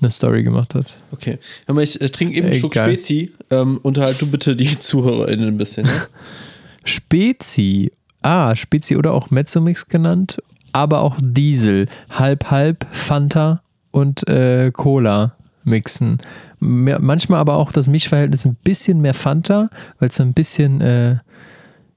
eine 0.00 0.10
Story 0.10 0.44
gemacht 0.44 0.74
hat. 0.74 0.86
Okay. 1.10 1.38
Mal, 1.66 1.82
ich, 1.82 2.00
ich 2.00 2.12
trinke 2.12 2.34
eben 2.36 2.46
einen 2.46 2.54
Schluck. 2.54 2.74
Spezi. 2.74 3.32
Ähm, 3.50 3.78
unterhalt 3.82 4.20
du 4.22 4.26
bitte 4.30 4.54
die 4.54 4.78
ZuhörerInnen 4.78 5.48
ein 5.48 5.56
bisschen. 5.56 5.86
Ja? 5.86 5.92
Spezi. 6.84 7.92
Ah, 8.22 8.54
Spezi 8.56 8.96
oder 8.96 9.12
auch 9.12 9.30
Mezzomix 9.30 9.88
genannt, 9.88 10.38
aber 10.72 11.00
auch 11.00 11.16
Diesel. 11.20 11.86
Halb-halb, 12.10 12.86
Fanta 12.90 13.62
und 13.90 14.26
äh, 14.28 14.70
Cola 14.72 15.34
mixen. 15.64 16.18
Mehr, 16.60 16.98
manchmal 17.00 17.38
aber 17.40 17.54
auch 17.54 17.70
das 17.72 17.88
Mischverhältnis 17.88 18.44
ein 18.44 18.56
bisschen 18.56 19.00
mehr 19.00 19.14
Fanta, 19.14 19.70
weil 19.98 20.08
es 20.08 20.20
ein 20.20 20.32
bisschen, 20.34 20.80
äh, 20.80 21.16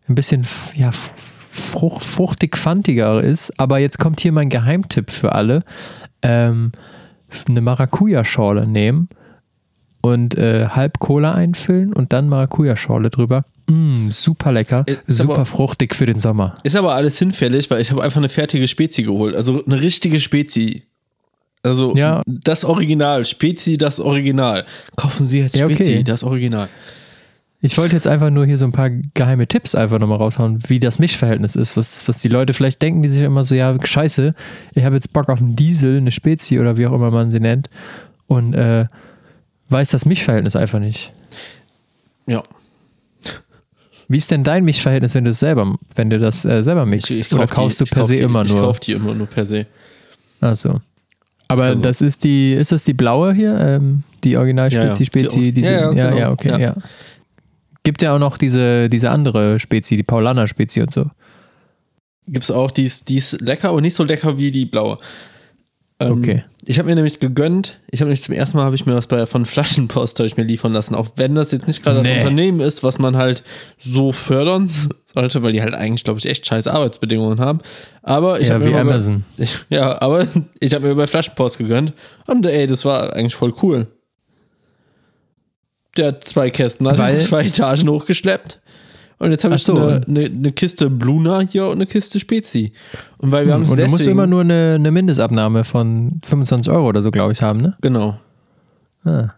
ein 0.08 0.16
bisschen 0.16 0.46
ja, 0.76 0.92
frucht, 0.92 2.04
fruchtig 2.06 2.58
fantiger 2.58 3.22
ist. 3.22 3.60
Aber 3.60 3.80
jetzt 3.80 3.98
kommt 4.00 4.20
hier 4.22 4.32
mein 4.32 4.50
Geheimtipp 4.50 5.10
für 5.10 5.34
alle. 5.34 5.64
Ähm, 6.22 6.72
eine 7.48 7.62
Maracuja-Schorle 7.62 8.68
nehmen 8.68 9.08
und 10.02 10.38
äh, 10.38 10.68
halb 10.70 11.00
Cola 11.00 11.34
einfüllen 11.34 11.94
und 11.94 12.14
dann 12.14 12.28
Maracuja-Schorle 12.30 13.10
drüber. 13.10 13.46
Mm, 13.70 14.10
super 14.10 14.52
lecker, 14.52 14.84
Ist 14.88 15.04
super 15.08 15.36
aber- 15.36 15.46
fruchtig 15.46 15.96
für 15.96 16.06
den 16.06 16.20
Sommer. 16.20 16.56
Ist 16.64 16.76
aber 16.76 16.94
alles 16.94 17.18
hinfällig, 17.20 17.70
weil 17.72 17.80
ich 17.82 17.90
habe 17.92 18.04
einfach 18.04 18.18
eine 18.18 18.30
fertige 18.30 18.68
Spezi 18.68 19.04
geholt. 19.04 19.36
Also 19.36 19.64
eine 19.66 19.80
richtige 19.80 20.20
Spezi. 20.20 20.84
Also 21.64 21.96
Ja. 21.96 22.22
das 22.26 22.66
Original. 22.66 23.26
Spezi, 23.26 23.78
das 23.78 24.00
Original. 24.00 24.66
Kaufen 24.96 25.26
Sie 25.26 25.40
jetzt 25.40 25.56
Ja, 25.56 25.66
okay. 25.66 25.76
Spezi, 25.76 26.04
das 26.04 26.24
Original. 26.24 26.70
Ich 27.64 27.78
wollte 27.78 27.96
jetzt 27.96 28.08
einfach 28.08 28.32
nur 28.32 28.48
hier 28.48 28.58
so 28.58 28.66
ein 28.66 28.72
paar 28.72 28.90
geheime 29.14 29.46
Tipps 29.48 29.76
einfach 29.76 30.00
nochmal 30.00 30.18
raushauen, 30.18 30.58
wie 30.68 30.80
das 30.80 30.98
Mischverhältnis 30.98 31.56
ist, 31.56 31.78
was, 31.78 32.08
was 32.08 32.20
die 32.20 32.28
Leute 32.28 32.54
vielleicht 32.54 32.82
denken, 32.82 33.04
die 33.04 33.08
sich 33.08 33.22
immer 33.22 33.44
so, 33.44 33.54
ja, 33.54 33.76
scheiße, 33.80 34.34
ich 34.74 34.84
habe 34.84 34.96
jetzt 34.96 35.14
Bock 35.14 35.30
auf 35.30 35.40
einen 35.42 35.56
Diesel, 35.56 35.98
eine 35.98 36.10
Spezi 36.12 36.60
oder 36.60 36.78
wie 36.78 36.88
auch 36.88 36.94
immer 36.94 37.12
man 37.12 37.30
sie 37.30 37.40
nennt 37.40 37.70
und 38.26 38.56
äh, 38.56 38.88
weiß 39.70 39.90
das 39.90 40.06
Mischverhältnis 40.08 40.56
einfach 40.56 40.80
nicht. 40.80 41.14
Ja. 42.26 42.42
Wie 44.08 44.18
ist 44.18 44.32
denn 44.32 44.44
dein 44.44 44.66
Mischverhältnis, 44.66 45.14
wenn 45.14 45.26
du 45.26 45.30
es 45.32 45.40
selber, 45.40 45.76
wenn 45.96 46.10
du 46.10 46.18
das 46.18 46.44
äh, 46.46 46.64
selber 46.64 46.88
mixt? 46.88 47.12
oder 47.32 47.46
kauf 47.46 47.50
kaufst 47.52 47.80
die, 47.80 47.84
du 47.84 47.86
ich 47.86 47.92
per 47.92 48.00
kauf 48.02 48.08
se 48.08 48.16
die, 48.16 48.22
immer 48.24 48.44
Ich 48.44 48.52
nur? 48.52 48.62
kaufe 48.64 48.80
die 48.82 48.92
immer 48.94 49.14
nur 49.14 49.28
per 49.28 49.46
se. 49.46 49.68
Achso. 50.40 50.82
Aber 51.52 51.64
Also- 51.66 51.82
das 51.82 52.02
ist 52.02 52.24
die, 52.24 52.54
ist 52.54 52.72
das 52.72 52.84
die 52.84 52.94
blaue 52.94 53.34
hier? 53.34 53.58
Ähm, 53.60 54.04
die 54.24 54.38
Original-Spezi, 54.38 55.04
Ja, 55.20 55.46
ja. 55.46 55.52
Die- 55.52 55.62
ja, 55.62 55.72
ja, 55.72 55.92
ja, 55.92 55.92
ja, 55.94 56.10
genau. 56.16 56.32
okay, 56.32 56.50
Ja. 56.50 56.58
ja. 56.60 56.76
Gibt 57.84 58.02
ja 58.04 58.16
auch 58.16 58.20
noch 58.20 58.38
diese, 58.38 58.90
diese 58.90 59.10
andere 59.10 59.60
Spezi, 59.60 59.96
die 59.98 60.04
Paulaner-Spezi 60.04 60.82
und 60.82 60.94
so. 60.94 61.06
Gibt 62.28 62.44
es 62.44 62.52
auch, 62.52 62.70
die 62.72 62.84
ist, 62.84 63.10
die 63.10 63.18
ist 63.18 63.42
lecker, 63.42 63.70
aber 63.70 63.82
nicht 63.82 63.96
so 63.96 64.04
lecker 64.04 64.38
wie 64.38 64.52
die 64.52 64.66
blaue. 64.66 65.00
Ähm, 66.02 66.20
Okay. 66.20 66.44
Ich 66.66 66.78
habe 66.78 66.88
mir 66.90 66.96
nämlich 66.96 67.20
gegönnt, 67.20 67.80
ich 67.90 68.02
habe 68.02 68.10
nämlich 68.10 68.22
zum 68.22 68.36
ersten 68.36 68.56
Mal 68.58 68.66
habe 68.66 68.76
ich 68.76 68.86
mir 68.86 68.94
was 68.94 69.08
bei 69.08 69.26
von 69.26 69.46
Flaschenpost 69.46 70.20
habe 70.20 70.28
ich 70.28 70.38
mir 70.38 70.44
liefern 70.44 70.74
lassen, 70.74 70.94
auch 70.94 71.10
wenn 71.16 71.34
das 71.34 71.52
jetzt 71.52 71.68
nicht 71.68 71.82
gerade 71.84 71.98
das 72.00 72.08
Nee. 72.08 72.18
Unternehmen 72.20 72.60
ist, 72.60 72.84
was 72.84 73.00
man 73.00 73.18
halt 73.18 73.42
so 73.80 74.12
fördern 74.12 74.70
sollte, 75.08 75.42
weil 75.42 75.54
die 75.54 75.62
halt 75.64 75.74
eigentlich, 75.74 76.04
glaube 76.04 76.20
ich, 76.20 76.28
echt 76.28 76.46
scheiß 76.46 76.68
Arbeitsbedingungen 76.68 77.40
haben. 77.40 77.62
Aber 78.04 78.40
ich 78.40 78.50
ja, 78.50 78.54
habe 78.56 78.66
wie 78.66 78.70
mir 78.70 78.76
mal 78.76 78.84
bei- 78.86 78.92
Amazon. 78.92 79.26
Ich, 79.38 79.56
ja, 79.70 80.00
aber 80.02 80.28
ich 80.60 80.74
habe 80.76 80.88
mir 80.88 80.94
bei 80.96 81.08
Flaschenpost 81.08 81.58
gegönnt 81.58 81.94
und 82.28 82.46
ey, 82.46 82.68
das 82.68 82.86
war 82.86 83.14
eigentlich 83.14 83.36
voll 83.36 83.54
cool. 83.64 83.88
Der 85.98 86.08
hat 86.10 86.24
zwei 86.24 86.50
Kästen, 86.52 86.88
hat 86.88 86.98
Weil- 87.00 87.16
zwei 87.18 87.44
Etagen 87.46 87.90
hochgeschleppt 87.90 88.62
Und 89.22 89.30
jetzt 89.30 89.44
habe 89.44 89.56
ich 89.56 89.64
so. 89.64 89.78
eine, 89.78 90.02
eine, 90.08 90.26
eine 90.26 90.52
Kiste 90.52 90.90
Bluna 90.90 91.42
hier 91.42 91.68
und 91.68 91.74
eine 91.74 91.86
Kiste 91.86 92.20
Spezi. 92.20 92.74
Und 93.20 93.32
weil 93.32 93.46
wir 93.46 93.54
haben 93.54 93.64
es 93.64 93.72
Und 93.72 93.78
du 93.78 93.84
musst 93.84 94.00
deswegen, 94.00 94.18
immer 94.18 94.26
nur 94.26 94.42
eine, 94.42 94.74
eine 94.76 94.92
Mindestabnahme 94.92 95.64
von 95.64 96.20
25 96.24 96.74
Euro 96.74 96.88
oder 96.88 97.04
so, 97.04 97.12
glaube 97.12 97.32
ich, 97.32 97.42
haben, 97.42 97.62
ne? 97.62 97.78
Genau. 97.82 98.20
Ah. 99.04 99.30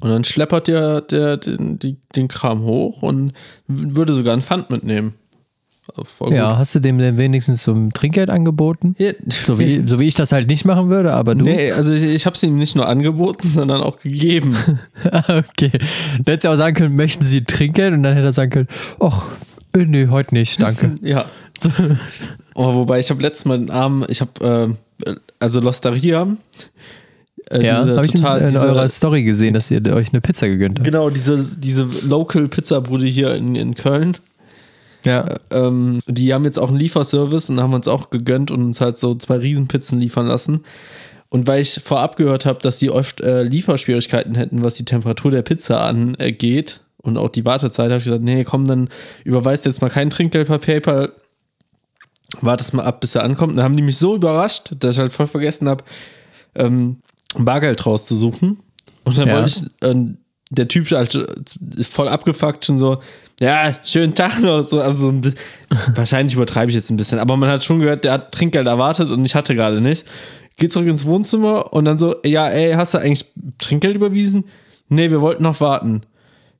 Und 0.00 0.10
dann 0.10 0.24
schleppert 0.24 0.68
der, 0.68 1.00
der 1.00 1.36
den, 1.36 1.80
die, 1.80 1.96
den 2.14 2.28
Kram 2.28 2.62
hoch 2.62 3.02
und 3.02 3.32
würde 3.66 4.14
sogar 4.14 4.34
ein 4.34 4.42
Pfand 4.42 4.70
mitnehmen. 4.70 5.14
Also 5.94 6.30
Ja, 6.32 6.56
hast 6.58 6.74
du 6.74 6.80
dem 6.80 6.98
denn 6.98 7.18
wenigstens 7.18 7.62
so 7.64 7.72
ein 7.72 7.92
Trinkgeld 7.92 8.30
angeboten? 8.30 8.94
Hier, 8.98 9.14
So 9.44 9.58
wie, 9.58 9.86
so 9.86 9.98
wie 10.00 10.08
ich 10.08 10.14
das 10.14 10.32
halt 10.32 10.48
nicht 10.48 10.64
machen 10.64 10.88
würde, 10.88 11.12
aber 11.12 11.34
du. 11.34 11.44
Nee, 11.44 11.72
also 11.72 11.92
ich, 11.92 12.02
ich 12.02 12.26
habe 12.26 12.34
es 12.36 12.42
ihm 12.42 12.56
nicht 12.56 12.74
nur 12.76 12.88
angeboten, 12.88 13.46
sondern 13.46 13.82
auch 13.82 13.98
gegeben. 13.98 14.56
okay. 15.28 15.70
Du 16.18 16.32
hättest 16.32 16.44
ja 16.44 16.52
auch 16.52 16.56
sagen 16.56 16.74
können, 16.76 16.96
möchten 16.96 17.24
Sie 17.24 17.44
Trinkgeld? 17.44 17.92
Und 17.94 18.02
dann 18.02 18.14
hätte 18.14 18.26
er 18.26 18.32
sagen 18.32 18.50
können, 18.50 18.68
ach, 19.00 19.22
äh, 19.74 19.84
nee, 19.84 20.08
heute 20.08 20.34
nicht, 20.34 20.60
danke. 20.60 20.94
ja. 21.02 21.26
Oh, 22.54 22.74
wobei 22.74 22.98
ich 22.98 23.10
habe 23.10 23.22
letztes 23.22 23.44
Mal 23.44 23.58
den 23.58 23.70
Arm, 23.70 24.04
ich 24.08 24.20
habe, 24.20 24.76
äh, 25.06 25.14
also 25.38 25.60
Losteria. 25.60 26.26
Äh, 27.50 27.64
ja, 27.64 27.86
habe 27.86 28.04
ich 28.06 28.14
in, 28.14 28.20
total- 28.22 28.40
in 28.40 28.48
diese- 28.50 28.66
eurer 28.66 28.88
Story 28.88 29.22
gesehen, 29.22 29.54
dass 29.54 29.70
ihr 29.70 29.80
euch 29.94 30.08
eine 30.12 30.20
Pizza 30.20 30.48
gegönnt 30.48 30.78
habt. 30.78 30.84
Genau, 30.86 31.10
diese, 31.10 31.44
diese 31.58 31.86
Local 32.04 32.48
Pizzabude 32.48 33.06
hier 33.06 33.34
in, 33.34 33.54
in 33.54 33.74
Köln. 33.74 34.16
Ja. 35.06 35.36
Ähm, 35.50 36.00
die 36.06 36.34
haben 36.34 36.44
jetzt 36.44 36.58
auch 36.58 36.68
einen 36.68 36.78
Lieferservice 36.78 37.48
und 37.50 37.60
haben 37.60 37.74
uns 37.74 37.88
auch 37.88 38.10
gegönnt 38.10 38.50
und 38.50 38.62
uns 38.62 38.80
halt 38.80 38.96
so 38.96 39.14
zwei 39.14 39.36
Riesenpizzen 39.36 40.00
liefern 40.00 40.26
lassen. 40.26 40.64
Und 41.28 41.46
weil 41.46 41.60
ich 41.62 41.80
vorab 41.82 42.16
gehört 42.16 42.46
habe, 42.46 42.60
dass 42.60 42.78
die 42.78 42.90
oft 42.90 43.20
äh, 43.20 43.42
Lieferschwierigkeiten 43.42 44.34
hätten, 44.34 44.62
was 44.64 44.74
die 44.76 44.84
Temperatur 44.84 45.30
der 45.30 45.42
Pizza 45.42 45.82
angeht 45.82 46.80
und 46.98 47.16
auch 47.18 47.30
die 47.30 47.44
Wartezeit, 47.44 47.90
habe 47.90 47.98
ich 47.98 48.04
gedacht, 48.04 48.22
nee, 48.22 48.44
komm, 48.44 48.66
dann 48.66 48.88
überweist 49.24 49.64
jetzt 49.64 49.80
mal 49.80 49.90
kein 49.90 50.10
Trinkgeld 50.10 50.46
per 50.48 50.58
PayPal. 50.58 51.12
Wartest 52.40 52.74
mal 52.74 52.84
ab, 52.84 53.00
bis 53.00 53.14
er 53.14 53.22
ankommt. 53.24 53.50
Und 53.52 53.56
dann 53.56 53.64
haben 53.64 53.76
die 53.76 53.82
mich 53.82 53.98
so 53.98 54.16
überrascht, 54.16 54.72
dass 54.80 54.96
ich 54.96 55.00
halt 55.00 55.12
voll 55.12 55.26
vergessen 55.28 55.68
habe, 55.68 55.84
ähm, 56.54 56.98
Bargeld 57.36 57.86
rauszusuchen. 57.86 58.60
Und 59.04 59.18
dann 59.18 59.28
Ja. 59.28 59.34
wollte 59.36 59.48
ich, 59.48 59.86
ähm, 59.88 60.18
der 60.50 60.68
Typ 60.68 60.90
halt 60.90 61.18
voll 61.82 62.08
abgefuckt, 62.08 62.64
schon 62.64 62.78
so, 62.78 62.98
ja, 63.40 63.76
schönen 63.84 64.14
Tag 64.14 64.40
noch. 64.40 64.62
So, 64.62 64.80
also 64.80 65.12
wahrscheinlich 65.94 66.34
übertreibe 66.34 66.70
ich 66.70 66.74
jetzt 66.74 66.90
ein 66.90 66.96
bisschen, 66.96 67.18
aber 67.18 67.36
man 67.36 67.50
hat 67.50 67.64
schon 67.64 67.80
gehört, 67.80 68.04
der 68.04 68.12
hat 68.12 68.32
Trinkgeld 68.32 68.66
erwartet 68.66 69.10
und 69.10 69.24
ich 69.24 69.34
hatte 69.34 69.54
gerade 69.54 69.80
nicht. 69.80 70.06
Geht 70.56 70.72
zurück 70.72 70.88
ins 70.88 71.04
Wohnzimmer 71.04 71.72
und 71.72 71.84
dann 71.84 71.98
so, 71.98 72.16
ja, 72.24 72.48
ey, 72.48 72.72
hast 72.74 72.94
du 72.94 72.98
eigentlich 72.98 73.26
Trinkgeld 73.58 73.96
überwiesen? 73.96 74.44
Nee, 74.88 75.10
wir 75.10 75.20
wollten 75.20 75.42
noch 75.42 75.60
warten. 75.60 76.02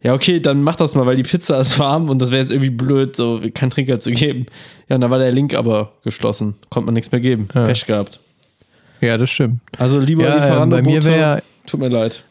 Ja, 0.02 0.12
okay, 0.12 0.40
dann 0.40 0.62
mach 0.62 0.76
das 0.76 0.94
mal, 0.94 1.06
weil 1.06 1.16
die 1.16 1.22
Pizza 1.22 1.58
ist 1.58 1.78
warm 1.78 2.10
und 2.10 2.20
das 2.20 2.30
wäre 2.30 2.42
jetzt 2.42 2.50
irgendwie 2.50 2.70
blöd, 2.70 3.16
so 3.16 3.40
kein 3.54 3.70
Trinkgeld 3.70 4.02
zu 4.02 4.12
geben. 4.12 4.46
Ja, 4.88 4.96
und 4.96 5.00
dann 5.00 5.10
war 5.10 5.18
der 5.18 5.32
Link 5.32 5.54
aber 5.54 5.92
geschlossen. 6.04 6.56
Konnte 6.68 6.86
man 6.86 6.94
nichts 6.94 7.10
mehr 7.10 7.20
geben. 7.20 7.48
Ja. 7.54 7.64
Pech 7.64 7.86
gehabt. 7.86 8.20
ja, 9.00 9.16
das 9.16 9.30
stimmt. 9.30 9.60
Also 9.78 9.98
lieber 9.98 10.24
Ja, 10.24 10.34
ähm, 10.34 10.42
Lieferando 10.42 10.76
bei 10.76 10.82
mir 10.82 11.02
wäre 11.02 11.42
Tut 11.66 11.80
mir 11.80 11.88
leid. 11.88 12.22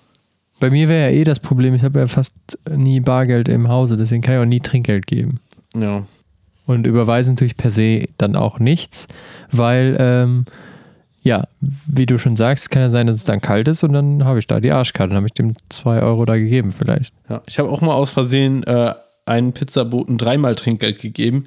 Bei 0.60 0.70
mir 0.70 0.88
wäre 0.88 1.12
ja 1.12 1.18
eh 1.18 1.24
das 1.24 1.40
Problem, 1.40 1.74
ich 1.76 1.84
habe 1.84 2.00
ja 2.00 2.08
fast 2.08 2.36
nie 2.70 3.00
Bargeld 3.00 3.50
im 3.50 3.68
Hause, 3.68 3.98
deswegen 3.98 4.22
kann 4.22 4.36
ich 4.36 4.42
auch 4.42 4.46
nie 4.46 4.62
Trinkgeld 4.62 5.06
geben. 5.08 5.40
Ja. 5.76 6.06
Und 6.66 6.88
überweisen 6.88 7.34
natürlich 7.34 7.58
per 7.58 7.70
se 7.70 8.08
dann 8.18 8.36
auch 8.36 8.60
nichts, 8.60 9.08
weil, 9.52 9.98
ähm, 10.00 10.46
ja, 11.22 11.48
wie 11.60 12.06
du 12.06 12.18
schon 12.18 12.38
sagst, 12.38 12.72
kann 12.72 12.82
ja 12.82 12.90
sein, 12.90 13.08
dass 13.08 13.18
es 13.18 13.24
dann 13.24 13.42
kalt 13.42 13.68
ist 13.68 13.84
und 13.84 13.94
dann 13.94 14.26
habe 14.26 14.40
ich 14.40 14.48
da 14.48 14.60
die 14.60 14.72
Arschkarte. 14.72 15.10
Dann 15.10 15.18
habe 15.18 15.28
ich 15.28 15.34
dem 15.34 15.54
zwei 15.70 16.02
Euro 16.02 16.26
da 16.26 16.38
gegeben 16.38 16.72
vielleicht. 16.72 17.14
Ja, 17.30 17.42
ich 17.48 17.60
habe 17.60 17.70
auch 17.70 17.82
mal 17.82 17.94
aus 17.94 18.12
Versehen 18.12 18.64
äh, 18.64 18.94
einen 19.26 19.54
Pizzaboten 19.54 20.18
dreimal 20.18 20.56
Trinkgeld 20.56 21.02
gegeben, 21.02 21.46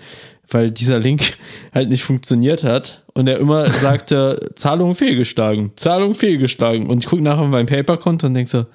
weil 0.48 0.70
dieser 0.70 0.98
Link 0.98 1.38
halt 1.74 1.88
nicht 1.88 2.02
funktioniert 2.02 2.64
hat 2.64 3.04
und 3.14 3.28
er 3.28 3.38
immer 3.38 3.70
sagte, 3.70 4.50
Zahlung 4.56 4.94
fehlgeschlagen, 4.94 5.72
Zahlung 5.76 6.14
fehlgeschlagen. 6.14 6.88
Und 6.88 7.04
ich 7.04 7.06
gucke 7.06 7.22
nachher 7.22 7.42
auf 7.42 7.48
mein 7.48 7.66
PayPal-Konto 7.66 8.26
und 8.26 8.34
denke 8.34 8.50
so, 8.50 8.66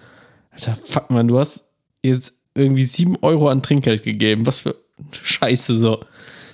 Alter, 0.54 0.76
fuck 0.86 1.10
man, 1.10 1.28
du 1.28 1.40
hast 1.40 1.64
jetzt 2.04 2.34
irgendwie 2.56 2.84
sieben 2.84 3.18
Euro 3.22 3.50
an 3.50 3.64
Trinkgeld 3.64 4.04
gegeben. 4.04 4.46
Was 4.46 4.60
für 4.60 4.76
Scheiße 5.24 5.76
so. 5.78 6.04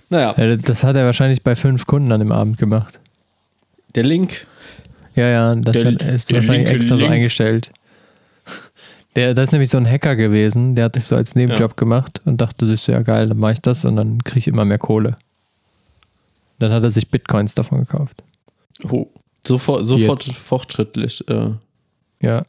Naja, 0.10 0.34
Ja, 0.38 0.56
das 0.56 0.84
hat 0.84 0.96
er 0.96 1.06
wahrscheinlich 1.06 1.44
bei 1.44 1.56
fünf 1.56 1.86
Kunden 1.86 2.12
an 2.12 2.20
dem 2.20 2.32
Abend 2.32 2.58
gemacht. 2.58 3.00
der 3.96 4.04
Link, 4.04 4.46
Ja, 5.16 5.28
ja, 5.28 5.56
das 5.56 5.82
Der- 5.82 5.92
hat, 5.94 6.02
ist 6.04 6.32
wahrscheinlich 6.34 6.70
extra 6.70 6.96
so 6.96 7.02
Link. 7.02 7.12
eingestellt. 7.14 7.72
Der, 9.16 9.34
das 9.34 9.46
ist 9.46 9.52
nämlich 9.52 9.70
so 9.70 9.78
ein 9.78 9.90
Hacker 9.90 10.16
gewesen, 10.16 10.76
der 10.76 10.86
hat 10.86 10.96
das 10.96 11.08
so 11.08 11.16
als 11.16 11.36
Nebenjob 11.36 11.76
gemacht 11.76 12.22
und 12.26 12.40
dachte 12.40 12.66
sich, 12.68 12.82
so, 12.82 12.92
ja 12.92 13.02
geil, 13.02 13.28
dann 13.28 13.38
mache 13.40 13.54
ich 13.54 13.60
das 13.60 13.84
und 13.84 13.96
dann 13.98 14.24
kriege 14.24 14.40
ich 14.40 14.48
immer 14.48 14.66
mehr 14.66 14.78
Kohle. 14.78 15.18
Dann 16.60 16.72
hat 16.72 16.84
er 16.84 16.92
sich 16.92 17.10
Bitcoins 17.10 17.56
davon 17.56 17.80
gekauft. 17.80 18.24
oh, 18.90 19.08
sofort, 19.46 19.86
sofort 19.86 20.22
fortschrittlich. 20.24 21.28
Äh, 21.28 21.52
Ja, 22.22 22.46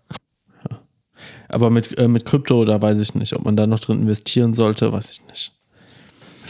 aber 1.50 1.70
mit, 1.70 1.96
äh, 1.98 2.08
mit 2.08 2.24
Krypto, 2.24 2.64
da 2.64 2.80
weiß 2.80 2.98
ich 2.98 3.14
nicht, 3.14 3.34
ob 3.34 3.44
man 3.44 3.56
da 3.56 3.66
noch 3.66 3.80
drin 3.80 4.00
investieren 4.00 4.54
sollte, 4.54 4.92
weiß 4.92 5.10
ich 5.12 5.28
nicht. 5.28 5.52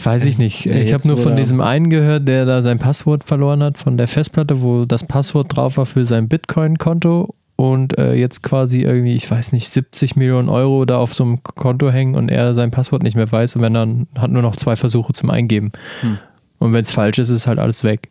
weiß 0.03 0.25
ich 0.25 0.37
nicht. 0.37 0.65
Nee, 0.65 0.83
ich 0.83 0.93
habe 0.93 1.07
nur 1.07 1.17
von 1.17 1.35
diesem 1.35 1.61
einen 1.61 1.89
gehört, 1.89 2.27
der 2.27 2.45
da 2.45 2.61
sein 2.61 2.79
Passwort 2.79 3.23
verloren 3.23 3.63
hat 3.63 3.77
von 3.77 3.97
der 3.97 4.07
Festplatte, 4.07 4.61
wo 4.61 4.85
das 4.85 5.07
Passwort 5.07 5.55
drauf 5.55 5.77
war 5.77 5.85
für 5.85 6.05
sein 6.05 6.27
Bitcoin-Konto 6.27 7.35
und 7.55 7.97
äh, 7.97 8.13
jetzt 8.13 8.41
quasi 8.43 8.81
irgendwie, 8.81 9.15
ich 9.15 9.29
weiß 9.29 9.51
nicht, 9.51 9.69
70 9.69 10.15
Millionen 10.15 10.49
Euro 10.49 10.85
da 10.85 10.97
auf 10.97 11.13
so 11.13 11.23
einem 11.23 11.43
Konto 11.43 11.91
hängen 11.91 12.15
und 12.15 12.29
er 12.29 12.53
sein 12.53 12.71
Passwort 12.71 13.03
nicht 13.03 13.15
mehr 13.15 13.31
weiß 13.31 13.55
und 13.55 13.61
wenn 13.61 13.73
dann 13.73 14.07
hat 14.17 14.31
nur 14.31 14.41
noch 14.41 14.55
zwei 14.55 14.75
Versuche 14.75 15.13
zum 15.13 15.29
Eingeben. 15.29 15.71
Hm. 16.01 16.17
Und 16.59 16.73
wenn 16.73 16.81
es 16.81 16.91
falsch 16.91 17.19
ist, 17.19 17.29
ist 17.29 17.47
halt 17.47 17.59
alles 17.59 17.83
weg. 17.83 18.09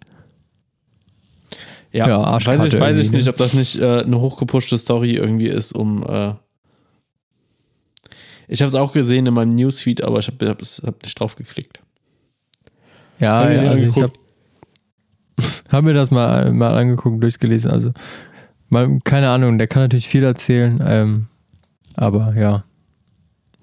Ja, 1.92 2.08
Ja, 2.08 2.46
weiß 2.46 2.64
ich, 2.64 2.78
weiß 2.78 2.98
ich 2.98 3.10
nicht, 3.10 3.28
ob 3.28 3.36
das 3.36 3.54
nicht 3.54 3.80
äh, 3.80 4.02
eine 4.02 4.20
hochgepushte 4.20 4.78
Story 4.78 5.14
irgendwie 5.14 5.48
ist, 5.48 5.72
um. 5.72 6.04
Äh 6.04 6.34
ich 8.50 8.60
habe 8.60 8.68
es 8.68 8.74
auch 8.74 8.92
gesehen 8.92 9.26
in 9.26 9.34
meinem 9.34 9.50
Newsfeed, 9.50 10.02
aber 10.04 10.18
ich 10.18 10.26
habe 10.28 10.48
hab, 10.48 10.60
es- 10.60 10.82
hab 10.84 11.02
nicht 11.02 11.18
drauf 11.18 11.36
geklickt. 11.36 11.80
Ja, 13.18 13.38
Hab 13.40 13.48
mir 13.48 13.70
also 13.70 13.86
ich 13.86 13.96
habe 13.96 14.12
hab 15.70 15.84
mir 15.84 15.94
das 15.94 16.10
mal, 16.10 16.52
mal 16.52 16.74
angeguckt, 16.76 17.22
durchgelesen. 17.22 17.70
Also, 17.70 17.92
mal, 18.68 18.98
keine 19.04 19.30
Ahnung, 19.30 19.58
der 19.58 19.66
kann 19.68 19.82
natürlich 19.82 20.08
viel 20.08 20.24
erzählen, 20.24 20.82
ähm, 20.86 21.26
aber 21.94 22.34
ja. 22.36 22.64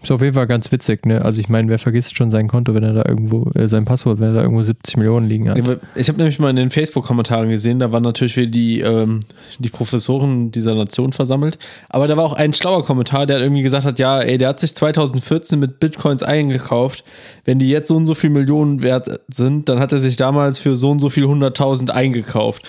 Ist 0.02 0.12
auf 0.12 0.22
jeden 0.22 0.36
Fall 0.36 0.46
ganz 0.46 0.72
witzig, 0.72 1.08
ne? 1.08 1.26
Also 1.26 1.42
ich 1.42 1.50
meine, 1.50 1.70
wer 1.70 1.80
vergisst 1.80 2.16
schon 2.16 2.30
sein 2.30 2.48
Konto, 2.48 2.76
wenn 2.76 2.84
er 2.84 2.94
da 2.94 3.04
irgendwo, 3.08 3.50
äh, 3.56 3.68
sein 3.68 3.86
Passwort, 3.86 4.20
wenn 4.20 4.28
er 4.28 4.34
da 4.36 4.42
irgendwo 4.42 4.62
70 4.62 4.98
Millionen 4.98 5.28
liegen 5.28 5.50
hat. 5.50 5.58
Ich 5.96 6.08
habe 6.08 6.20
nämlich 6.20 6.38
mal 6.38 6.52
in 6.52 6.56
den 6.56 6.70
Facebook-Kommentaren 6.70 7.50
gesehen, 7.50 7.80
da 7.80 7.92
waren 7.92 8.04
natürlich 8.04 8.38
wieder 8.38 8.52
die, 8.52 8.82
ähm, 8.82 9.22
die 9.58 9.70
Professoren 9.70 10.52
dieser 10.52 10.76
Nation 10.76 11.14
versammelt. 11.14 11.58
Aber 11.90 12.08
da 12.08 12.16
war 12.16 12.26
auch 12.26 12.34
ein 12.34 12.54
schlauer 12.54 12.86
Kommentar, 12.86 13.26
der 13.26 13.40
irgendwie 13.40 13.64
gesagt 13.64 13.86
hat: 13.86 13.98
Ja, 13.98 14.22
ey, 14.22 14.38
der 14.38 14.50
hat 14.50 14.60
sich 14.60 14.76
2014 14.76 15.60
mit 15.60 15.80
Bitcoins 15.80 16.22
eingekauft. 16.22 17.04
Wenn 17.44 17.58
die 17.58 17.70
jetzt 17.70 17.88
so 17.88 17.96
und 17.96 18.06
so 18.06 18.14
viel 18.14 18.30
Millionen 18.30 18.84
wert 18.84 19.22
sind, 19.30 19.68
dann 19.68 19.80
hat 19.80 19.94
er 19.94 20.00
sich 20.00 20.16
damals 20.16 20.60
für 20.60 20.76
so 20.76 20.92
und 20.92 21.00
so 21.00 21.10
viel 21.10 21.26
100.000 21.26 21.90
eingekauft. 21.90 22.62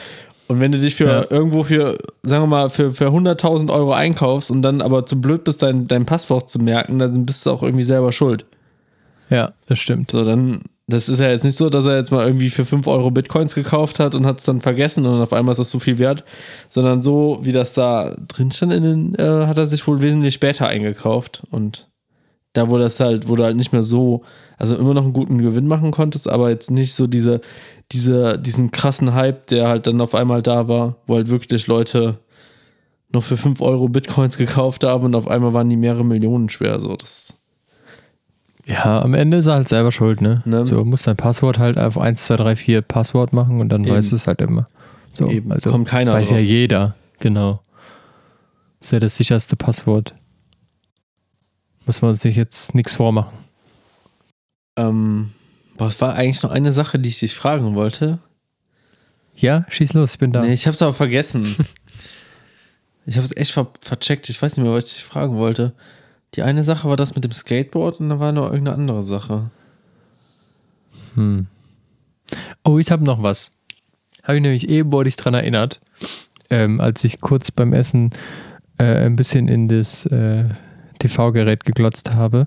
Und 0.48 0.60
wenn 0.60 0.72
du 0.72 0.78
dich 0.78 0.94
für 0.94 1.04
Ja. 1.06 1.26
irgendwo 1.30 1.62
für, 1.62 1.98
sagen 2.22 2.42
wir 2.44 2.46
mal, 2.46 2.70
für, 2.70 2.90
für 2.92 3.08
100.000 3.08 3.70
Euro 3.72 3.92
einkaufst 3.92 4.50
und 4.50 4.62
dann 4.62 4.80
aber 4.80 5.06
zu 5.06 5.20
blöd 5.20 5.44
bist, 5.44 5.62
dein, 5.62 5.86
dein 5.86 6.06
Passwort 6.06 6.48
zu 6.48 6.58
merken, 6.58 6.98
dann 6.98 7.26
bist 7.26 7.44
du 7.46 7.50
auch 7.50 7.62
irgendwie 7.62 7.84
selber 7.84 8.12
schuld. 8.12 8.46
Ja, 9.30 9.52
das 9.66 9.78
stimmt. 9.78 10.10
So, 10.10 10.24
dann, 10.24 10.62
das 10.86 11.10
ist 11.10 11.20
ja 11.20 11.28
jetzt 11.28 11.44
nicht 11.44 11.56
so, 11.58 11.68
dass 11.68 11.84
er 11.84 11.96
jetzt 11.96 12.10
mal 12.10 12.26
irgendwie 12.26 12.48
für 12.48 12.64
5 12.64 12.86
Euro 12.86 13.10
Bitcoins 13.10 13.54
gekauft 13.54 13.98
hat 13.98 14.14
und 14.14 14.24
hat 14.24 14.38
es 14.38 14.46
dann 14.46 14.62
vergessen 14.62 15.04
und 15.04 15.20
auf 15.20 15.34
einmal 15.34 15.52
ist 15.52 15.58
das 15.58 15.70
so 15.70 15.78
viel 15.80 15.98
wert, 15.98 16.24
sondern 16.70 17.02
so, 17.02 17.40
wie 17.42 17.52
das 17.52 17.74
da 17.74 18.16
drin 18.26 18.50
stand, 18.50 18.72
in 18.72 18.82
den, 18.82 19.14
äh, 19.16 19.46
hat 19.46 19.58
er 19.58 19.66
sich 19.66 19.86
wohl 19.86 20.00
wesentlich 20.00 20.32
später 20.32 20.66
eingekauft 20.66 21.42
und 21.50 21.88
da, 22.54 22.70
wo 22.70 22.78
das 22.78 22.98
halt, 23.00 23.28
wo 23.28 23.36
du 23.36 23.44
halt 23.44 23.56
nicht 23.56 23.74
mehr 23.74 23.82
so, 23.82 24.22
also 24.56 24.74
immer 24.76 24.94
noch 24.94 25.04
einen 25.04 25.12
guten 25.12 25.36
Gewinn 25.42 25.66
machen 25.68 25.90
konntest, 25.90 26.26
aber 26.26 26.48
jetzt 26.48 26.70
nicht 26.70 26.94
so 26.94 27.06
diese, 27.06 27.42
diese, 27.92 28.38
diesen 28.38 28.70
krassen 28.70 29.14
Hype, 29.14 29.46
der 29.48 29.68
halt 29.68 29.86
dann 29.86 30.00
auf 30.00 30.14
einmal 30.14 30.42
da 30.42 30.68
war, 30.68 30.96
wo 31.06 31.16
halt 31.16 31.28
wirklich 31.28 31.66
Leute 31.66 32.18
noch 33.10 33.22
für 33.22 33.36
5 33.36 33.60
Euro 33.62 33.88
Bitcoins 33.88 34.36
gekauft 34.36 34.84
haben 34.84 35.04
und 35.04 35.14
auf 35.14 35.28
einmal 35.28 35.54
waren 35.54 35.70
die 35.70 35.76
mehrere 35.76 36.04
Millionen 36.04 36.48
schwer. 36.50 36.78
So, 36.80 36.94
das 36.96 37.34
Ja, 38.66 39.00
am 39.00 39.14
Ende 39.14 39.38
ist 39.38 39.46
er 39.46 39.54
halt 39.54 39.68
selber 39.68 39.92
schuld, 39.92 40.20
ne? 40.20 40.42
Ne? 40.44 40.66
So, 40.66 40.84
muss 40.84 41.04
dein 41.04 41.16
Passwort 41.16 41.58
halt 41.58 41.78
auf 41.78 41.96
1, 41.98 42.26
2, 42.26 42.36
3, 42.36 42.56
4 42.56 42.82
Passwort 42.82 43.32
machen 43.32 43.60
und 43.60 43.70
dann 43.70 43.84
Eben. 43.84 43.94
weiß 43.94 44.12
es 44.12 44.26
halt 44.26 44.42
immer. 44.42 44.68
So, 45.14 45.28
Eben. 45.30 45.50
also 45.50 45.70
kommt 45.70 45.88
keiner 45.88 46.12
weiß 46.12 46.28
drauf. 46.28 46.38
ja 46.38 46.44
jeder, 46.44 46.94
genau. 47.20 47.62
Ist 48.80 48.92
ja 48.92 48.98
das 49.00 49.16
sicherste 49.16 49.56
Passwort. 49.56 50.14
Muss 51.86 52.02
man 52.02 52.14
sich 52.14 52.36
jetzt 52.36 52.74
nichts 52.74 52.94
vormachen. 52.94 53.32
Ähm, 54.76 55.30
boah, 55.78 55.86
es 55.86 56.00
war 56.02 56.14
eigentlich 56.14 56.42
noch 56.42 56.50
eine 56.50 56.72
Sache, 56.72 56.98
die 56.98 57.08
ich 57.08 57.20
dich 57.20 57.34
fragen 57.34 57.74
wollte. 57.74 58.18
Ja, 59.34 59.64
schieß 59.70 59.94
los, 59.94 60.14
ich 60.14 60.18
bin 60.18 60.32
da. 60.32 60.42
Nee, 60.42 60.52
ich 60.52 60.66
hab's 60.66 60.82
aber 60.82 60.92
vergessen. 60.92 61.56
ich 63.06 63.16
habe 63.16 63.24
es 63.24 63.34
echt 63.34 63.52
ver 63.52 63.68
vercheckt. 63.80 64.28
Ich 64.28 64.42
weiß 64.42 64.56
nicht 64.56 64.64
mehr, 64.64 64.74
was 64.74 64.88
ich 64.88 64.94
dich 64.96 65.04
fragen 65.04 65.36
wollte. 65.36 65.72
Die 66.34 66.42
eine 66.42 66.64
Sache 66.64 66.88
war 66.88 66.96
das 66.96 67.14
mit 67.14 67.24
dem 67.24 67.32
Skateboard 67.32 68.00
und 68.00 68.10
da 68.10 68.20
war 68.20 68.32
noch 68.32 68.50
irgendeine 68.50 68.76
andere 68.76 69.02
Sache. 69.02 69.50
Hm. 71.14 71.46
Oh, 72.64 72.78
ich 72.78 72.90
habe 72.90 73.04
noch 73.04 73.22
was. 73.22 73.52
Habe 74.24 74.36
ich 74.36 74.42
nämlich 74.42 74.92
wurde 74.92 75.08
ich 75.08 75.16
dran 75.16 75.32
erinnert, 75.32 75.80
ähm, 76.50 76.80
als 76.80 77.02
ich 77.04 77.20
kurz 77.20 77.50
beim 77.50 77.72
Essen 77.72 78.10
äh, 78.78 79.06
ein 79.06 79.16
bisschen 79.16 79.48
in 79.48 79.68
das 79.68 80.04
äh, 80.06 80.44
TV-Gerät 80.98 81.64
geglotzt 81.64 82.12
habe. 82.12 82.46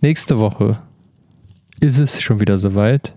Nächste 0.00 0.38
Woche 0.38 0.80
ist 1.80 1.98
es 1.98 2.20
schon 2.20 2.40
wieder 2.40 2.58
soweit. 2.58 3.14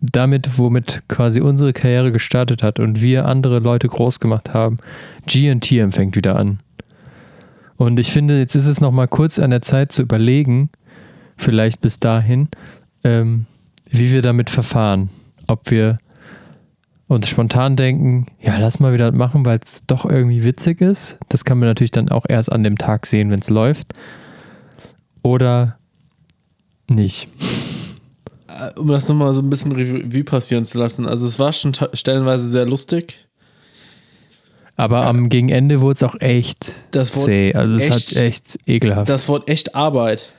Damit, 0.00 0.58
womit 0.58 1.02
quasi 1.08 1.40
unsere 1.40 1.72
Karriere 1.72 2.10
gestartet 2.10 2.62
hat 2.62 2.80
und 2.80 3.00
wir 3.00 3.26
andere 3.26 3.60
Leute 3.60 3.88
groß 3.88 4.18
gemacht 4.18 4.52
haben, 4.52 4.78
GNT 5.26 5.72
empfängt 5.72 6.16
wieder 6.16 6.36
an. 6.36 6.60
Und 7.76 7.98
ich 7.98 8.10
finde, 8.12 8.38
jetzt 8.38 8.54
ist 8.54 8.66
es 8.66 8.80
nochmal 8.80 9.08
kurz 9.08 9.38
an 9.38 9.50
der 9.50 9.62
Zeit 9.62 9.92
zu 9.92 10.02
überlegen, 10.02 10.70
vielleicht 11.36 11.80
bis 11.80 11.98
dahin, 11.98 12.48
ähm, 13.04 13.46
wie 13.88 14.12
wir 14.12 14.22
damit 14.22 14.50
verfahren. 14.50 15.08
Ob 15.46 15.70
wir 15.70 15.98
uns 17.08 17.28
spontan 17.28 17.76
denken, 17.76 18.26
ja, 18.40 18.56
lass 18.58 18.80
mal 18.80 18.94
wieder 18.94 19.12
machen, 19.12 19.44
weil 19.44 19.60
es 19.62 19.86
doch 19.86 20.04
irgendwie 20.04 20.44
witzig 20.44 20.80
ist. 20.80 21.18
Das 21.28 21.44
kann 21.44 21.58
man 21.58 21.68
natürlich 21.68 21.90
dann 21.90 22.08
auch 22.08 22.24
erst 22.28 22.50
an 22.50 22.62
dem 22.62 22.78
Tag 22.78 23.06
sehen, 23.06 23.30
wenn 23.30 23.40
es 23.40 23.50
läuft. 23.50 23.92
Oder 25.22 25.78
nicht. 26.88 27.28
Um 28.76 28.88
das 28.88 29.08
nochmal 29.08 29.32
so 29.34 29.40
ein 29.40 29.50
bisschen 29.50 29.72
Revue 29.72 30.24
passieren 30.24 30.64
zu 30.64 30.78
lassen. 30.78 31.06
Also 31.06 31.26
es 31.26 31.38
war 31.38 31.52
schon 31.52 31.72
stellenweise 31.94 32.48
sehr 32.48 32.66
lustig. 32.66 33.26
Aber 34.76 35.06
am 35.06 35.28
Gegenende 35.28 35.80
wurde 35.80 35.94
es 35.94 36.02
auch 36.02 36.20
echt 36.20 36.72
Das 36.90 37.12
zäh. 37.12 37.54
Also 37.54 37.74
es 37.74 37.90
hat 37.90 38.12
echt 38.14 38.58
ekelhaft. 38.66 39.08
Das 39.08 39.28
Wort 39.28 39.48
echt 39.48 39.74
Arbeit. 39.74 40.32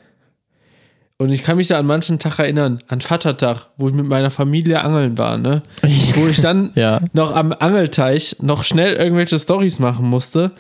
Und 1.18 1.30
ich 1.30 1.44
kann 1.44 1.58
mich 1.58 1.68
da 1.68 1.78
an 1.78 1.86
manchen 1.86 2.20
Tag 2.20 2.40
erinnern, 2.40 2.80
an 2.88 3.00
Vatertag, 3.00 3.68
wo 3.78 3.88
ich 3.88 3.96
mit 3.96 4.08
meiner 4.08 4.32
Familie 4.32 4.82
angeln 4.82 5.18
war, 5.18 5.38
ne? 5.38 5.62
Wo 6.16 6.28
ich 6.28 6.42
dann 6.42 6.72
ja. 6.76 7.00
noch 7.14 7.36
am 7.36 7.54
Angelteich 7.54 8.38
noch 8.42 8.64
schnell 8.64 8.96
irgendwelche 8.96 9.40
Stories 9.40 9.80
machen 9.80 10.10
musste. 10.10 10.52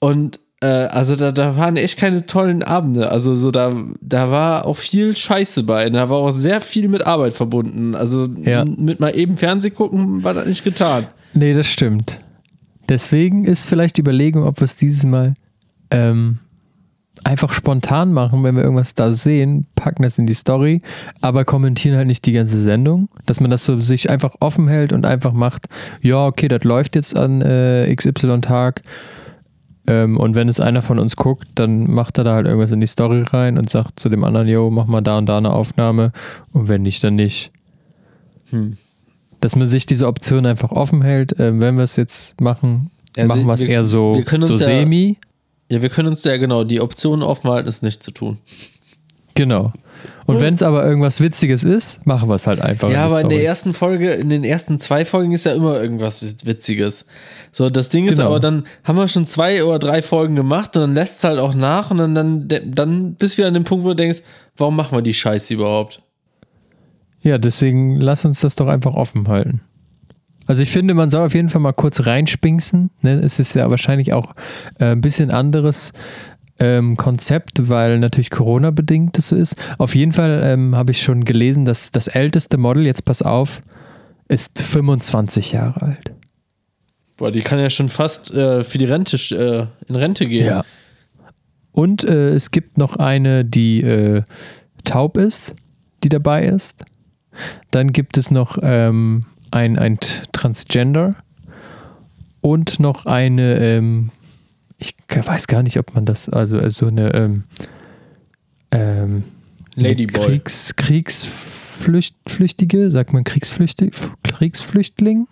Und 0.00 0.40
äh, 0.64 0.86
also 0.86 1.14
da, 1.16 1.30
da 1.30 1.56
waren 1.56 1.76
echt 1.76 1.98
keine 1.98 2.24
tollen 2.26 2.62
Abende. 2.62 3.10
Also 3.10 3.34
so 3.34 3.50
da, 3.50 3.72
da 4.00 4.30
war 4.30 4.64
auch 4.66 4.76
viel 4.76 5.14
Scheiße 5.14 5.62
bei. 5.64 5.90
Da 5.90 6.08
war 6.08 6.16
auch 6.18 6.30
sehr 6.30 6.60
viel 6.60 6.88
mit 6.88 7.06
Arbeit 7.06 7.34
verbunden. 7.34 7.94
Also 7.94 8.26
Ja. 8.26 8.64
mit 8.64 9.00
mal 9.00 9.14
eben 9.16 9.36
Fernseh 9.36 9.70
gucken 9.70 10.22
war 10.24 10.32
das 10.34 10.46
nicht 10.46 10.64
getan. 10.64 11.06
Nee, 11.34 11.52
das 11.52 11.66
stimmt. 11.66 12.18
Deswegen 12.88 13.44
ist 13.44 13.68
vielleicht 13.68 13.96
die 13.96 14.00
Überlegung, 14.02 14.44
ob 14.44 14.60
wir 14.60 14.64
es 14.64 14.76
dieses 14.76 15.04
Mal 15.04 15.34
ähm, 15.90 16.38
einfach 17.24 17.52
spontan 17.52 18.12
machen, 18.12 18.42
wenn 18.44 18.56
wir 18.56 18.62
irgendwas 18.62 18.94
da 18.94 19.12
sehen, 19.12 19.66
packen 19.74 20.02
das 20.02 20.18
in 20.18 20.26
die 20.26 20.34
Story, 20.34 20.82
aber 21.20 21.44
kommentieren 21.44 21.96
halt 21.96 22.06
nicht 22.06 22.26
die 22.26 22.32
ganze 22.32 22.60
Sendung. 22.60 23.08
Dass 23.26 23.40
man 23.40 23.50
das 23.50 23.64
so 23.64 23.80
sich 23.80 24.10
einfach 24.10 24.34
offen 24.40 24.68
hält 24.68 24.92
und 24.92 25.04
einfach 25.06 25.32
macht, 25.32 25.66
ja, 26.02 26.26
okay, 26.26 26.48
das 26.48 26.64
läuft 26.64 26.94
jetzt 26.96 27.16
an 27.16 27.40
äh, 27.42 27.94
XY-Tag. 27.94 28.82
Ähm, 29.86 30.16
und 30.18 30.34
wenn 30.34 30.48
es 30.48 30.60
einer 30.60 30.80
von 30.82 30.98
uns 30.98 31.16
guckt, 31.16 31.46
dann 31.56 31.90
macht 31.92 32.16
er 32.18 32.24
da 32.24 32.34
halt 32.34 32.46
irgendwas 32.46 32.70
in 32.72 32.80
die 32.80 32.86
Story 32.86 33.22
rein 33.22 33.58
und 33.58 33.68
sagt 33.68 34.00
zu 34.00 34.08
dem 34.08 34.24
anderen, 34.24 34.48
yo, 34.48 34.70
mach 34.70 34.86
mal 34.86 35.02
da 35.02 35.18
und 35.18 35.26
da 35.26 35.36
eine 35.38 35.52
Aufnahme. 35.52 36.12
Und 36.52 36.68
wenn 36.68 36.82
nicht, 36.82 37.04
dann 37.04 37.16
nicht 37.16 37.50
Hm. 38.50 38.76
dass 39.40 39.56
man 39.56 39.68
sich 39.68 39.84
diese 39.86 40.06
Option 40.06 40.46
einfach 40.46 40.70
offen 40.70 41.02
hält. 41.02 41.34
Ähm, 41.38 41.60
wenn 41.60 41.76
wir 41.76 41.84
es 41.84 41.96
jetzt 41.96 42.40
machen, 42.40 42.90
Ja, 43.16 43.26
machen 43.26 43.46
wir 43.46 43.52
es 43.54 43.62
eher 43.62 43.84
so, 43.84 44.14
so 44.14 44.40
ja- 44.54 44.56
semi. 44.56 45.18
Ja, 45.70 45.80
wir 45.82 45.88
können 45.88 46.08
uns 46.08 46.24
ja 46.24 46.36
genau 46.36 46.62
die 46.64 46.80
Option 46.80 47.22
offen 47.22 47.50
halten, 47.50 47.68
es 47.68 47.80
nicht 47.82 48.02
zu 48.02 48.10
tun. 48.10 48.38
Genau. 49.34 49.72
Und 50.26 50.40
wenn 50.40 50.54
es 50.54 50.62
aber 50.62 50.86
irgendwas 50.86 51.20
Witziges 51.20 51.64
ist, 51.64 52.06
machen 52.06 52.28
wir 52.30 52.34
es 52.36 52.46
halt 52.46 52.60
einfach. 52.60 52.90
Ja, 52.90 53.04
in 53.06 53.12
aber 53.12 53.20
in 53.22 53.28
der 53.28 53.44
ersten 53.44 53.74
Folge, 53.74 54.12
in 54.12 54.30
den 54.30 54.42
ersten 54.42 54.80
zwei 54.80 55.04
Folgen 55.04 55.32
ist 55.32 55.44
ja 55.44 55.52
immer 55.52 55.80
irgendwas 55.80 56.22
Witz- 56.22 56.46
Witziges. 56.46 57.06
So, 57.52 57.68
das 57.68 57.90
Ding 57.90 58.06
ist 58.06 58.16
Genau. 58.16 58.28
aber, 58.30 58.40
dann 58.40 58.64
haben 58.84 58.96
wir 58.96 59.06
schon 59.08 59.26
zwei 59.26 59.62
oder 59.64 59.78
drei 59.78 60.02
Folgen 60.02 60.34
gemacht 60.34 60.76
und 60.76 60.80
dann 60.82 60.94
lässt 60.94 61.18
es 61.18 61.24
halt 61.24 61.38
auch 61.38 61.54
nach 61.54 61.90
und 61.90 61.98
dann, 61.98 62.14
dann, 62.14 62.48
dann 62.48 63.14
bist 63.14 63.34
du 63.34 63.38
wieder 63.38 63.48
an 63.48 63.54
dem 63.54 63.64
Punkt, 63.64 63.84
wo 63.84 63.88
du 63.88 63.96
denkst, 63.96 64.20
warum 64.56 64.76
machen 64.76 64.96
wir 64.96 65.02
die 65.02 65.14
Scheiße 65.14 65.52
überhaupt? 65.54 66.02
Ja, 67.20 67.38
deswegen 67.38 68.00
lass 68.00 68.24
uns 68.24 68.40
das 68.40 68.54
doch 68.56 68.68
einfach 68.68 68.94
offen 68.94 69.26
halten. 69.28 69.60
Also 70.46 70.62
ich 70.62 70.70
finde, 70.70 70.92
man 70.92 71.08
soll 71.08 71.24
auf 71.24 71.34
jeden 71.34 71.48
Fall 71.48 71.62
mal 71.62 71.72
kurz 71.72 72.04
reinspinksen. 72.06 72.90
Ne? 73.00 73.14
Es 73.24 73.40
ist 73.40 73.54
ja 73.54 73.70
wahrscheinlich 73.70 74.12
auch 74.12 74.34
äh, 74.78 74.86
ein 74.92 75.00
bisschen 75.00 75.30
anderes 75.30 75.94
ähm, 76.58 76.96
Konzept, 76.96 77.68
weil 77.68 77.98
natürlich 77.98 78.30
Corona 78.30 78.70
bedingt 78.70 79.18
das 79.18 79.28
so 79.28 79.36
ist. 79.36 79.56
Auf 79.78 79.94
jeden 79.94 80.12
Fall 80.12 80.42
ähm, 80.44 80.74
habe 80.76 80.92
ich 80.92 81.02
schon 81.02 81.24
gelesen, 81.24 81.64
dass 81.64 81.90
das 81.90 82.08
älteste 82.08 82.58
Model, 82.58 82.86
jetzt 82.86 83.04
pass 83.04 83.22
auf, 83.22 83.62
ist 84.28 84.60
25 84.60 85.52
Jahre 85.52 85.82
alt. 85.82 86.12
Boah, 87.16 87.30
die 87.30 87.42
kann 87.42 87.58
ja 87.58 87.70
schon 87.70 87.88
fast 87.88 88.32
äh, 88.32 88.64
für 88.64 88.78
die 88.78 88.86
Rente 88.86 89.16
äh, 89.16 89.66
in 89.88 89.96
Rente 89.96 90.26
gehen. 90.26 90.62
Und 91.72 92.04
äh, 92.04 92.30
es 92.30 92.50
gibt 92.50 92.78
noch 92.78 92.96
eine, 92.96 93.44
die 93.44 93.82
äh, 93.82 94.22
taub 94.84 95.16
ist, 95.16 95.54
die 96.02 96.08
dabei 96.08 96.44
ist. 96.44 96.84
Dann 97.70 97.92
gibt 97.92 98.16
es 98.16 98.30
noch 98.30 98.58
ähm, 98.62 99.26
ein, 99.50 99.78
ein 99.78 99.98
Transgender 100.32 101.16
und 102.40 102.78
noch 102.78 103.06
eine, 103.06 103.58
ähm, 103.58 104.10
ich 104.84 105.26
weiß 105.26 105.46
gar 105.46 105.62
nicht, 105.62 105.78
ob 105.78 105.94
man 105.94 106.04
das, 106.04 106.28
also 106.28 106.58
äh, 106.58 106.70
so 106.70 106.86
eine 106.86 107.14
ähm, 107.14 107.44
ähm, 108.70 109.24
Ladyboy. 109.76 110.26
Kriegs, 110.26 110.76
Kriegsflüchtige, 110.76 112.90
sagt 112.90 113.12
man 113.12 113.24
Kriegsflüchtig, 113.24 113.94
Kriegsflüchtling? 114.22 115.26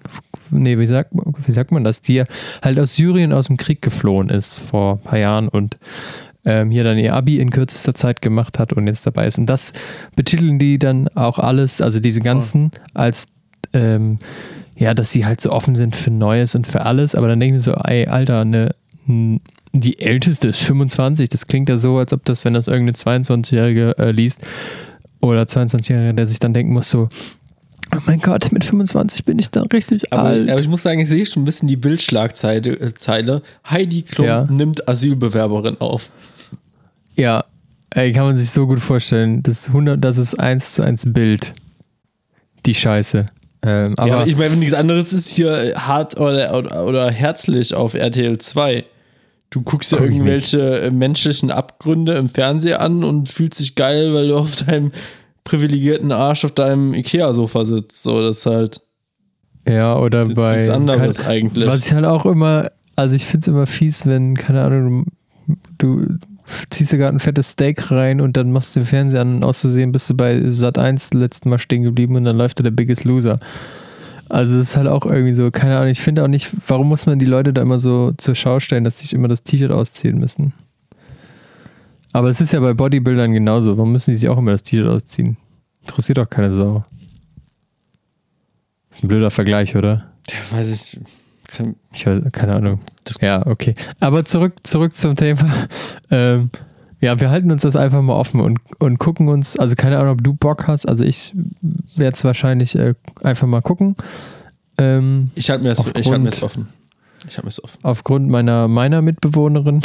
Nee, 0.51 0.79
wie 0.79 0.87
sagt, 0.87 1.13
wie 1.15 1.53
sagt 1.53 1.73
man 1.73 1.85
das? 1.85 2.01
Die 2.01 2.25
halt 2.63 2.79
aus 2.79 2.97
Syrien 2.97 3.33
aus 3.33 3.47
dem 3.47 3.57
Krieg 3.57 3.83
geflohen 3.83 4.29
ist 4.29 4.59
vor 4.59 4.95
ein 4.95 5.01
paar 5.01 5.19
Jahren 5.19 5.49
und 5.49 5.77
ähm, 6.45 6.71
hier 6.71 6.85
dann 6.85 6.99
ihr 6.99 7.15
Abi 7.15 7.39
in 7.39 7.51
kürzester 7.51 7.95
Zeit 7.95 8.21
gemacht 8.21 8.59
hat 8.59 8.73
und 8.73 8.87
jetzt 8.87 9.07
dabei 9.07 9.27
ist. 9.27 9.39
Und 9.39 9.47
das 9.47 9.73
betiteln 10.17 10.59
die 10.59 10.79
dann 10.79 11.09
auch 11.09 11.39
alles, 11.39 11.81
also 11.81 12.01
diese 12.01 12.21
ganzen, 12.21 12.73
als 12.95 13.29
ähm, 13.73 14.19
ja, 14.77 14.95
dass 14.95 15.13
sie 15.13 15.25
halt 15.25 15.41
so 15.41 15.53
offen 15.53 15.75
sind 15.75 15.95
für 15.95 16.11
Neues 16.11 16.55
und 16.55 16.67
für 16.67 16.85
alles, 16.85 17.15
aber 17.15 17.29
dann 17.29 17.39
denken 17.39 17.61
sie 17.61 17.71
so, 17.71 17.75
ey, 17.75 18.07
Alter, 18.07 18.41
eine, 18.41 18.75
die 19.07 20.01
älteste 20.01 20.49
ist 20.49 20.63
25, 20.63 21.29
das 21.29 21.47
klingt 21.47 21.69
ja 21.69 21.79
so, 21.79 21.99
als 21.99 22.13
ob 22.13 22.25
das, 22.25 22.45
wenn 22.45 22.55
das 22.55 22.69
irgendeine 22.69 22.97
22-Jährige 23.25 23.97
äh, 23.99 24.11
liest 24.11 24.43
oder 25.21 25.43
22-Jährige, 25.43 26.15
der 26.15 26.27
sich 26.27 26.39
dann 26.39 26.53
denken 26.55 26.73
muss, 26.73 26.91
so, 26.91 27.09
oh 27.95 27.99
mein 28.07 28.21
Gott, 28.21 28.53
mit 28.53 28.65
25 28.65 29.25
bin 29.25 29.39
ich 29.39 29.51
dann 29.51 29.67
richtig 29.67 30.13
Aber, 30.13 30.23
alt. 30.25 30.51
aber 30.51 30.61
ich 30.61 30.69
muss 30.69 30.83
sagen, 30.83 31.01
ich 31.01 31.09
sehe 31.09 31.27
schon 31.27 31.43
ein 31.43 31.47
bisschen 31.47 31.69
die 31.69 31.77
Bildschlagzeile. 31.77 32.71
äh. 32.79 33.41
Heidi 33.69 34.03
Klum 34.03 34.27
Ja. 34.27 34.45
nimmt 34.51 34.89
Asylbewerberin 34.89 35.81
auf. 35.81 36.11
Ja, 37.17 37.45
ey, 37.91 38.13
kann 38.13 38.25
man 38.25 38.37
sich 38.37 38.51
so 38.51 38.67
gut 38.67 38.81
vorstellen. 38.81 39.43
Das 39.43 39.61
ist 39.61 39.69
100, 39.69 40.03
das 40.03 40.19
ist 40.19 40.39
eins 40.39 40.75
zu 40.75 40.83
eins 40.83 41.13
Bild. 41.13 41.53
Die 42.67 42.75
Scheiße. 42.75 43.27
Ähm, 43.65 43.95
aber 43.97 44.09
ja, 44.09 44.27
ich 44.27 44.37
meine, 44.37 44.57
nichts 44.57 44.75
anderes 44.75 45.13
ist 45.13 45.29
hier 45.31 45.75
hart 45.77 46.19
oder, 46.19 46.57
oder, 46.57 46.85
oder 46.85 47.11
herzlich 47.11 47.75
auf 47.75 47.95
RTL 47.95 48.39
2. 48.39 48.85
Du 49.53 49.61
guckst 49.61 49.93
ja 49.93 49.99
Guck 49.99 50.09
irgendwelche 50.09 50.81
äh, 50.81 50.91
menschlichen 50.91 51.51
Abgründe 51.51 52.15
im 52.15 52.31
Fernsehen 52.31 52.79
an 52.79 53.05
und 53.05 53.29
fühlst 53.29 53.61
dich 53.61 53.75
geil, 53.75 54.15
weil 54.15 54.29
du 54.29 54.39
auf 54.39 54.57
deinem 54.57 54.93
privilegierten 55.45 56.11
Arsch 56.11 56.47
auf 56.47 56.53
deinem 56.53 56.95
Ikea-Sofa 56.95 57.67
sitzt. 57.67 58.03
So, 58.03 58.23
das 58.23 58.39
ist 58.39 58.47
halt 58.47 58.81
ja, 59.69 59.99
oder 59.99 60.27
bei. 60.27 60.57
nichts 60.57 60.71
anderes 60.71 61.19
kein- 61.19 61.27
eigentlich. 61.27 61.69
Was 61.69 61.87
ich 61.87 61.93
halt 61.93 62.07
auch 62.07 62.25
immer, 62.25 62.71
also 62.97 63.15
ich 63.15 63.27
finde 63.27 63.41
es 63.41 63.49
immer 63.49 63.67
fies, 63.67 64.07
wenn, 64.07 64.37
keine 64.39 64.63
Ahnung, 64.63 65.07
du 65.77 66.07
ziehst 66.71 66.93
dir 66.93 66.99
gerade 66.99 67.15
ein 67.15 67.21
fettes 67.21 67.51
Steak 67.51 67.91
rein 67.91 68.23
und 68.23 68.39
dann 68.39 68.53
machst 68.53 68.75
du 68.75 68.81
den 68.81 68.87
Fernseher 68.87 69.21
an 69.21 69.37
und 69.37 69.45
auszusehen 69.45 69.93
bist 69.93 70.09
du 70.09 70.17
bei 70.17 70.49
Sat 70.49 70.79
1 70.79 71.13
letzten 71.13 71.51
Mal 71.51 71.59
stehen 71.59 71.83
geblieben 71.83 72.17
und 72.17 72.25
dann 72.25 72.39
läuft 72.39 72.59
da 72.59 72.63
der 72.63 72.71
Biggest 72.71 73.05
Loser. 73.05 73.39
Also 74.33 74.59
es 74.59 74.71
ist 74.71 74.77
halt 74.79 74.89
auch 74.89 75.05
irgendwie 75.05 75.35
so, 75.35 75.51
keine 75.51 75.77
Ahnung, 75.77 75.91
ich 75.91 76.01
finde 76.01 76.25
auch 76.25 76.29
nicht, 76.29 76.51
warum 76.67 76.89
muss 76.89 77.05
man 77.05 77.19
die 77.19 77.27
Leute 77.27 77.53
da 77.53 77.61
immer 77.61 77.79
so 77.79 78.13
zur 78.17 78.35
Schau 78.35 78.61
stellen, 78.61 78.83
dass 78.83 78.99
sie 78.99 79.03
sich 79.03 79.13
immer 79.13 79.29
das 79.29 79.45
T-Shirt 79.45 79.71
ausziehen 79.71 80.19
müssen. 80.19 80.55
Aber 82.15 82.31
es 82.31 82.41
ist 82.41 82.51
ja 82.53 82.61
bei 82.61 82.73
Bodybuildern 82.73 83.35
genauso. 83.35 83.77
Warum 83.77 83.93
müssen 83.93 84.13
die 84.13 84.17
sich 84.17 84.31
auch 84.31 84.39
immer 84.39 84.53
das 84.53 84.63
T-Shirt 84.63 84.89
ausziehen? 84.89 85.37
Interessiert 85.83 86.17
doch 86.17 86.31
keine 86.31 86.51
Sau. 86.51 86.83
Ist 88.91 89.05
ein 89.05 89.09
blöder 89.09 89.31
Vergleich, 89.31 89.77
oder? 89.77 90.11
Ja, 90.31 90.57
weiß 90.57 90.71
ich. 90.73 90.99
Kann, 91.49 91.77
Ich 91.93 92.07
weiß, 92.07 92.23
keine 92.33 92.55
Ahnung. 92.55 92.81
Ja, 93.21 93.47
okay. 93.47 93.75
Aber 94.01 94.25
zurück, 94.25 94.55
zurück 94.63 94.97
zum 94.97 95.15
Thema. 95.15 95.45
Ähm, 96.11 96.51
ja, 97.03 97.21
wir 97.21 97.31
halten 97.31 97.51
uns 97.51 97.63
das 97.63 97.75
einfach 97.77 98.01
mal 98.01 98.15
offen 98.15 98.41
und, 98.41 98.61
und 98.79 98.99
gucken 98.99 99.27
uns, 99.29 99.57
also 99.59 99.75
keine 99.75 99.99
Ahnung, 99.99 100.13
ob 100.13 100.23
du 100.25 100.35
Bock 100.35 100.69
hast. 100.69 100.89
Also 100.89 101.05
ich 101.05 101.35
werde 101.97 102.15
es 102.15 102.25
wahrscheinlich 102.25 102.77
äh, 102.77 102.95
einfach 103.23 103.49
mal 103.49 103.61
gucken. 103.61 103.97
Ähm, 104.79 105.31
ich 105.35 105.51
halte 105.51 105.65
mir 105.65 105.71
das 105.71 105.81
ich 105.81 105.87
Aufgrund- 105.87 106.07
halte 106.07 106.19
mir 106.21 106.31
das 106.31 106.43
offen. 106.43 106.69
Ich 107.27 107.37
halte 107.37 107.43
mir 107.43 107.49
das 107.51 107.63
offen. 107.63 107.79
aufgrund 107.83 108.29
meiner, 108.31 108.69
meiner 108.69 109.03
Mitbewohnerin, 109.03 109.81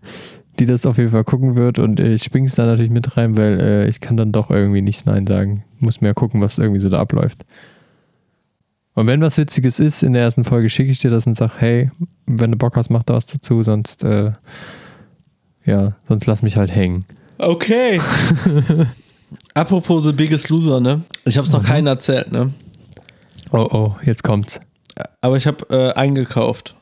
die 0.58 0.66
das 0.66 0.86
auf 0.86 0.98
jeden 0.98 1.10
Fall 1.10 1.24
gucken 1.24 1.54
wird 1.54 1.78
und 1.78 2.00
ich 2.00 2.24
spring's 2.24 2.56
da 2.56 2.66
natürlich 2.66 2.90
mit 2.90 3.16
rein, 3.16 3.36
weil 3.36 3.60
äh, 3.60 3.88
ich 3.88 4.00
kann 4.00 4.16
dann 4.16 4.32
doch 4.32 4.50
irgendwie 4.50 4.82
nicht 4.82 5.06
Nein 5.06 5.26
sagen. 5.26 5.62
Muss 5.78 6.00
mir 6.00 6.08
ja 6.08 6.14
gucken, 6.14 6.42
was 6.42 6.58
irgendwie 6.58 6.80
so 6.80 6.88
da 6.88 6.98
abläuft. 6.98 7.46
Und 8.94 9.06
wenn 9.06 9.20
was 9.20 9.36
Witziges 9.38 9.78
ist, 9.78 10.02
in 10.02 10.14
der 10.14 10.22
ersten 10.22 10.42
Folge 10.44 10.68
schicke 10.70 10.90
ich 10.90 10.98
dir 10.98 11.10
das 11.10 11.26
und 11.26 11.36
sag, 11.36 11.60
hey, 11.60 11.90
wenn 12.26 12.50
du 12.52 12.56
Bock 12.56 12.76
hast, 12.76 12.88
mach 12.90 13.02
da 13.04 13.14
was 13.14 13.26
dazu, 13.26 13.62
sonst, 13.62 14.02
äh, 14.04 14.32
ja, 15.66 15.92
sonst 16.08 16.26
lass 16.26 16.42
mich 16.42 16.56
halt 16.56 16.74
hängen. 16.74 17.04
Okay. 17.38 18.00
Apropos 19.54 20.04
The 20.04 20.12
Biggest 20.12 20.48
Loser, 20.48 20.80
ne? 20.80 21.02
Ich 21.24 21.36
habe 21.36 21.46
es 21.46 21.52
noch 21.52 21.62
Mhm. 21.62 21.66
keinen 21.66 21.86
erzählt, 21.88 22.32
ne? 22.32 22.52
Oh 23.50 23.68
oh, 23.70 23.94
jetzt 24.04 24.22
kommt's. 24.22 24.60
Aber 25.20 25.36
ich 25.36 25.46
habe 25.46 25.66
äh, 25.70 25.92
eingekauft. 25.98 26.74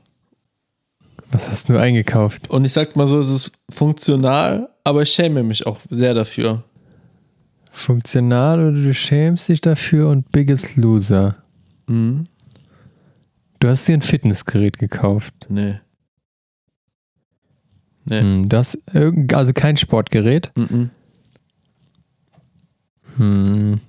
Was 1.32 1.50
hast 1.50 1.68
du 1.68 1.76
eingekauft? 1.78 2.48
Und 2.50 2.64
ich 2.64 2.72
sag 2.72 2.94
mal 2.94 3.06
so, 3.08 3.18
es 3.18 3.28
ist 3.28 3.52
funktional, 3.70 4.68
aber 4.84 5.02
ich 5.02 5.10
schäme 5.10 5.42
mich 5.42 5.66
auch 5.66 5.78
sehr 5.90 6.14
dafür. 6.14 6.62
Funktional 7.72 8.60
oder 8.60 8.72
du 8.80 8.94
schämst 8.94 9.48
dich 9.48 9.60
dafür 9.60 10.08
und 10.10 10.30
Biggest 10.30 10.76
Loser. 10.76 11.36
Mhm. 11.88 12.26
Du 13.58 13.68
hast 13.68 13.88
dir 13.88 13.94
ein 13.94 14.02
Fitnessgerät 14.02 14.78
gekauft. 14.78 15.34
Nee. 15.48 15.80
Nee. 18.04 18.20
Hm, 18.20 18.48
irgend, 18.92 19.34
also 19.34 19.52
kein 19.52 19.76
Sportgerät. 19.76 20.50
Mhm. 20.56 20.90
Hm. 23.16 23.80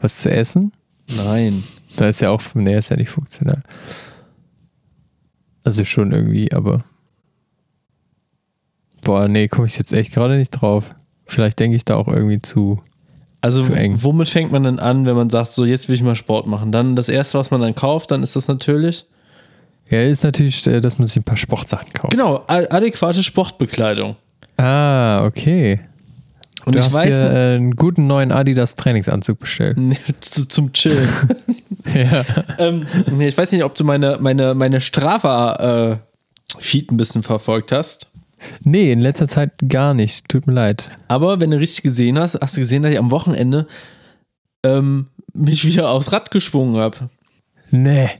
Was 0.00 0.18
zu 0.18 0.30
essen? 0.30 0.72
Nein. 1.16 1.62
Da 1.96 2.08
ist 2.08 2.20
ja 2.20 2.30
auch, 2.30 2.40
nee, 2.54 2.76
ist 2.76 2.90
ja 2.90 2.96
nicht 2.96 3.10
funktional. 3.10 3.62
Also 5.64 5.84
schon 5.84 6.12
irgendwie, 6.12 6.52
aber. 6.52 6.84
Boah, 9.02 9.26
nee, 9.28 9.48
komme 9.48 9.66
ich 9.66 9.76
jetzt 9.78 9.92
echt 9.92 10.12
gerade 10.12 10.36
nicht 10.36 10.50
drauf. 10.50 10.94
Vielleicht 11.26 11.58
denke 11.60 11.76
ich 11.76 11.84
da 11.84 11.96
auch 11.96 12.08
irgendwie 12.08 12.40
zu. 12.40 12.80
Also 13.40 13.62
Zu 13.62 13.72
eng. 13.74 14.02
womit 14.02 14.28
fängt 14.28 14.50
man 14.50 14.64
denn 14.64 14.78
an, 14.78 15.06
wenn 15.06 15.14
man 15.14 15.30
sagt, 15.30 15.52
so 15.52 15.64
jetzt 15.64 15.88
will 15.88 15.94
ich 15.94 16.02
mal 16.02 16.16
Sport 16.16 16.46
machen? 16.46 16.72
Dann 16.72 16.96
das 16.96 17.08
erste, 17.08 17.38
was 17.38 17.50
man 17.50 17.60
dann 17.60 17.74
kauft, 17.74 18.10
dann 18.10 18.22
ist 18.22 18.34
das 18.34 18.48
natürlich 18.48 19.06
Ja, 19.90 20.02
ist 20.02 20.24
natürlich, 20.24 20.66
äh, 20.66 20.80
dass 20.80 20.98
man 20.98 21.06
sich 21.06 21.16
ein 21.16 21.24
paar 21.24 21.36
Sportsachen 21.36 21.92
kauft. 21.92 22.12
genau 22.12 22.44
adäquate 22.46 23.22
Sportbekleidung. 23.22 24.16
Ah, 24.56 25.24
okay. 25.24 25.80
Und 26.64 26.74
du 26.74 26.80
ich 26.80 26.86
hast 26.86 26.94
weiß 26.94 27.20
dir 27.20 27.32
äh, 27.32 27.56
einen 27.56 27.76
guten 27.76 28.06
neuen 28.06 28.30
Adidas 28.30 28.76
Trainingsanzug 28.76 29.38
bestellt. 29.38 29.78
Zum 30.20 30.72
Chillen. 30.72 31.08
ja. 31.94 32.24
ähm, 32.58 32.86
nee, 33.12 33.28
ich 33.28 33.38
weiß 33.38 33.52
nicht, 33.52 33.64
ob 33.64 33.74
du 33.74 33.84
meine 33.84 34.18
meine 34.20 34.54
meine 34.54 34.80
Strava 34.80 35.98
äh, 35.98 36.68
ein 36.74 36.96
bisschen 36.96 37.22
verfolgt 37.22 37.72
hast. 37.72 38.08
Nee, 38.62 38.92
in 38.92 39.00
letzter 39.00 39.28
Zeit 39.28 39.52
gar 39.68 39.94
nicht. 39.94 40.28
Tut 40.28 40.46
mir 40.46 40.52
leid. 40.52 40.90
Aber 41.08 41.40
wenn 41.40 41.50
du 41.50 41.58
richtig 41.58 41.82
gesehen 41.82 42.18
hast, 42.18 42.38
hast 42.40 42.56
du 42.56 42.60
gesehen, 42.60 42.82
dass 42.82 42.92
ich 42.92 42.98
am 42.98 43.10
Wochenende 43.10 43.66
ähm, 44.62 45.08
mich 45.32 45.64
wieder 45.64 45.90
aufs 45.90 46.12
Rad 46.12 46.30
geschwungen 46.30 46.76
habe. 46.76 47.08
Nee. 47.70 48.10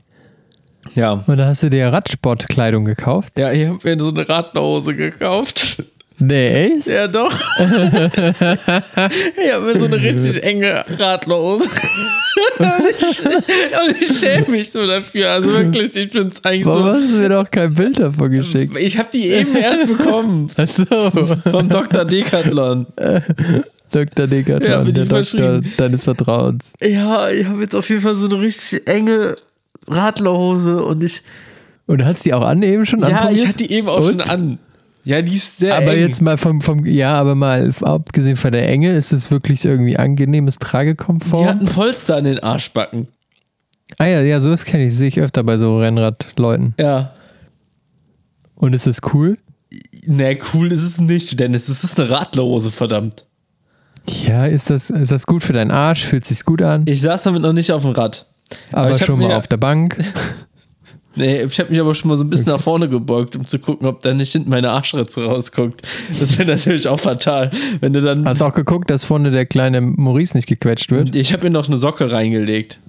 Ja. 0.95 1.23
Und 1.25 1.37
da 1.37 1.45
hast 1.47 1.63
du 1.63 1.69
dir 1.69 1.87
Radsportkleidung 1.87 2.85
gekauft? 2.85 3.33
Ja, 3.37 3.51
ich 3.51 3.67
habe 3.67 3.79
mir 3.83 3.97
so 3.99 4.09
eine 4.09 4.27
Radlerhose 4.27 4.95
gekauft. 4.95 5.83
Nee, 6.21 6.73
echt? 6.73 6.87
Ja, 6.87 7.07
doch. 7.07 7.31
ich 7.31 7.63
habe 9.53 9.65
mir 9.65 9.79
so 9.79 9.85
eine 9.85 10.01
richtig 10.01 10.43
enge 10.43 10.83
Radlerhose. 10.97 11.69
und, 12.59 12.83
ich, 12.99 13.25
und 13.25 14.01
ich 14.01 14.19
schäme 14.19 14.47
mich 14.49 14.69
so 14.69 14.85
dafür. 14.85 15.31
Also 15.31 15.49
wirklich, 15.49 15.95
ich 15.95 16.11
finde 16.11 16.33
es 16.35 16.43
eigentlich 16.43 16.65
Warum 16.65 16.83
so. 16.83 16.93
hast 16.93 17.09
du 17.11 17.15
mir 17.15 17.29
doch 17.29 17.49
kein 17.49 17.73
Bild 17.73 17.99
davon 17.99 18.31
geschickt? 18.31 18.75
Ich 18.77 18.97
habe 18.97 19.07
die 19.13 19.27
eben 19.29 19.55
erst 19.55 19.87
bekommen. 19.87 20.51
Achso. 20.57 20.83
Vom 21.49 21.69
Dr. 21.69 22.03
Decathlon. 22.05 22.85
Dr. 23.91 24.27
Decathlon, 24.27 24.71
Ja, 24.71 24.83
der 24.83 25.05
Doktor 25.05 25.61
deines 25.77 26.03
Vertrauens. 26.03 26.71
Ja, 26.81 27.29
ich 27.29 27.45
habe 27.45 27.61
jetzt 27.61 27.75
auf 27.75 27.89
jeden 27.89 28.01
Fall 28.01 28.15
so 28.15 28.25
eine 28.27 28.39
richtig 28.41 28.87
enge 28.87 29.35
Radlerhose 29.89 30.83
und 30.83 31.03
ich. 31.03 31.21
Und 31.87 32.05
hat 32.05 32.17
sie 32.19 32.33
auch 32.33 32.43
an 32.43 32.61
eben 32.63 32.85
schon 32.85 32.99
Ja, 32.99 33.07
anprobiert? 33.07 33.39
ich 33.39 33.47
hatte 33.47 33.57
die 33.57 33.71
eben 33.73 33.89
auch 33.89 33.97
Und? 34.05 34.21
schon 34.21 34.29
an. 34.29 34.59
Ja, 35.05 35.21
die 35.21 35.33
ist 35.35 35.57
sehr 35.57 35.75
Aber 35.75 35.93
eng. 35.93 36.01
jetzt 36.01 36.21
mal 36.21 36.37
vom, 36.37 36.61
vom, 36.61 36.85
ja, 36.85 37.13
aber 37.13 37.33
mal 37.33 37.71
abgesehen 37.81 38.35
von 38.35 38.51
der 38.51 38.67
Enge, 38.67 38.93
ist 38.93 39.11
es 39.11 39.31
wirklich 39.31 39.65
irgendwie 39.65 39.97
angenehmes 39.97 40.59
die 40.59 40.65
Tragekomfort? 40.67 41.47
hat 41.47 41.59
ein 41.61 41.65
Polster 41.65 42.17
an 42.17 42.25
den 42.25 42.39
Arschbacken. 42.39 43.07
ah 43.97 44.05
ja, 44.05 44.21
ja, 44.21 44.39
sowas 44.39 44.65
kenne 44.65 44.85
ich, 44.85 44.95
sehe 44.95 45.07
ich 45.07 45.19
öfter 45.19 45.43
bei 45.43 45.57
so 45.57 45.79
Rennradleuten. 45.79 46.75
Ja. 46.79 47.13
Und 48.55 48.73
ist 48.75 48.87
es 48.87 48.99
cool? 49.13 49.37
Nee, 50.05 50.37
cool 50.53 50.71
ist 50.71 50.83
es 50.83 50.99
nicht, 50.99 51.39
Dennis. 51.39 51.69
Es 51.69 51.83
ist 51.83 51.99
eine 51.99 52.09
Radlerhose, 52.11 52.71
verdammt. 52.71 53.25
Ja, 54.27 54.45
ist 54.45 54.69
das, 54.69 54.89
ist 54.89 55.11
das 55.11 55.25
gut 55.25 55.43
für 55.43 55.53
deinen 55.53 55.71
Arsch? 55.71 56.03
Fühlt 56.05 56.25
sich 56.25 56.43
gut 56.43 56.61
an? 56.61 56.83
Ich 56.87 57.01
saß 57.01 57.23
damit 57.23 57.41
noch 57.41 57.53
nicht 57.53 57.71
auf 57.71 57.83
dem 57.83 57.91
Rad. 57.91 58.25
Aber 58.71 58.91
hab 58.91 59.03
schon 59.03 59.19
mal 59.19 59.33
auf 59.33 59.47
der 59.47 59.57
Bank. 59.57 59.97
Nee, 61.15 61.41
ich 61.41 61.59
habe 61.59 61.71
mich 61.71 61.79
aber 61.81 61.93
schon 61.95 62.07
mal 62.07 62.15
so 62.15 62.23
ein 62.23 62.29
bisschen 62.29 62.53
nach 62.53 62.61
vorne 62.61 62.87
gebeugt, 62.87 63.35
um 63.35 63.45
zu 63.45 63.59
gucken, 63.59 63.87
ob 63.87 64.01
da 64.03 64.13
nicht 64.13 64.31
hinten 64.31 64.49
meine 64.51 64.69
Arschritze 64.69 65.25
rausguckt. 65.25 65.81
Das 66.17 66.37
wäre 66.37 66.49
natürlich 66.49 66.87
auch 66.87 66.99
fatal, 66.99 67.51
wenn 67.81 67.91
du 67.91 67.99
dann. 67.99 68.25
Hast 68.25 68.41
auch 68.41 68.53
geguckt, 68.53 68.89
dass 68.89 69.03
vorne 69.03 69.31
der 69.31 69.45
kleine 69.45 69.81
Maurice 69.81 70.37
nicht 70.37 70.47
gequetscht 70.47 70.91
wird? 70.91 71.15
ich 71.15 71.33
habe 71.33 71.43
mir 71.45 71.49
noch 71.49 71.67
eine 71.67 71.77
Socke 71.77 72.11
reingelegt. 72.11 72.79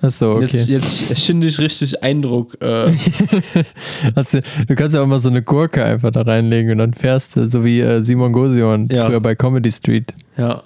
Achso, 0.00 0.36
okay. 0.36 0.64
Jetzt, 0.66 0.68
jetzt 0.68 1.20
schinde 1.20 1.46
ich 1.46 1.58
richtig 1.58 2.02
Eindruck. 2.02 2.56
Äh, 2.62 2.90
du, 4.14 4.40
du 4.68 4.74
kannst 4.76 4.94
ja 4.94 5.02
auch 5.02 5.06
mal 5.06 5.18
so 5.18 5.28
eine 5.28 5.42
Gurke 5.42 5.84
einfach 5.84 6.10
da 6.10 6.22
reinlegen 6.22 6.72
und 6.72 6.78
dann 6.78 6.94
fährst 6.94 7.36
du, 7.36 7.44
so 7.46 7.64
wie 7.64 7.80
äh, 7.80 8.00
Simon 8.02 8.32
Gosion 8.32 8.88
Ja. 8.90 9.06
früher 9.06 9.20
bei 9.20 9.34
Comedy 9.34 9.70
Street. 9.70 10.14
ja. 10.38 10.62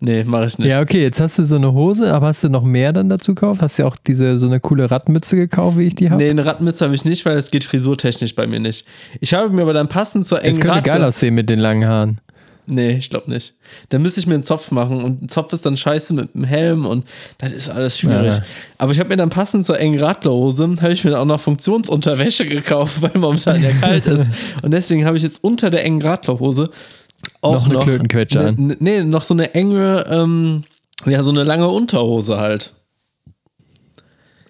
Nee, 0.00 0.22
mache 0.24 0.46
ich 0.46 0.58
nicht. 0.58 0.68
Ja, 0.68 0.80
okay, 0.80 1.02
jetzt 1.02 1.20
hast 1.20 1.40
du 1.40 1.44
so 1.44 1.56
eine 1.56 1.72
Hose, 1.72 2.12
aber 2.14 2.28
hast 2.28 2.44
du 2.44 2.48
noch 2.48 2.62
mehr 2.62 2.92
dann 2.92 3.08
dazu 3.08 3.34
gekauft? 3.34 3.60
Hast 3.60 3.80
du 3.80 3.84
auch 3.86 3.96
diese 3.96 4.38
so 4.38 4.46
eine 4.46 4.60
coole 4.60 4.88
Radmütze 4.88 5.34
gekauft, 5.36 5.76
wie 5.76 5.84
ich 5.88 5.96
die 5.96 6.08
habe? 6.10 6.22
Nee, 6.22 6.30
eine 6.30 6.46
Radmütze 6.46 6.84
habe 6.84 6.94
ich 6.94 7.04
nicht, 7.04 7.24
weil 7.26 7.36
es 7.36 7.50
geht 7.50 7.64
frisurtechnisch 7.64 8.36
bei 8.36 8.46
mir 8.46 8.60
nicht. 8.60 8.86
Ich 9.20 9.34
habe 9.34 9.50
mir 9.52 9.62
aber 9.62 9.72
dann 9.72 9.88
passend 9.88 10.26
zur 10.26 10.40
engen 10.40 10.52
Es 10.52 10.60
könnte 10.60 10.82
geil 10.82 10.98
Radler- 11.02 11.08
aussehen 11.08 11.34
mit 11.34 11.50
den 11.50 11.58
langen 11.58 11.88
Haaren. 11.88 12.20
Nee, 12.70 12.98
ich 12.98 13.08
glaube 13.08 13.30
nicht. 13.30 13.54
Dann 13.88 14.02
müsste 14.02 14.20
ich 14.20 14.26
mir 14.26 14.34
einen 14.34 14.42
Zopf 14.42 14.70
machen 14.70 15.02
und 15.02 15.22
ein 15.22 15.28
Zopf 15.30 15.54
ist 15.54 15.64
dann 15.64 15.76
scheiße 15.78 16.12
mit 16.12 16.34
dem 16.34 16.44
Helm 16.44 16.84
und 16.84 17.06
das 17.38 17.52
ist 17.52 17.70
alles 17.70 17.98
schwierig. 17.98 18.34
Ja. 18.36 18.42
Aber 18.76 18.92
ich 18.92 19.00
habe 19.00 19.08
mir 19.08 19.16
dann 19.16 19.30
passend 19.30 19.64
zur 19.64 19.80
engen 19.80 19.98
Radlerhose, 19.98 20.68
habe 20.82 20.92
ich 20.92 21.02
mir 21.02 21.12
dann 21.12 21.20
auch 21.20 21.24
noch 21.24 21.40
Funktionsunterwäsche 21.40 22.46
gekauft, 22.46 22.96
weil 23.00 23.12
momentan 23.16 23.62
ja 23.62 23.70
kalt 23.70 24.04
ist. 24.06 24.28
Und 24.62 24.72
deswegen 24.72 25.06
habe 25.06 25.16
ich 25.16 25.22
jetzt 25.22 25.42
unter 25.42 25.70
der 25.70 25.82
engen 25.82 26.02
Radlerhose 26.02 26.68
auch 27.40 27.54
Noch 27.66 27.70
eine 27.70 27.78
Klötenquetsche 27.80 28.40
an. 28.40 28.54
Ne, 28.58 28.76
nee, 28.80 29.02
noch 29.02 29.22
so 29.22 29.34
eine 29.34 29.54
enge, 29.54 30.04
ähm, 30.08 30.62
ja, 31.06 31.22
so 31.22 31.30
eine 31.30 31.44
lange 31.44 31.68
Unterhose 31.68 32.38
halt. 32.38 32.74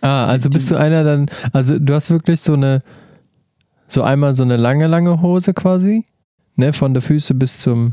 Ah, 0.01 0.27
also 0.27 0.49
bist 0.51 0.71
du 0.71 0.77
einer 0.77 1.03
dann, 1.03 1.27
also 1.53 1.79
du 1.79 1.93
hast 1.95 2.11
wirklich 2.11 2.41
so 2.41 2.53
eine, 2.55 2.83
so 3.89 4.03
einmal 4.03 4.33
so 4.35 4.45
eine 4.45 4.57
lange, 4.57 4.87
lange 4.87 5.21
Hose 5.23 5.53
quasi, 5.55 6.05
ne, 6.57 6.73
von 6.73 6.95
der 6.95 7.03
Füße 7.03 7.35
bis 7.35 7.59
zum 7.61 7.93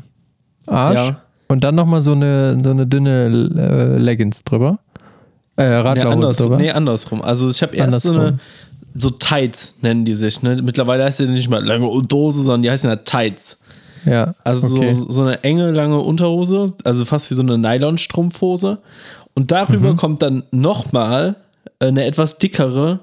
Arsch 0.67 1.07
Ja. 1.07 1.21
und 1.47 1.63
dann 1.63 1.73
nochmal 1.75 2.01
so 2.01 2.11
eine, 2.11 2.59
so 2.63 2.69
eine 2.69 2.85
dünne 2.85 3.25
äh, 3.57 3.97
Leggings 3.97 4.43
drüber. 4.43 4.79
Äh, 5.57 5.69
Nee, 5.69 5.75
Radlerhose 5.75 6.11
andersrum, 6.13 6.45
drüber. 6.47 6.57
nee, 6.57 6.71
andersrum. 6.71 7.21
Also 7.21 7.49
ich 7.49 7.61
habe 7.63 7.75
erst 7.75 8.01
so 8.01 8.11
Andersrum. 8.11 8.27
eine, 8.27 8.39
so 8.93 9.09
Tights 9.09 9.75
nennen 9.81 10.03
die 10.05 10.13
sich. 10.13 10.41
Ne? 10.43 10.61
Mittlerweile 10.61 11.05
heißt 11.05 11.21
die 11.21 11.27
nicht 11.27 11.49
mehr 11.49 11.61
lange 11.61 11.87
Unterhose, 11.87 12.43
sondern 12.43 12.61
die 12.63 12.69
heißen 12.71 12.89
ja 12.89 12.97
Tights. 12.97 13.61
Ja, 14.05 14.35
Also 14.43 14.75
okay. 14.75 14.93
so, 14.93 15.11
so 15.11 15.21
eine 15.21 15.43
enge, 15.43 15.71
lange 15.71 15.99
Unterhose, 15.99 16.73
also 16.83 17.05
fast 17.05 17.29
wie 17.31 17.35
so 17.35 17.41
eine 17.41 17.57
Nylonstrumpfhose. 17.57 18.79
Und 19.33 19.51
darüber 19.51 19.93
Mhm. 19.93 19.97
kommt 19.97 20.21
dann 20.21 20.43
nochmal 20.51 21.35
eine 21.79 22.05
etwas 22.05 22.37
dickere 22.37 22.99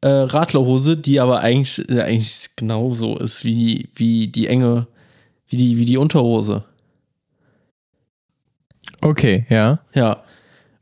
äh, 0.00 0.08
Radlerhose, 0.08 0.96
die 0.96 1.18
aber 1.20 1.40
eigentlich, 1.40 1.88
äh, 1.88 2.00
eigentlich 2.02 2.50
genauso 2.56 3.18
ist 3.18 3.44
wie, 3.44 3.88
wie 3.94 4.28
die 4.28 4.46
enge, 4.46 4.86
wie 5.48 5.56
die, 5.56 5.76
wie 5.76 5.84
die 5.84 5.96
Unterhose. 5.96 6.62
Okay, 9.00 9.44
ja. 9.48 9.80
Ja. 9.94 10.22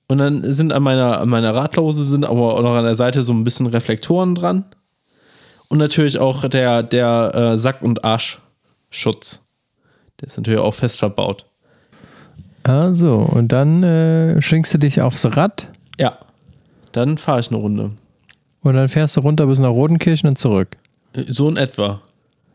Und 0.08 0.18
dann 0.18 0.52
sind 0.52 0.72
an 0.72 0.82
meiner, 0.82 1.20
an 1.20 1.28
meiner 1.28 1.54
Radlerhose 1.54 2.04
sind 2.04 2.24
aber 2.24 2.54
auch 2.54 2.62
noch 2.62 2.74
an 2.74 2.84
der 2.84 2.94
Seite 2.94 3.22
so 3.22 3.32
ein 3.32 3.42
bisschen 3.44 3.66
Reflektoren 3.66 4.34
dran. 4.34 4.64
Und 5.68 5.78
natürlich 5.78 6.18
auch 6.18 6.48
der, 6.48 6.82
der 6.84 7.34
äh, 7.34 7.56
Sack- 7.56 7.82
und 7.82 8.04
Arschschutz. 8.04 9.45
Der 10.20 10.28
ist 10.28 10.36
natürlich 10.36 10.60
auch 10.60 10.74
fest 10.74 10.98
verbaut. 10.98 11.46
Also, 12.62 13.16
und 13.18 13.52
dann 13.52 13.82
äh, 13.82 14.42
schwingst 14.42 14.74
du 14.74 14.78
dich 14.78 15.00
aufs 15.00 15.36
Rad 15.36 15.70
Ja. 15.98 16.18
Dann 16.92 17.18
fahre 17.18 17.40
ich 17.40 17.48
eine 17.50 17.58
Runde. 17.58 17.90
und 18.62 18.74
dann 18.74 18.88
fährst 18.88 19.16
du 19.16 19.20
runter 19.20 19.46
bis 19.46 19.58
nach 19.58 19.68
Rodenkirchen 19.68 20.28
und 20.30 20.38
zurück. 20.38 20.76
So 21.28 21.48
in 21.48 21.56
etwa. 21.58 22.00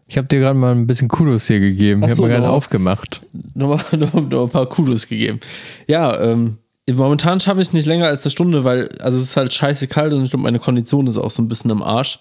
Ich 0.07 0.17
habe 0.17 0.27
dir 0.27 0.39
gerade 0.39 0.57
mal 0.57 0.73
ein 0.73 0.87
bisschen 0.87 1.07
Kudos 1.07 1.47
hier 1.47 1.59
gegeben. 1.59 2.01
Ach 2.03 2.07
Ich 2.07 2.11
habe 2.11 2.15
so, 2.17 2.21
mal 2.23 2.29
gerade 2.29 2.49
aufgemacht. 2.49 3.21
Nochmal, 3.53 3.77
nochmal, 3.97 4.23
nochmal 4.23 4.43
ein 4.43 4.49
paar 4.49 4.65
Kudos 4.67 5.07
gegeben. 5.07 5.39
Ja, 5.87 6.19
ähm, 6.19 6.57
momentan 6.91 7.39
schaffe 7.39 7.61
ich 7.61 7.67
es 7.69 7.73
nicht 7.73 7.85
länger 7.85 8.07
als 8.07 8.25
eine 8.25 8.31
Stunde, 8.31 8.63
weil, 8.65 8.89
also 8.99 9.17
es 9.17 9.23
ist 9.25 9.37
halt 9.37 9.53
scheiße 9.53 9.87
kalt 9.87 10.11
und 10.13 10.25
ich 10.25 10.31
glaube, 10.31 10.43
meine 10.43 10.59
Kondition 10.59 11.07
ist 11.07 11.17
auch 11.17 11.31
so 11.31 11.41
ein 11.41 11.47
bisschen 11.47 11.71
im 11.71 11.81
Arsch. 11.83 12.19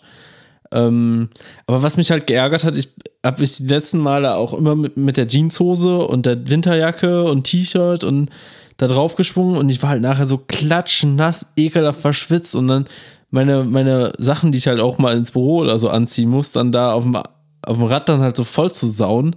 Ähm, 0.72 1.30
aber 1.66 1.82
was 1.82 1.96
mich 1.96 2.10
halt 2.12 2.26
geärgert 2.28 2.62
hat, 2.64 2.76
ich 2.76 2.90
habe 3.24 3.42
mich 3.42 3.56
die 3.56 3.66
letzten 3.66 3.98
Male 3.98 4.34
auch 4.34 4.54
immer 4.54 4.74
mit, 4.74 4.96
mit 4.96 5.16
der 5.16 5.28
Jeanshose 5.28 5.98
und 5.98 6.26
der 6.26 6.48
Winterjacke 6.48 7.24
und 7.24 7.44
T-Shirt 7.44 8.04
und 8.04 8.30
da 8.76 8.86
drauf 8.86 9.14
geschwungen 9.14 9.56
und 9.58 9.68
ich 9.68 9.82
war 9.82 9.90
halt 9.90 10.02
nachher 10.02 10.24
so 10.24 10.38
klatschnass, 10.38 11.52
ekelhaft 11.56 12.00
verschwitzt 12.00 12.54
und 12.54 12.68
dann 12.68 12.86
meine, 13.30 13.64
meine 13.64 14.12
Sachen, 14.18 14.52
die 14.52 14.58
ich 14.58 14.66
halt 14.66 14.80
auch 14.80 14.98
mal 14.98 15.16
ins 15.16 15.30
Büro 15.30 15.58
oder 15.58 15.78
so 15.78 15.88
anziehen 15.90 16.30
muss, 16.30 16.52
dann 16.52 16.72
da 16.72 16.92
auf 16.92 17.04
dem, 17.04 17.16
auf 17.16 17.76
dem 17.76 17.84
Rad 17.84 18.08
dann 18.08 18.20
halt 18.20 18.36
so 18.36 18.44
voll 18.44 18.72
zu 18.72 18.86
sauen. 18.86 19.36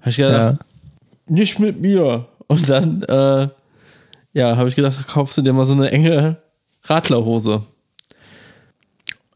Habe 0.00 0.10
ich 0.10 0.16
gedacht, 0.16 0.58
ja. 0.58 1.34
nicht 1.34 1.58
mit 1.58 1.80
mir. 1.80 2.26
Und 2.46 2.70
dann, 2.70 3.02
äh, 3.02 3.48
ja, 4.32 4.56
habe 4.56 4.68
ich 4.68 4.76
gedacht, 4.76 5.06
kaufst 5.08 5.36
du 5.36 5.42
dir 5.42 5.52
mal 5.52 5.64
so 5.64 5.72
eine 5.72 5.90
enge 5.90 6.36
Radlerhose. 6.84 7.62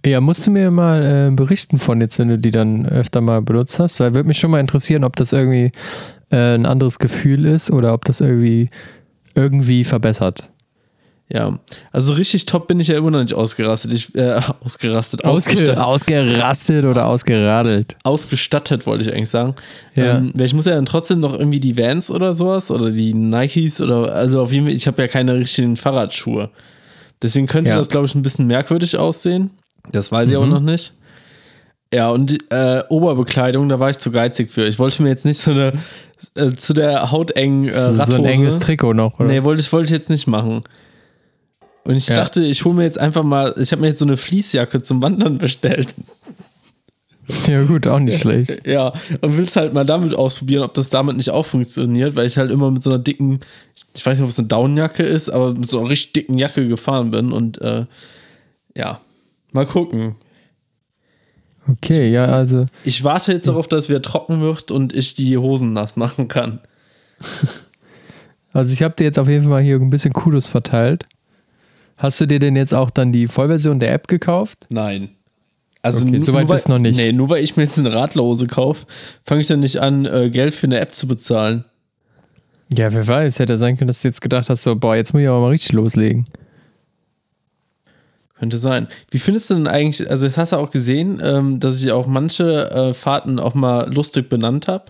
Ja, 0.05 0.21
musst 0.21 0.47
du 0.47 0.51
mir 0.51 0.71
mal 0.71 1.29
äh, 1.31 1.35
berichten 1.35 1.77
von 1.77 2.01
jetzt, 2.01 2.19
wenn 2.19 2.29
du 2.29 2.39
die 2.39 2.51
dann 2.51 2.87
öfter 2.87 3.21
mal 3.21 3.43
benutzt 3.43 3.79
hast, 3.79 4.01
weil 4.01 4.15
würde 4.15 4.29
mich 4.29 4.39
schon 4.39 4.51
mal 4.51 4.61
interessieren, 4.61 5.05
ob 5.05 5.17
das 5.17 5.33
irgendwie 5.33 5.73
äh, 6.31 6.55
ein 6.55 6.67
anderes 6.67 6.99
Gefühl 6.99 7.45
ist 7.45 7.71
oder 7.71 7.93
ob 7.93 8.05
das 8.05 8.21
irgendwie 8.21 8.71
irgendwie 9.35 9.85
verbessert. 9.85 10.51
Ja, 11.33 11.61
also 11.93 12.15
richtig 12.15 12.47
top 12.47 12.67
bin 12.67 12.81
ich 12.81 12.89
ja 12.89 12.97
immer 12.99 13.13
noch 13.13 13.23
nicht 13.23 13.35
ausgerastet. 13.35 13.93
Ich, 13.93 14.15
äh, 14.17 14.41
ausgerastet. 14.65 15.25
Ausge 15.25 15.81
ausgerastet 15.81 16.85
oder 16.85 17.07
ausgeradelt. 17.07 17.97
Ausgestattet, 18.03 18.85
wollte 18.85 19.05
ich 19.05 19.13
eigentlich 19.13 19.29
sagen. 19.29 19.55
Ja. 19.95 20.19
Ähm, 20.19 20.33
ich 20.37 20.55
muss 20.55 20.67
ja 20.67 20.75
dann 20.75 20.87
trotzdem 20.87 21.21
noch 21.21 21.33
irgendwie 21.33 21.61
die 21.61 21.77
Vans 21.77 22.11
oder 22.11 22.35
sowas 22.35 22.73
oder 22.73 22.91
die 22.91 23.15
Nikes 23.15 23.81
oder, 23.81 24.13
also 24.13 24.43
auf 24.43 24.53
jeden 24.53 24.67
Fall, 24.67 24.75
ich 24.75 24.89
habe 24.89 25.01
ja 25.03 25.09
keine 25.09 25.37
richtigen 25.37 25.77
Fahrradschuhe. 25.77 26.51
Deswegen 27.23 27.47
könnte 27.47 27.71
ja. 27.71 27.77
das, 27.77 27.89
glaube 27.89 28.07
ich, 28.07 28.15
ein 28.17 28.23
bisschen 28.23 28.49
merkwürdig 28.49 28.97
aussehen. 28.97 29.51
Das 29.91 30.13
weiß 30.13 30.29
ich 30.29 30.37
mhm. 30.37 30.43
auch 30.43 30.47
noch 30.47 30.61
nicht. 30.61 30.93
Ja, 31.93 32.11
und 32.11 32.39
äh, 32.53 32.85
Oberbekleidung, 32.89 33.69
da 33.69 33.81
war 33.81 33.91
ich 33.91 33.99
zu 33.99 34.13
geizig 34.13 34.51
für. 34.51 34.65
Ich 34.67 34.79
wollte 34.79 35.03
mir 35.03 35.09
jetzt 35.09 35.27
nicht 35.27 35.39
so 35.39 35.51
eine 35.51 35.73
äh, 36.37 36.51
zu 36.53 36.73
der 36.73 37.11
hautengen 37.11 37.69
äh, 37.69 37.73
Radhose. 37.73 38.07
So 38.07 38.15
ein 38.15 38.25
enges 38.25 38.59
Trikot 38.59 38.93
noch, 38.93 39.19
oder? 39.19 39.29
Nee, 39.29 39.43
wollte 39.43 39.61
ich, 39.61 39.73
wollte 39.73 39.87
ich 39.87 39.91
jetzt 39.91 40.11
nicht 40.11 40.27
machen. 40.27 40.63
Und 41.85 41.97
ich 41.97 42.07
ja. 42.09 42.15
dachte, 42.15 42.45
ich 42.45 42.65
hole 42.65 42.75
mir 42.75 42.85
jetzt 42.85 42.99
einfach 42.99 43.25
mal, 43.25 43.55
ich 43.59 43.73
habe 43.73 43.83
mir 43.83 43.89
jetzt 43.89 43.99
so 43.99 44.05
eine 44.05 44.17
Fließjacke 44.17 44.83
zum 44.83 45.03
Wandern 45.03 45.39
bestellt. 45.39 45.95
Ja, 47.47 47.63
gut, 47.63 47.87
auch 47.87 47.99
nicht 47.99 48.21
schlecht. 48.21 48.61
Ja, 48.67 48.93
und 49.21 49.39
willst 49.39 49.57
halt 49.57 49.73
mal 49.73 49.85
damit 49.85 50.15
ausprobieren, 50.15 50.63
ob 50.63 50.75
das 50.75 50.91
damit 50.91 51.17
nicht 51.17 51.31
auch 51.31 51.47
funktioniert, 51.47 52.17
weil 52.17 52.27
ich 52.27 52.37
halt 52.37 52.51
immer 52.51 52.71
mit 52.71 52.83
so 52.83 52.91
einer 52.91 52.99
dicken, 52.99 53.41
ich 53.95 54.05
weiß 54.05 54.19
nicht, 54.19 54.25
ob 54.25 54.31
es 54.31 54.39
eine 54.39 54.49
Downjacke 54.49 55.03
ist, 55.03 55.31
aber 55.31 55.55
mit 55.55 55.69
so 55.69 55.81
einer 55.81 55.91
richtig 55.91 56.13
dicken 56.13 56.39
Jacke 56.39 56.69
gefahren 56.69 57.11
bin 57.11 57.33
und 57.33 57.61
äh, 57.61 57.87
ja, 58.77 59.01
Mal 59.53 59.67
gucken. 59.67 60.17
Okay, 61.69 62.11
ja, 62.11 62.27
also. 62.27 62.67
Ich 62.85 63.05
warte 63.05 63.33
jetzt 63.33 63.47
darauf, 63.47 63.69
dass 63.69 63.89
wieder 63.89 64.03
trocken 64.03 64.41
wird 64.41 64.71
und 64.71 64.95
ich 64.95 65.15
die 65.15 65.37
Hosen 65.37 65.73
nass 65.73 65.97
machen 65.97 66.29
kann. 66.29 66.61
Also 68.53 68.73
ich 68.73 68.83
habe 68.83 68.95
dir 68.97 69.05
jetzt 69.05 69.19
auf 69.19 69.29
jeden 69.29 69.43
Fall 69.43 69.51
mal 69.51 69.63
hier 69.63 69.77
ein 69.77 69.91
bisschen 69.91 70.13
Kudos 70.13 70.49
verteilt. 70.49 71.07
Hast 71.97 72.21
du 72.21 72.27
dir 72.27 72.39
denn 72.39 72.57
jetzt 72.57 72.75
auch 72.75 72.91
dann 72.91 73.13
die 73.13 73.29
Vollversion 73.29 73.79
der 73.79 73.93
App 73.93 74.09
gekauft? 74.09 74.67
Nein. 74.71 75.11
Also 75.83 76.07
okay, 76.07 76.19
soweit 76.19 76.49
bist 76.49 76.67
du 76.67 76.73
noch 76.73 76.79
nicht. 76.79 76.99
Nee, 76.99 77.13
nur 77.13 77.29
weil 77.29 77.43
ich 77.43 77.57
mir 77.57 77.63
jetzt 77.63 77.79
eine 77.79 77.93
Radlose 77.95 78.47
kaufe, 78.47 78.87
fange 79.25 79.41
ich 79.41 79.47
dann 79.47 79.61
nicht 79.61 79.79
an, 79.79 80.05
äh, 80.05 80.31
Geld 80.31 80.55
für 80.55 80.67
eine 80.67 80.81
App 80.81 80.95
zu 80.95 81.07
bezahlen. 81.07 81.65
Ja, 82.77 82.93
wer 82.93 83.07
weiß, 83.07 83.39
hätte 83.39 83.57
sein 83.57 83.77
können, 83.77 83.89
dass 83.89 84.03
du 84.03 84.09
jetzt 84.09 84.21
gedacht 84.21 84.49
hast, 84.49 84.63
so, 84.63 84.77
boah, 84.77 84.95
jetzt 84.95 85.13
muss 85.13 85.23
ich 85.23 85.29
aber 85.29 85.41
mal 85.41 85.51
richtig 85.51 85.73
loslegen. 85.73 86.27
Könnte 88.41 88.57
sein. 88.57 88.89
Wie 89.11 89.19
findest 89.19 89.51
du 89.51 89.55
denn 89.55 89.67
eigentlich, 89.67 90.09
also 90.11 90.25
jetzt 90.25 90.39
hast 90.39 90.53
du 90.53 90.57
auch 90.57 90.71
gesehen, 90.71 91.21
ähm, 91.23 91.61
dass 91.61 91.79
ich 91.85 91.93
auch 91.93 92.07
manche 92.07 92.71
äh, 92.71 92.95
Fahrten 92.95 93.39
auch 93.39 93.53
mal 93.53 93.93
lustig 93.93 94.31
benannt 94.31 94.67
habe? 94.67 94.87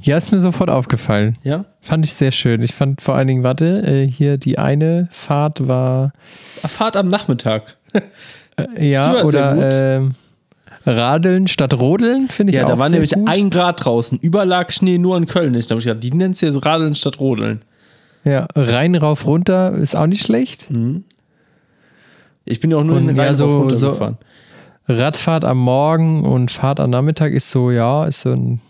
Ja, 0.00 0.16
ist 0.16 0.32
mir 0.32 0.38
sofort 0.38 0.70
aufgefallen. 0.70 1.36
Ja? 1.42 1.66
Fand 1.82 2.06
ich 2.06 2.14
sehr 2.14 2.32
schön. 2.32 2.62
Ich 2.62 2.72
fand 2.72 3.02
vor 3.02 3.16
allen 3.16 3.28
Dingen, 3.28 3.42
warte, 3.42 3.82
äh, 3.86 4.06
hier 4.06 4.38
die 4.38 4.56
eine 4.56 5.08
Fahrt 5.10 5.68
war. 5.68 6.12
Fahrt 6.66 6.96
am 6.96 7.08
Nachmittag. 7.08 7.76
äh, 8.56 8.90
ja, 8.90 9.24
oder 9.24 9.98
äh, 9.98 10.08
Radeln 10.86 11.46
statt 11.48 11.74
Rodeln, 11.74 12.28
finde 12.28 12.52
ich 12.52 12.56
ja, 12.56 12.64
auch 12.64 12.70
Ja, 12.70 12.74
da 12.76 12.80
war 12.80 12.88
nämlich 12.88 13.10
gut. 13.10 13.28
ein 13.28 13.50
Grad 13.50 13.84
draußen. 13.84 14.18
Überlag 14.20 14.72
Schnee 14.72 14.96
nur 14.96 15.18
in 15.18 15.26
Köln. 15.26 15.54
Ich 15.54 15.66
glaube, 15.66 15.96
die 15.96 16.12
nennt 16.12 16.36
es 16.36 16.40
jetzt 16.40 16.64
Radeln 16.64 16.94
statt 16.94 17.20
Rodeln. 17.20 17.62
Ja, 18.24 18.46
rein, 18.54 18.94
rauf, 18.94 19.26
runter 19.26 19.74
ist 19.74 19.94
auch 19.94 20.06
nicht 20.06 20.24
schlecht. 20.24 20.70
Mhm. 20.70 21.04
Ich 22.44 22.60
bin 22.60 22.70
ja 22.70 22.78
auch 22.78 22.84
nur 22.84 22.96
und 22.96 23.08
in 23.08 23.08
den 23.08 23.16
ja, 23.16 23.34
so, 23.34 23.70
so 23.70 24.16
Radfahrt 24.86 25.44
am 25.44 25.58
Morgen 25.58 26.24
und 26.24 26.50
Fahrt 26.50 26.78
am 26.78 26.90
Nachmittag 26.90 27.32
ist 27.32 27.50
so, 27.50 27.70
ja, 27.70 28.04
ist 28.04 28.20
so 28.20 28.32
ein, 28.32 28.60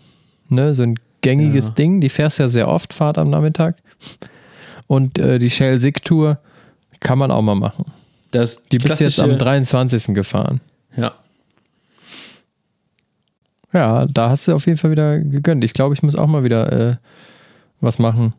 ne, 0.49 0.73
so 0.73 0.83
ein 0.83 0.97
gängiges 1.21 1.67
ja. 1.67 1.73
Ding. 1.73 2.01
Die 2.01 2.09
fährst 2.09 2.39
ja 2.39 2.47
sehr 2.47 2.67
oft, 2.67 2.93
Fahrt 2.93 3.17
am 3.17 3.29
Nachmittag. 3.29 3.75
Und 4.87 5.17
äh, 5.19 5.39
die 5.39 5.49
Shell 5.49 5.79
Sig 5.79 6.03
Tour 6.03 6.39
kann 6.99 7.17
man 7.17 7.31
auch 7.31 7.41
mal 7.41 7.55
machen. 7.55 7.85
Das 8.31 8.63
die 8.63 8.77
bist 8.77 8.99
jetzt 8.99 9.19
am 9.19 9.37
23. 9.37 10.13
gefahren. 10.13 10.61
Ja. 10.95 11.13
Ja, 13.73 14.05
da 14.05 14.29
hast 14.29 14.47
du 14.47 14.55
auf 14.55 14.65
jeden 14.67 14.77
Fall 14.77 14.91
wieder 14.91 15.19
gegönnt. 15.19 15.63
Ich 15.65 15.73
glaube, 15.73 15.93
ich 15.93 16.01
muss 16.01 16.15
auch 16.15 16.27
mal 16.27 16.45
wieder 16.45 16.71
äh, 16.71 16.95
was 17.81 17.99
machen. 17.99 18.33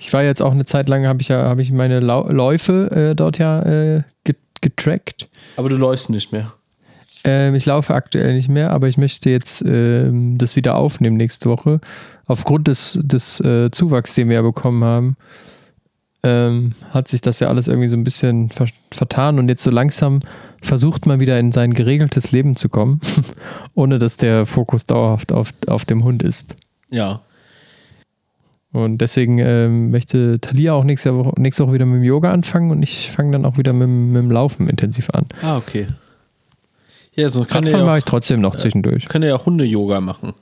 Ich 0.00 0.12
war 0.14 0.22
jetzt 0.22 0.40
auch 0.40 0.52
eine 0.52 0.64
Zeit 0.64 0.88
lang, 0.88 1.06
habe 1.06 1.20
ich 1.20 1.28
ja, 1.28 1.44
habe 1.44 1.60
ich 1.60 1.70
meine 1.72 2.00
Läufe 2.00 2.90
äh, 3.10 3.14
dort 3.14 3.36
ja 3.36 3.62
äh, 3.62 4.02
getrackt. 4.62 5.28
Aber 5.56 5.68
du 5.68 5.76
läufst 5.76 6.08
nicht 6.08 6.32
mehr. 6.32 6.52
Ähm, 7.22 7.54
ich 7.54 7.66
laufe 7.66 7.94
aktuell 7.94 8.34
nicht 8.34 8.48
mehr, 8.48 8.70
aber 8.70 8.88
ich 8.88 8.96
möchte 8.96 9.28
jetzt 9.28 9.62
ähm, 9.66 10.38
das 10.38 10.56
wieder 10.56 10.76
aufnehmen 10.76 11.18
nächste 11.18 11.50
Woche. 11.50 11.80
Aufgrund 12.26 12.68
des, 12.68 12.98
des 13.02 13.40
äh, 13.40 13.70
Zuwachs, 13.70 14.14
den 14.14 14.30
wir 14.30 14.36
ja 14.36 14.42
bekommen 14.42 14.82
haben, 14.84 15.16
ähm, 16.22 16.72
hat 16.90 17.08
sich 17.08 17.20
das 17.20 17.40
ja 17.40 17.48
alles 17.48 17.68
irgendwie 17.68 17.88
so 17.88 17.96
ein 17.96 18.04
bisschen 18.04 18.48
ver 18.50 18.66
vertan 18.90 19.38
und 19.38 19.48
jetzt 19.48 19.62
so 19.62 19.70
langsam 19.70 20.20
versucht 20.62 21.06
man 21.06 21.20
wieder 21.20 21.38
in 21.38 21.52
sein 21.52 21.74
geregeltes 21.74 22.32
Leben 22.32 22.56
zu 22.56 22.70
kommen, 22.70 23.00
ohne 23.74 23.98
dass 23.98 24.16
der 24.16 24.46
Fokus 24.46 24.86
dauerhaft 24.86 25.30
auf, 25.32 25.52
auf 25.66 25.84
dem 25.84 26.04
Hund 26.04 26.22
ist. 26.22 26.56
Ja, 26.90 27.20
und 28.72 29.00
deswegen 29.00 29.38
ähm, 29.38 29.90
möchte 29.90 30.40
Talia 30.40 30.74
auch 30.74 30.84
nächste 30.84 31.16
Woche, 31.16 31.32
nächste 31.40 31.64
Woche 31.64 31.74
wieder 31.74 31.86
mit 31.86 31.96
dem 31.96 32.04
Yoga 32.04 32.32
anfangen 32.32 32.70
und 32.70 32.82
ich 32.82 33.10
fange 33.10 33.32
dann 33.32 33.44
auch 33.44 33.58
wieder 33.58 33.72
mit, 33.72 33.88
mit, 33.88 34.22
dem 34.22 34.30
Laufen 34.30 34.68
intensiv 34.68 35.10
an. 35.10 35.26
Ah, 35.42 35.56
okay. 35.56 35.86
Ja, 37.14 37.28
sonst 37.28 37.48
kann 37.48 37.64
Radfahren 37.64 37.86
mache 37.86 37.98
ich 37.98 38.04
trotzdem 38.04 38.40
noch 38.40 38.54
zwischendurch. 38.54 39.08
Kann 39.08 39.22
ja 39.22 39.34
auch 39.34 39.46
Hunde-Yoga 39.46 40.00
machen. 40.00 40.34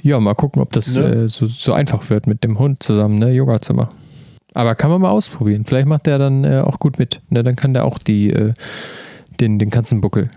Ja, 0.00 0.20
mal 0.20 0.34
gucken, 0.34 0.62
ob 0.62 0.72
das 0.72 0.94
ne? 0.94 1.24
äh, 1.24 1.28
so, 1.28 1.46
so, 1.46 1.72
einfach 1.72 2.08
wird, 2.10 2.28
mit 2.28 2.44
dem 2.44 2.58
Hund 2.58 2.82
zusammen 2.82 3.18
ne, 3.18 3.32
Yoga 3.32 3.60
zu 3.60 3.74
machen. 3.74 3.96
Aber 4.54 4.74
kann 4.76 4.90
man 4.90 5.00
mal 5.00 5.10
ausprobieren. 5.10 5.64
Vielleicht 5.66 5.88
macht 5.88 6.06
der 6.06 6.18
dann 6.18 6.44
äh, 6.44 6.62
auch 6.64 6.78
gut 6.78 6.98
mit. 6.98 7.20
Ne? 7.28 7.42
Dann 7.42 7.56
kann 7.56 7.74
der 7.74 7.84
auch 7.84 7.98
die, 7.98 8.30
äh, 8.30 8.54
den, 9.40 9.58
den 9.58 9.70
Katzenbuckel. 9.70 10.30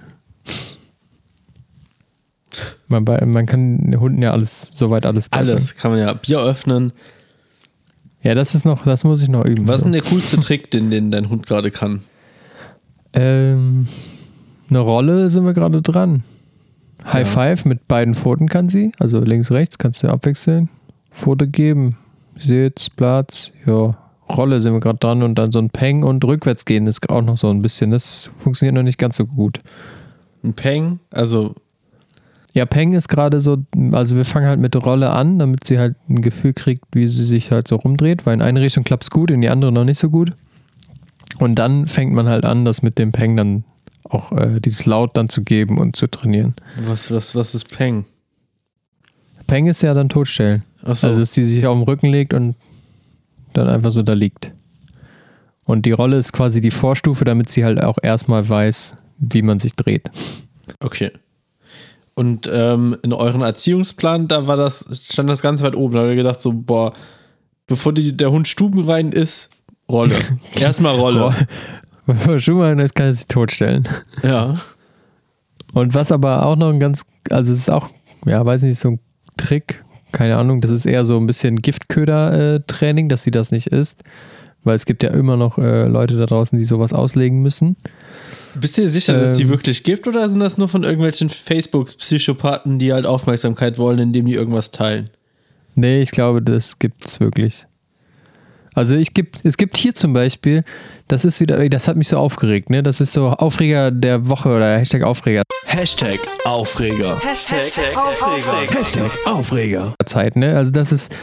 Man, 2.89 3.03
man 3.03 3.45
kann 3.45 3.95
Hunden 3.99 4.21
ja 4.21 4.31
alles, 4.31 4.69
soweit 4.73 5.05
alles 5.05 5.29
beibringen. 5.29 5.55
Alles 5.55 5.75
kann 5.75 5.91
man 5.91 5.99
ja. 5.99 6.13
Bier 6.13 6.39
öffnen. 6.39 6.91
Ja, 8.21 8.35
das 8.35 8.55
ist 8.55 8.65
noch, 8.65 8.83
das 8.83 9.03
muss 9.03 9.21
ich 9.23 9.29
noch 9.29 9.45
üben. 9.45 9.67
Was 9.67 9.77
ist 9.77 9.83
denn 9.83 9.93
der 9.93 10.01
coolste 10.01 10.39
Trick, 10.39 10.71
den, 10.71 10.91
den 10.91 11.11
dein 11.11 11.29
Hund 11.29 11.47
gerade 11.47 11.71
kann? 11.71 12.01
Ähm, 13.13 13.87
eine 14.69 14.79
Rolle 14.79 15.29
sind 15.29 15.45
wir 15.45 15.53
gerade 15.53 15.81
dran. 15.81 16.23
High 17.05 17.19
ja. 17.19 17.25
Five 17.25 17.65
mit 17.65 17.87
beiden 17.87 18.13
Pfoten 18.13 18.49
kann 18.49 18.69
sie. 18.69 18.91
Also 18.99 19.19
links, 19.21 19.51
rechts 19.51 19.77
kannst 19.77 20.03
du 20.03 20.09
abwechseln. 20.09 20.69
Pfote 21.11 21.47
geben. 21.47 21.97
Sitz, 22.37 22.89
Platz. 22.89 23.51
Ja. 23.65 23.97
Rolle 24.29 24.61
sind 24.61 24.73
wir 24.73 24.79
gerade 24.79 24.99
dran 24.99 25.23
und 25.23 25.35
dann 25.35 25.51
so 25.51 25.59
ein 25.59 25.69
Peng 25.69 26.03
und 26.03 26.23
rückwärts 26.23 26.65
gehen 26.65 26.87
ist 26.87 27.09
auch 27.09 27.21
noch 27.21 27.37
so 27.37 27.49
ein 27.49 27.61
bisschen. 27.61 27.91
Das 27.91 28.27
funktioniert 28.27 28.75
noch 28.75 28.83
nicht 28.83 28.99
ganz 28.99 29.17
so 29.17 29.25
gut. 29.25 29.61
Ein 30.43 30.53
Peng? 30.53 30.99
Also 31.09 31.55
ja, 32.59 32.65
Peng 32.65 32.91
ist 32.91 33.07
gerade 33.07 33.39
so, 33.39 33.63
also 33.93 34.17
wir 34.17 34.25
fangen 34.25 34.47
halt 34.47 34.59
mit 34.59 34.73
der 34.73 34.81
Rolle 34.81 35.11
an, 35.11 35.39
damit 35.39 35.65
sie 35.65 35.79
halt 35.79 35.95
ein 36.09 36.21
Gefühl 36.21 36.51
kriegt, 36.51 36.83
wie 36.91 37.07
sie 37.07 37.23
sich 37.23 37.51
halt 37.51 37.69
so 37.69 37.77
rumdreht, 37.77 38.25
weil 38.25 38.33
in 38.33 38.41
eine 38.41 38.59
Richtung 38.59 38.83
klappt 38.83 39.03
es 39.03 39.11
gut, 39.11 39.31
in 39.31 39.39
die 39.39 39.47
andere 39.47 39.71
noch 39.71 39.85
nicht 39.85 39.97
so 39.97 40.09
gut. 40.09 40.33
Und 41.37 41.55
dann 41.55 41.87
fängt 41.87 42.11
man 42.11 42.27
halt 42.27 42.43
an, 42.43 42.65
das 42.65 42.81
mit 42.81 42.97
dem 42.99 43.13
Peng 43.13 43.37
dann 43.37 43.63
auch 44.03 44.33
äh, 44.33 44.59
dieses 44.59 44.85
Laut 44.85 45.15
dann 45.15 45.29
zu 45.29 45.41
geben 45.41 45.77
und 45.77 45.95
zu 45.95 46.07
trainieren. 46.07 46.53
Was, 46.85 47.09
was, 47.11 47.33
was 47.33 47.55
ist 47.55 47.71
Peng? 47.71 48.03
Peng 49.47 49.67
ist 49.67 49.81
ja 49.81 49.93
dann 49.93 50.09
totstellen. 50.09 50.63
Ach 50.83 50.97
so. 50.97 51.07
Also, 51.07 51.21
dass 51.21 51.31
die 51.31 51.45
sich 51.45 51.65
auf 51.65 51.77
den 51.77 51.85
Rücken 51.85 52.07
legt 52.07 52.33
und 52.33 52.57
dann 53.53 53.69
einfach 53.69 53.91
so 53.91 54.03
da 54.03 54.11
liegt. 54.11 54.51
Und 55.63 55.85
die 55.85 55.93
Rolle 55.93 56.17
ist 56.17 56.33
quasi 56.33 56.59
die 56.59 56.71
Vorstufe, 56.71 57.23
damit 57.23 57.49
sie 57.49 57.63
halt 57.63 57.81
auch 57.81 57.99
erstmal 58.03 58.49
weiß, 58.49 58.97
wie 59.19 59.43
man 59.43 59.59
sich 59.59 59.77
dreht. 59.77 60.11
Okay. 60.81 61.13
Und 62.19 62.49
ähm, 62.51 62.97
in 63.01 63.13
euren 63.13 63.41
Erziehungsplan, 63.41 64.27
da 64.27 64.45
war 64.45 64.57
das, 64.57 64.85
stand 65.09 65.29
das 65.29 65.41
ganz 65.41 65.61
weit 65.61 65.73
oben. 65.73 65.93
Da 65.93 66.01
habe 66.01 66.11
ich 66.11 66.17
gedacht, 66.17 66.41
so, 66.41 66.51
boah, 66.51 66.91
bevor 67.65 67.93
die, 67.93 68.17
der 68.17 68.29
Hund 68.29 68.45
stubenrein 68.49 69.13
ist, 69.13 69.51
Rolle. 69.87 70.15
Erstmal 70.59 70.97
Rolle. 70.97 71.33
Bevor 72.05 72.37
Stubenrein 72.41 72.79
ist, 72.79 72.93
kann 72.93 73.05
er 73.05 73.13
sich 73.13 73.27
totstellen. 73.27 73.87
Ja. 74.21 74.53
Und 75.71 75.93
was 75.93 76.11
aber 76.11 76.45
auch 76.45 76.57
noch 76.57 76.67
ein 76.73 76.81
ganz, 76.81 77.05
also 77.29 77.53
es 77.53 77.59
ist 77.59 77.71
auch, 77.71 77.87
ja, 78.25 78.45
weiß 78.45 78.63
nicht, 78.63 78.79
so 78.79 78.89
ein 78.89 78.99
Trick, 79.37 79.85
keine 80.11 80.35
Ahnung, 80.35 80.59
das 80.59 80.71
ist 80.71 80.85
eher 80.85 81.05
so 81.05 81.15
ein 81.15 81.25
bisschen 81.25 81.61
Giftköder-Training, 81.61 83.07
dass 83.07 83.23
sie 83.23 83.31
das 83.31 83.53
nicht 83.53 83.67
isst. 83.67 84.03
Weil 84.65 84.75
es 84.75 84.85
gibt 84.85 85.03
ja 85.03 85.11
immer 85.11 85.37
noch 85.37 85.57
äh, 85.57 85.85
Leute 85.85 86.17
da 86.17 86.25
draußen, 86.25 86.57
die 86.57 86.65
sowas 86.65 86.91
auslegen 86.91 87.41
müssen. 87.41 87.77
Bist 88.59 88.77
du 88.77 88.81
dir 88.81 88.89
sicher, 88.89 89.13
dass 89.13 89.31
es 89.31 89.37
die 89.37 89.43
Ähm. 89.43 89.49
wirklich 89.49 89.83
gibt 89.83 90.07
oder 90.07 90.27
sind 90.29 90.39
das 90.39 90.57
nur 90.57 90.67
von 90.67 90.83
irgendwelchen 90.83 91.29
Facebook-Psychopathen, 91.29 92.79
die 92.79 92.93
halt 92.93 93.05
Aufmerksamkeit 93.05 93.77
wollen, 93.77 93.99
indem 93.99 94.25
die 94.25 94.33
irgendwas 94.33 94.71
teilen? 94.71 95.09
Nee, 95.75 96.01
ich 96.01 96.11
glaube, 96.11 96.41
das 96.41 96.79
gibt 96.79 97.05
es 97.05 97.19
wirklich. 97.19 97.65
Also 98.73 98.95
ich 98.95 99.13
gibt, 99.13 99.39
es 99.43 99.57
gibt 99.57 99.77
hier 99.77 99.93
zum 99.93 100.13
Beispiel, 100.13 100.63
das 101.07 101.25
ist 101.25 101.39
wieder, 101.39 101.67
das 101.69 101.87
hat 101.87 101.97
mich 101.97 102.07
so 102.07 102.17
aufgeregt, 102.17 102.69
ne? 102.69 102.83
Das 102.83 103.01
ist 103.01 103.13
so 103.13 103.29
Aufreger 103.29 103.91
der 103.91 104.29
Woche 104.29 104.49
oder 104.49 104.77
Hashtag 104.77 105.03
Aufreger. 105.03 105.41
Hashtag 105.65 106.19
Aufreger. 106.45 107.19
Hashtag 107.19 109.11
Aufreger. 109.25 109.93
Zeit, 110.05 110.35
ne? 110.35 110.55
Also 110.55 110.71
das 110.71 110.91
ist, 110.91 111.15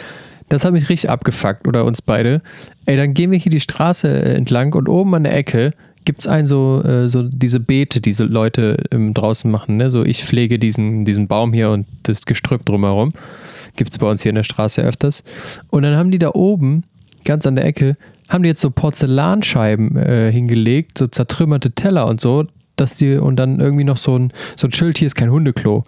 das 0.48 0.64
hat 0.64 0.72
mich 0.72 0.88
richtig 0.88 1.10
abgefuckt 1.10 1.66
oder 1.66 1.84
uns 1.84 2.02
beide. 2.02 2.42
Ey, 2.84 2.96
dann 2.96 3.14
gehen 3.14 3.30
wir 3.30 3.38
hier 3.38 3.50
die 3.50 3.60
Straße 3.60 4.08
äh, 4.08 4.34
entlang 4.34 4.74
und 4.74 4.88
oben 4.88 5.14
an 5.14 5.24
der 5.24 5.34
Ecke 5.34 5.72
gibt 6.06 6.20
es 6.22 6.28
ein 6.28 6.46
so, 6.46 6.82
äh, 6.82 7.08
so 7.08 7.22
diese 7.22 7.60
Beete, 7.60 8.00
die 8.00 8.12
so 8.12 8.24
Leute 8.24 8.82
ähm, 8.90 9.12
draußen 9.12 9.50
machen, 9.50 9.76
ne? 9.76 9.90
So 9.90 10.04
ich 10.04 10.24
pflege 10.24 10.58
diesen, 10.58 11.04
diesen 11.04 11.26
Baum 11.26 11.52
hier 11.52 11.70
und 11.70 11.86
das 12.04 12.24
Gestrüpp 12.24 12.64
drumherum. 12.64 13.12
Gibt 13.74 13.90
es 13.90 13.98
bei 13.98 14.08
uns 14.08 14.22
hier 14.22 14.30
in 14.30 14.36
der 14.36 14.44
Straße 14.44 14.80
öfters. 14.80 15.24
Und 15.68 15.82
dann 15.82 15.96
haben 15.96 16.10
die 16.10 16.18
da 16.18 16.30
oben, 16.30 16.84
ganz 17.24 17.46
an 17.46 17.56
der 17.56 17.66
Ecke, 17.66 17.96
haben 18.28 18.42
die 18.42 18.48
jetzt 18.48 18.62
so 18.62 18.70
Porzellanscheiben 18.70 19.96
äh, 19.96 20.32
hingelegt, 20.32 20.96
so 20.96 21.06
zertrümmerte 21.08 21.72
Teller 21.72 22.06
und 22.06 22.20
so, 22.20 22.46
dass 22.76 22.94
die, 22.94 23.16
und 23.16 23.36
dann 23.36 23.60
irgendwie 23.60 23.84
noch 23.84 23.96
so 23.96 24.18
ein, 24.18 24.32
so 24.56 24.68
ein 24.68 24.72
Schild, 24.72 24.98
hier 24.98 25.06
ist 25.06 25.16
kein 25.16 25.30
Hundeklo. 25.30 25.84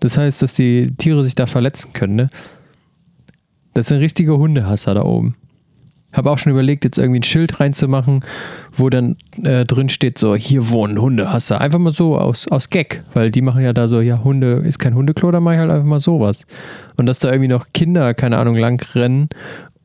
Das 0.00 0.16
heißt, 0.16 0.40
dass 0.40 0.54
die 0.54 0.92
Tiere 0.96 1.22
sich 1.22 1.34
da 1.34 1.46
verletzen 1.46 1.92
können, 1.92 2.16
ne? 2.16 2.26
Das 3.74 3.88
sind 3.88 3.98
richtige 3.98 4.36
Hundehasser 4.36 4.94
da 4.94 5.04
oben. 5.04 5.36
Habe 6.12 6.30
auch 6.30 6.38
schon 6.38 6.52
überlegt, 6.52 6.84
jetzt 6.84 6.98
irgendwie 6.98 7.20
ein 7.20 7.24
Schild 7.24 7.60
reinzumachen, 7.60 8.24
wo 8.72 8.88
dann 8.90 9.16
äh, 9.42 9.64
drin 9.64 9.88
steht, 9.88 10.18
so, 10.18 10.34
hier 10.34 10.70
wohnen 10.70 11.00
Hundehasser. 11.00 11.60
Einfach 11.60 11.78
mal 11.78 11.92
so 11.92 12.18
aus, 12.18 12.48
aus 12.48 12.68
Gag, 12.70 13.02
weil 13.14 13.30
die 13.30 13.42
machen 13.42 13.62
ja 13.62 13.72
da 13.72 13.86
so, 13.86 14.00
ja, 14.00 14.22
Hunde 14.24 14.62
ist 14.64 14.78
kein 14.78 14.94
Hundeklo, 14.94 15.30
dann 15.30 15.42
mache 15.42 15.54
ich 15.54 15.60
halt 15.60 15.70
einfach 15.70 15.86
mal 15.86 16.00
sowas. 16.00 16.46
Und 16.96 17.06
dass 17.06 17.20
da 17.20 17.30
irgendwie 17.30 17.48
noch 17.48 17.66
Kinder, 17.72 18.12
keine 18.14 18.38
Ahnung, 18.38 18.56
lang 18.56 18.82
rennen 18.94 19.28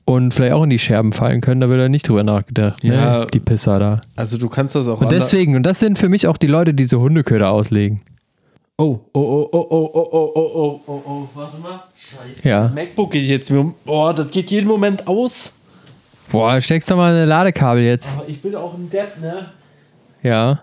und 0.06 0.34
vielleicht 0.34 0.54
auch 0.54 0.64
in 0.64 0.70
die 0.72 0.80
Scherben 0.80 1.14
fallen 1.14 1.42
können, 1.42 1.62
da 1.62 1.70
wird 1.70 1.80
er 1.80 1.90
nicht 1.90 2.08
drüber 2.08 2.24
nachgedacht, 2.24 2.84
Ja. 2.84 3.20
ne? 3.20 3.28
Die 3.34 3.40
Pisser 3.40 3.80
da. 3.80 4.02
Also 4.16 4.38
du 4.38 4.50
kannst 4.50 4.76
das 4.76 4.88
auch 4.88 5.02
Und 5.02 5.12
deswegen, 5.12 5.56
und 5.56 5.64
das 5.64 5.80
sind 5.80 5.98
für 5.98 6.10
mich 6.10 6.28
auch 6.28 6.38
die 6.38 6.48
Leute, 6.48 6.74
die 6.74 6.86
so 6.86 7.02
Hundeköder 7.02 7.50
auslegen. 7.52 8.02
Oh, 8.78 9.00
oh, 9.14 9.20
oh, 9.22 9.50
oh, 9.54 9.68
oh, 9.70 9.90
oh, 9.94 10.02
oh, 10.04 10.32
oh, 10.36 10.52
oh, 10.54 10.82
oh, 10.88 11.02
oh, 11.08 11.30
warte 11.34 11.58
mal. 11.62 11.84
Scheiße. 11.96 12.50
Ja. 12.50 12.72
MacBook 12.76 13.12
geht 13.12 13.24
jetzt 13.24 13.50
mir 13.50 13.62
um. 13.62 13.74
Oh, 13.86 14.12
das 14.14 14.30
geht 14.32 14.52
jeden 14.52 14.68
Moment 14.68 15.08
aus. 15.08 15.54
Boah, 16.32 16.60
steckst 16.60 16.90
doch 16.92 16.98
mal 16.98 17.14
ein 17.16 17.28
Ladekabel 17.28 17.84
jetzt. 17.84 18.18
Aber 18.18 18.28
ich 18.28 18.42
bin 18.42 18.56
auch 18.56 18.74
ein 18.74 18.90
Depp, 18.90 19.20
ne? 19.22 19.52
Ja. 20.24 20.62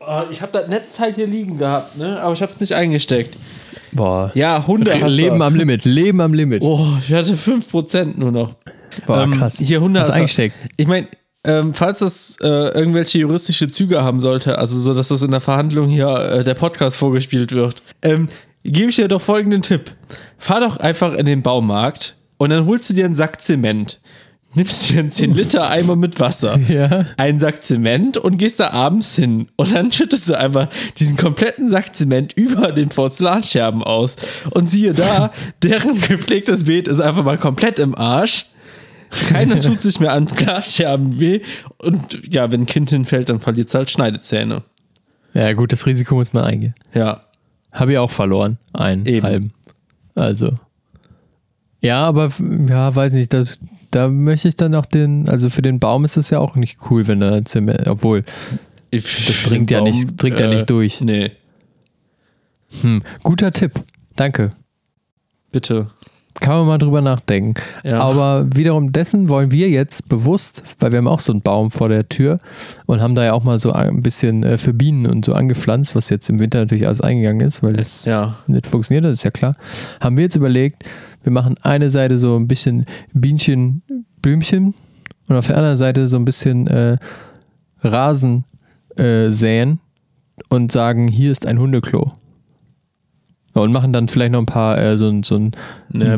Oh, 0.00 0.22
ich 0.30 0.40
habe 0.40 0.52
das 0.52 0.68
Netzteil 0.68 1.12
hier 1.12 1.26
liegen 1.26 1.58
gehabt, 1.58 1.98
ne? 1.98 2.20
Aber 2.22 2.32
ich 2.32 2.40
habe 2.40 2.50
es 2.50 2.58
nicht 2.60 2.72
eingesteckt. 2.74 3.36
Boah. 3.92 4.30
Ja, 4.34 4.66
Hunde. 4.66 4.92
Leben 5.08 5.42
am 5.42 5.54
Limit, 5.54 5.84
Leben 5.84 6.20
am 6.20 6.32
Limit. 6.32 6.62
Oh, 6.62 6.86
ich 7.06 7.12
hatte 7.12 7.34
5% 7.34 8.16
nur 8.18 8.32
noch. 8.32 8.54
Boah, 9.06 9.22
Ähm, 9.24 9.32
krass. 9.32 9.58
Hier 9.58 9.80
Hunde. 9.80 10.00
Hast 10.00 10.10
eingesteckt. 10.10 10.54
Ich 10.76 10.86
meine, 10.86 11.08
ähm, 11.44 11.74
falls 11.74 11.98
das 12.00 12.36
äh, 12.42 12.46
irgendwelche 12.46 13.18
juristische 13.18 13.68
Züge 13.68 14.02
haben 14.02 14.20
sollte, 14.20 14.58
also 14.58 14.78
so, 14.78 14.94
dass 14.94 15.08
das 15.08 15.22
in 15.22 15.30
der 15.30 15.40
Verhandlung 15.40 15.88
hier 15.88 16.08
äh, 16.08 16.44
der 16.44 16.54
Podcast 16.54 16.96
vorgespielt 16.96 17.52
wird, 17.52 17.82
ähm, 18.02 18.28
gebe 18.62 18.90
ich 18.90 18.96
dir 18.96 19.08
doch 19.08 19.20
folgenden 19.20 19.62
Tipp. 19.62 19.94
Fahr 20.38 20.60
doch 20.60 20.76
einfach 20.78 21.14
in 21.14 21.26
den 21.26 21.42
Baumarkt 21.42 22.14
und 22.40 22.48
dann 22.50 22.64
holst 22.64 22.88
du 22.88 22.94
dir 22.94 23.04
einen 23.04 23.12
Sack 23.12 23.40
Zement. 23.42 24.00
Nimmst 24.54 24.88
dir 24.88 24.98
einen 25.00 25.10
10 25.10 25.34
Liter 25.34 25.68
Eimer 25.70 25.94
mit 25.94 26.18
Wasser, 26.18 26.58
Ja. 26.68 27.04
einen 27.18 27.38
Sack 27.38 27.62
Zement 27.62 28.16
und 28.16 28.38
gehst 28.38 28.58
da 28.58 28.70
abends 28.70 29.14
hin. 29.14 29.48
Und 29.56 29.74
dann 29.74 29.92
schüttest 29.92 30.28
du 30.30 30.38
einfach 30.38 30.68
diesen 30.98 31.16
kompletten 31.18 31.68
Sack 31.68 31.94
Zement 31.94 32.32
über 32.32 32.72
den 32.72 32.88
Porzellanscherben 32.88 33.84
aus. 33.84 34.16
Und 34.52 34.70
siehe 34.70 34.94
da, 34.94 35.32
deren 35.62 35.92
gepflegtes 36.00 36.64
Beet 36.64 36.88
ist 36.88 37.00
einfach 37.00 37.22
mal 37.22 37.36
komplett 37.36 37.78
im 37.78 37.94
Arsch. 37.94 38.46
Keiner 39.28 39.60
tut 39.60 39.82
sich 39.82 40.00
mehr 40.00 40.14
an 40.14 40.24
Glasscherben 40.26 41.20
weh. 41.20 41.42
Und 41.76 42.32
ja, 42.34 42.50
wenn 42.50 42.62
ein 42.62 42.66
Kind 42.66 42.88
hinfällt, 42.88 43.28
dann 43.28 43.38
verliert 43.38 43.68
es 43.68 43.74
halt 43.74 43.90
Schneidezähne. 43.90 44.62
Ja, 45.34 45.52
gut, 45.52 45.72
das 45.72 45.84
Risiko 45.86 46.14
muss 46.14 46.32
man 46.32 46.44
eingehen. 46.44 46.74
Ja. 46.94 47.24
Habe 47.70 47.92
ich 47.92 47.98
auch 47.98 48.10
verloren. 48.10 48.56
Einen 48.72 49.04
Eben. 49.06 49.24
halben. 49.26 49.52
Also. 50.16 50.54
Ja, 51.80 52.04
aber 52.06 52.30
ja, 52.68 52.94
weiß 52.94 53.12
nicht, 53.14 53.32
das, 53.32 53.58
da 53.90 54.08
möchte 54.08 54.48
ich 54.48 54.56
dann 54.56 54.74
auch 54.74 54.86
den, 54.86 55.28
also 55.28 55.48
für 55.48 55.62
den 55.62 55.80
Baum 55.80 56.04
ist 56.04 56.16
es 56.16 56.30
ja 56.30 56.38
auch 56.38 56.56
nicht 56.56 56.78
cool, 56.90 57.06
wenn 57.06 57.22
er 57.22 57.44
Zement, 57.44 57.86
obwohl, 57.88 58.24
Das 58.90 59.04
dringt 59.44 59.70
ja 59.70 59.80
nicht- 59.80 60.20
dringt 60.22 60.38
ja 60.40 60.46
nicht 60.48 60.68
durch. 60.68 61.00
Nee, 61.00 61.32
hm, 62.82 63.02
guter 63.22 63.50
Tipp. 63.52 63.72
Danke. 64.16 64.50
bitte. 65.52 65.90
Kann 66.40 66.56
man 66.58 66.66
mal 66.68 66.78
drüber 66.78 67.00
nachdenken. 67.02 67.54
Ja. 67.84 67.98
Aber 68.00 68.46
wiederum 68.54 68.92
dessen 68.92 69.28
wollen 69.28 69.50
wir 69.52 69.68
jetzt 69.68 70.08
bewusst, 70.08 70.62
weil 70.78 70.90
wir 70.92 70.98
haben 70.98 71.08
auch 71.08 71.20
so 71.20 71.32
einen 71.32 71.42
Baum 71.42 71.70
vor 71.70 71.88
der 71.90 72.08
Tür 72.08 72.38
und 72.86 73.02
haben 73.02 73.14
da 73.14 73.24
ja 73.24 73.32
auch 73.34 73.42
mal 73.44 73.58
so 73.58 73.72
ein 73.72 74.00
bisschen 74.00 74.42
äh, 74.44 74.56
für 74.56 74.72
Bienen 74.72 75.04
und 75.06 75.24
so 75.26 75.34
angepflanzt, 75.34 75.94
was 75.94 76.08
jetzt 76.08 76.30
im 76.30 76.40
Winter 76.40 76.60
natürlich 76.60 76.86
alles 76.86 77.00
eingegangen 77.02 77.46
ist, 77.46 77.62
weil 77.62 77.74
das 77.74 78.06
Ja. 78.06 78.36
nicht 78.46 78.66
funktioniert, 78.66 79.04
das 79.04 79.14
ist 79.18 79.24
ja 79.24 79.30
klar. 79.32 79.54
Haben 80.00 80.16
wir 80.16 80.24
jetzt 80.24 80.36
überlegt, 80.36 80.84
wir 81.22 81.32
machen 81.32 81.56
eine 81.62 81.90
Seite 81.90 82.18
so 82.18 82.36
ein 82.36 82.48
bisschen 82.48 82.86
Bienchen, 83.12 83.82
Blümchen 84.22 84.74
und 85.28 85.36
auf 85.36 85.46
der 85.46 85.56
anderen 85.56 85.76
Seite 85.76 86.08
so 86.08 86.16
ein 86.16 86.24
bisschen 86.24 86.66
äh, 86.66 86.96
Rasen 87.80 88.44
äh, 88.96 89.30
säen 89.30 89.78
und 90.48 90.72
sagen, 90.72 91.08
hier 91.08 91.30
ist 91.30 91.46
ein 91.46 91.58
Hundeklo. 91.58 92.12
Und 93.52 93.72
machen 93.72 93.92
dann 93.92 94.06
vielleicht 94.08 94.32
noch 94.32 94.38
ein 94.38 94.46
paar, 94.46 94.78
äh, 94.78 94.96
so, 94.96 95.08
ein- 95.08 95.22
so 95.24 95.34
einen 95.34 95.52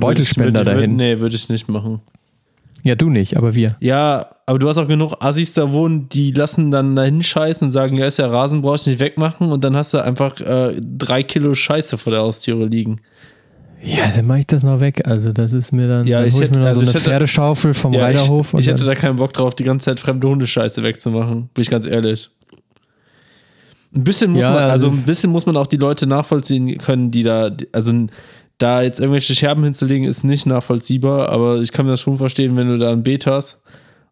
Beutelspender 0.00 0.60
würd 0.60 0.66
ich, 0.66 0.66
würd, 0.66 0.76
dahin. 0.78 0.96
Nee, 0.96 1.18
würde 1.18 1.34
ich 1.34 1.48
nicht 1.48 1.68
machen. 1.68 2.00
Ja, 2.84 2.94
du 2.94 3.08
nicht, 3.10 3.36
aber 3.36 3.54
wir. 3.54 3.76
Ja, 3.80 4.26
aber 4.44 4.58
du 4.58 4.68
hast 4.68 4.76
auch 4.76 4.88
genug 4.88 5.14
Assis 5.20 5.54
da 5.54 5.72
wohnen, 5.72 6.08
die 6.08 6.32
lassen 6.32 6.70
dann 6.70 6.94
da 6.96 7.04
hinscheißen 7.04 7.66
und 7.68 7.72
sagen, 7.72 7.96
ja, 7.96 8.06
ist 8.06 8.18
ja 8.18 8.26
Rasen, 8.26 8.60
brauchst 8.60 8.86
du 8.86 8.90
nicht 8.90 8.98
wegmachen 9.00 9.50
und 9.52 9.62
dann 9.64 9.76
hast 9.76 9.94
du 9.94 9.98
einfach 10.04 10.40
äh, 10.40 10.78
drei 10.80 11.22
Kilo 11.22 11.54
Scheiße 11.54 11.96
vor 11.96 12.12
der 12.12 12.22
Haustüre 12.22 12.66
liegen. 12.66 13.00
Ja, 13.84 14.04
dann 14.14 14.26
mache 14.26 14.40
ich 14.40 14.46
das 14.46 14.62
noch 14.62 14.80
weg. 14.80 15.02
Also 15.06 15.32
das 15.32 15.52
ist 15.52 15.72
mir 15.72 15.88
dann, 15.88 16.06
Ja, 16.06 16.18
dann 16.20 16.28
ich 16.28 16.34
hol 16.34 16.42
ich 16.42 16.48
hätte- 16.48 16.58
mir 16.58 16.64
noch 16.64 16.68
also 16.68 16.80
so 16.80 16.84
ich 16.84 16.90
eine 16.90 16.98
hätte- 17.00 17.10
Pferdeschaufel 17.10 17.74
vom 17.74 17.92
Ja, 17.94 18.08
ich, 18.10 18.16
Reiterhof. 18.18 18.54
und 18.54 18.60
ich 18.60 18.68
hätte 18.68 18.84
da 18.84 18.94
keinen 18.94 19.16
Bock 19.16 19.32
drauf, 19.32 19.54
die 19.54 19.64
ganze 19.64 19.86
Zeit 19.86 19.98
fremde 20.00 20.28
Hundescheiße 20.28 20.82
wegzumachen, 20.82 21.48
bin 21.52 21.62
ich 21.62 21.70
ganz 21.70 21.86
ehrlich. 21.86 22.28
Ein 23.94 24.04
bisschen 24.04 24.30
muss 24.32 24.42
Ja, 24.42 24.50
man, 24.52 24.62
also 24.62 24.86
also 24.88 25.00
ein 25.00 25.04
bisschen 25.04 25.30
muss 25.30 25.44
man 25.46 25.56
auch 25.56 25.66
die 25.66 25.76
Leute 25.76 26.06
nachvollziehen 26.06 26.78
können, 26.78 27.10
die 27.10 27.22
da, 27.22 27.50
also 27.72 27.92
da 28.58 28.80
jetzt 28.82 29.00
irgendwelche 29.00 29.34
Scherben 29.34 29.64
hinzulegen, 29.64 30.06
ist 30.08 30.24
nicht 30.24 30.46
nachvollziehbar, 30.46 31.28
aber 31.28 31.60
ich 31.60 31.72
kann 31.72 31.84
mir 31.84 31.92
das 31.92 32.00
schon 32.00 32.16
verstehen, 32.16 32.56
wenn 32.56 32.68
du 32.68 32.78
da 32.78 32.90
ein 32.90 33.02
Beet 33.02 33.26
hast 33.26 33.60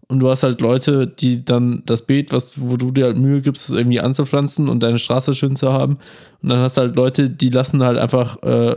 und 0.09 0.19
du 0.21 0.29
hast 0.29 0.43
halt 0.43 0.61
Leute, 0.61 1.07
die 1.07 1.45
dann 1.45 1.83
das 1.87 2.05
Beet, 2.05 2.33
was, 2.33 2.61
wo 2.61 2.77
du 2.77 2.91
dir 2.91 3.05
halt 3.07 3.17
Mühe 3.17 3.41
gibst, 3.41 3.69
es 3.71 3.75
irgendwie 3.75 4.01
anzupflanzen 4.01 4.69
und 4.69 4.83
deine 4.83 4.99
Straße 4.99 5.33
schön 5.35 5.55
zu 5.57 5.73
haben. 5.73 5.99
Und 6.43 6.49
dann 6.51 6.59
hast 6.59 6.77
du 6.77 6.83
halt 6.83 6.97
Leute, 6.97 7.31
die 7.31 7.49
lassen 7.51 7.83
halt 7.83 7.97
einfach 7.97 8.43
äh, 8.43 8.77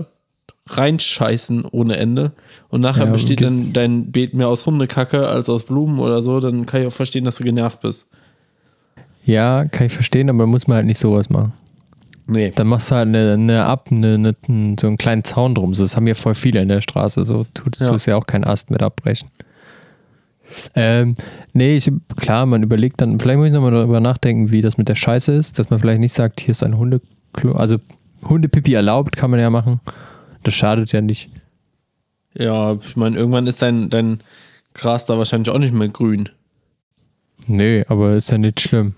reinscheißen 0.69 1.65
ohne 1.65 1.97
Ende. 1.97 2.31
Und 2.69 2.81
nachher 2.81 3.05
Ja, 3.05 3.11
besteht 3.11 3.41
dann 3.43 3.73
dein 3.73 4.11
Beet 4.11 4.33
mehr 4.33 4.47
aus 4.47 4.65
Hundekacke 4.65 5.27
als 5.27 5.49
aus 5.49 5.63
Blumen 5.63 5.99
oder 5.99 6.21
so, 6.21 6.39
dann 6.39 6.65
kann 6.65 6.81
ich 6.81 6.87
auch 6.87 6.93
verstehen, 6.93 7.25
dass 7.25 7.37
du 7.37 7.43
genervt 7.43 7.81
bist. 7.81 8.09
ja, 9.25 9.65
kann 9.65 9.87
ich 9.87 9.93
verstehen, 9.93 10.29
aber 10.29 10.47
muss 10.47 10.67
man 10.67 10.77
halt 10.77 10.85
nicht 10.85 10.99
sowas 10.99 11.29
machen. 11.29 11.53
Nee. 12.25 12.51
Dann 12.55 12.67
machst 12.67 12.89
du 12.89 12.95
halt 12.95 13.09
eine, 13.09 13.33
eine 13.33 13.65
Ab, 13.65 13.89
eine, 13.91 14.13
eine, 14.47 14.75
so 14.79 14.87
einen 14.87 14.97
kleinen 14.97 15.23
Zaun 15.25 15.55
drum. 15.55 15.73
So, 15.73 15.83
das 15.83 15.95
haben 15.97 16.07
ja 16.07 16.13
voll 16.13 16.35
viele 16.35 16.61
in 16.61 16.69
der 16.69 16.79
Straße. 16.81 17.23
So 17.25 17.45
tut 17.53 17.77
Ja. 17.79 17.93
es 17.93 18.05
ja 18.05 18.15
auch 18.15 18.25
keinen 18.25 18.45
Ast 18.45 18.71
mit 18.71 18.81
abbrechen. 18.81 19.27
Ähm, 20.75 21.15
nee, 21.53 21.75
ich, 21.77 21.91
klar, 22.15 22.45
man 22.45 22.63
überlegt 22.63 23.01
dann, 23.01 23.19
vielleicht 23.19 23.37
muss 23.37 23.47
ich 23.47 23.53
nochmal 23.53 23.71
darüber 23.71 23.99
nachdenken, 23.99 24.51
wie 24.51 24.61
das 24.61 24.77
mit 24.77 24.87
der 24.87 24.95
Scheiße 24.95 25.33
ist, 25.33 25.57
dass 25.59 25.69
man 25.69 25.79
vielleicht 25.79 25.99
nicht 25.99 26.13
sagt, 26.13 26.39
hier 26.41 26.51
ist 26.51 26.63
ein 26.63 26.77
Hundeklo, 26.77 27.53
also 27.53 27.77
Hundepipi 28.23 28.73
erlaubt, 28.73 29.15
kann 29.15 29.31
man 29.31 29.39
ja 29.39 29.49
machen. 29.49 29.79
Das 30.43 30.53
schadet 30.53 30.91
ja 30.91 31.01
nicht. 31.01 31.29
Ja, 32.35 32.73
ich 32.73 32.95
meine, 32.95 33.17
irgendwann 33.17 33.47
ist 33.47 33.61
dein, 33.61 33.89
dein 33.89 34.21
Gras 34.73 35.05
da 35.05 35.17
wahrscheinlich 35.17 35.49
auch 35.49 35.59
nicht 35.59 35.73
mehr 35.73 35.89
grün. 35.89 36.29
Nee, 37.47 37.83
aber 37.87 38.13
ist 38.13 38.31
ja 38.31 38.37
nicht 38.37 38.59
schlimm. 38.59 38.95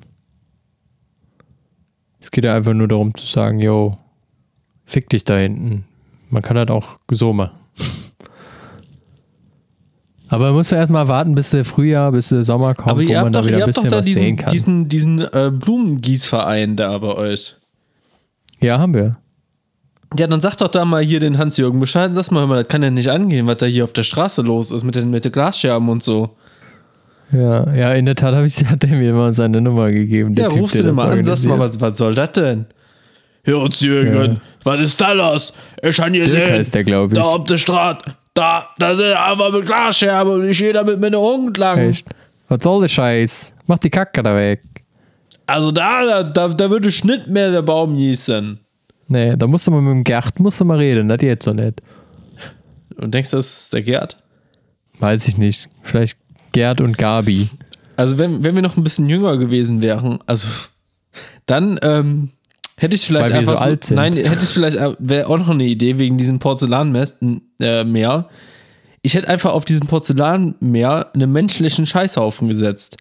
Es 2.20 2.32
geht 2.32 2.46
ja 2.46 2.56
einfach 2.56 2.74
nur 2.74 2.88
darum 2.88 3.14
zu 3.14 3.26
sagen, 3.26 3.60
yo, 3.60 3.98
fick 4.86 5.10
dich 5.10 5.26
da 5.26 5.38
hinten. 5.38 5.86
Man 6.30 6.42
kann 6.42 6.56
das 6.56 6.70
auch 6.70 6.98
so 7.12 7.34
machen. 7.34 7.58
Aber 10.28 10.54
musst 10.54 10.72
du 10.72 10.76
erstmal 10.76 11.08
warten, 11.08 11.36
bis 11.36 11.52
der 11.52 11.64
Frühjahr, 11.66 12.12
bis 12.12 12.30
der 12.30 12.44
Sommer 12.44 12.74
kommt, 12.74 12.90
Aber 12.90 13.06
wo 13.06 13.12
man 13.14 13.26
habt 13.26 13.36
da 13.36 13.42
doch, 13.42 13.48
wieder 13.48 13.58
ein 13.58 13.60
doch 13.60 13.68
bisschen 13.68 13.92
was 13.92 14.06
diesen, 14.06 14.20
sehen 14.22 14.38
kann. 14.38 14.52
diesen, 14.52 14.90
diesen 14.90 15.20
äh, 15.22 15.52
Blumengießverein 15.54 16.76
da 16.76 16.98
bei 16.98 17.14
euch. 17.16 17.56
ja, 18.60 18.80
haben 18.80 18.96
wir. 18.96 19.18
Ja, 20.18 20.28
dann 20.28 20.42
sag 20.42 20.56
doch 20.58 20.68
da 20.68 20.86
mal 20.86 21.02
hier 21.04 21.20
den 21.20 21.38
Hans-Jürgen 21.38 21.80
Bescheid 21.80 22.14
sag 22.14 22.32
mal, 22.32 22.48
das 22.48 22.68
kann 22.68 22.84
ja 22.84 22.90
nicht 22.90 23.10
angehen, 23.10 23.48
was 23.48 23.58
da 23.58 23.66
hier 23.66 23.84
auf 23.84 23.94
der 23.94 24.04
Straße 24.04 24.42
los 24.42 24.72
ist 24.72 24.84
mit 24.84 24.96
den, 24.96 25.10
mit 25.10 25.26
den 25.26 25.32
Glasscherben 25.32 25.90
und 25.90 26.04
so. 26.04 26.36
Ja, 27.32 27.74
ja, 27.74 27.94
in 27.94 28.06
der 28.06 28.16
Tat 28.16 28.36
ich, 28.46 28.66
hat 28.70 28.84
er 28.84 28.96
mir 28.96 29.14
mal 29.14 29.32
seine 29.32 29.62
Nummer 29.62 29.92
gegeben. 29.92 30.36
Ja, 30.36 30.48
typ, 30.48 30.62
rufst 30.62 30.80
du 30.80 30.84
den 30.84 30.96
mal 30.96 31.12
an, 31.12 31.24
sagst 31.24 31.46
mal, 31.46 31.60
was, 31.60 31.80
was 31.80 31.98
soll 31.98 32.14
das 32.14 32.32
denn? 32.34 32.66
Hans-Jürgen, 33.48 34.34
Ja. 34.34 34.42
was 34.64 34.80
ist 34.80 35.00
da 35.00 35.12
los? 35.12 35.54
Ich 35.82 35.98
kann 35.98 36.14
hier 36.14 36.30
sehen, 36.30 36.52
heißt 36.52 36.74
der, 36.74 36.84
glaube 36.84 37.14
ich. 37.14 37.20
da 37.20 37.26
auf 37.26 37.44
der 37.44 37.58
Straße, 37.58 38.00
da, 38.34 38.70
da 38.80 38.96
sind 38.96 39.14
einfach 39.14 39.52
mit 39.52 39.66
Glasscherben 39.66 40.34
und 40.34 40.46
ich 40.50 40.58
gehe 40.58 40.74
da 40.74 40.84
mit 40.84 41.00
meinem 41.00 41.20
Hund 41.20 41.58
lang. 41.58 41.78
Echt? 41.78 42.08
Was 42.48 42.64
soll 42.64 42.82
der 42.82 42.90
Scheiß? 42.90 43.54
Mach 43.68 43.80
die 43.80 43.90
Kacke 43.90 44.22
da 44.22 44.36
weg. 44.36 44.62
Also 45.48 45.72
da, 45.72 46.24
da, 46.24 46.48
da, 46.48 46.70
würde 46.70 46.90
ich 46.90 47.04
nicht 47.04 47.28
mehr 47.28 47.52
der 47.52 47.62
Baum 47.62 47.96
gießen. 47.96 48.60
Nee, 49.08 49.36
da 49.38 49.48
musst 49.48 49.68
du 49.68 49.72
mal 49.72 49.82
mit 49.82 49.92
dem 49.92 50.04
Gerd 50.04 50.40
musst 50.40 50.60
du 50.60 50.66
mal 50.66 50.78
reden, 50.78 51.08
das 51.08 51.22
jetzt 51.22 51.46
so 51.46 51.54
nicht. 51.54 51.82
Und 52.98 53.14
denkst 53.14 53.32
du, 53.32 53.38
das 53.38 53.62
ist 53.62 53.74
der 53.74 53.84
Gerd? 53.84 54.18
Weiß 55.00 55.28
ich 55.28 55.38
nicht. 55.38 55.70
Vielleicht 55.84 56.18
Gerd 56.54 56.82
und 56.82 56.98
Gabi. 56.98 57.50
Also 57.98 58.18
wenn, 58.18 58.44
wenn 58.44 58.56
wir 58.56 58.62
noch 58.62 58.78
ein 58.78 58.84
bisschen 58.84 59.10
jünger 59.10 59.38
gewesen 59.38 59.82
wären, 59.82 60.20
also 60.26 60.48
dann 61.46 61.80
ähm, 61.82 62.32
hätte 62.78 62.96
ich 62.96 63.06
vielleicht 63.06 63.28
Weil 63.28 63.34
wir 63.34 63.40
einfach 63.40 63.58
so 63.58 63.64
alt 63.64 63.84
sind. 63.84 63.96
nein, 63.98 64.14
hätte 64.14 64.44
ich 64.44 64.50
vielleicht 64.50 64.78
wäre 65.00 65.28
auch 65.28 65.38
noch 65.38 65.50
eine 65.50 65.66
Idee 65.66 65.98
wegen 65.98 66.18
diesem 66.18 66.40
Porzellanmeer. 66.40 67.08
Äh, 67.62 68.24
ich 69.02 69.14
hätte 69.14 69.28
einfach 69.28 69.54
auf 69.54 69.66
diesem 69.66 69.88
Porzellanmeer 69.88 71.12
einen 71.14 71.32
menschlichen 71.32 71.86
Scheißhaufen 71.86 72.48
gesetzt. 72.48 72.98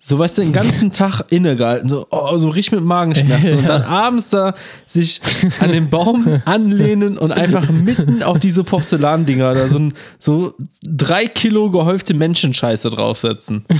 So, 0.00 0.18
weißt 0.18 0.38
du, 0.38 0.42
den 0.42 0.52
ganzen 0.52 0.92
Tag 0.92 1.22
innegehalten, 1.30 1.88
so, 1.90 2.06
oh, 2.10 2.36
so 2.38 2.48
richtig 2.50 2.72
mit 2.72 2.84
Magenschmerzen. 2.84 3.58
Und 3.58 3.68
dann 3.68 3.82
abends 3.82 4.30
da 4.30 4.54
sich 4.86 5.20
an 5.60 5.72
den 5.72 5.90
Baum 5.90 6.40
anlehnen 6.44 7.18
und 7.18 7.32
einfach 7.32 7.68
mitten 7.70 8.22
auf 8.22 8.38
diese 8.38 8.62
Porzellandinger 8.64 9.54
da 9.54 9.68
so, 9.68 9.78
ein, 9.78 9.94
so 10.18 10.54
drei 10.82 11.26
Kilo 11.26 11.70
gehäufte 11.70 12.14
Menschenscheiße 12.14 12.90
draufsetzen. 12.90 13.64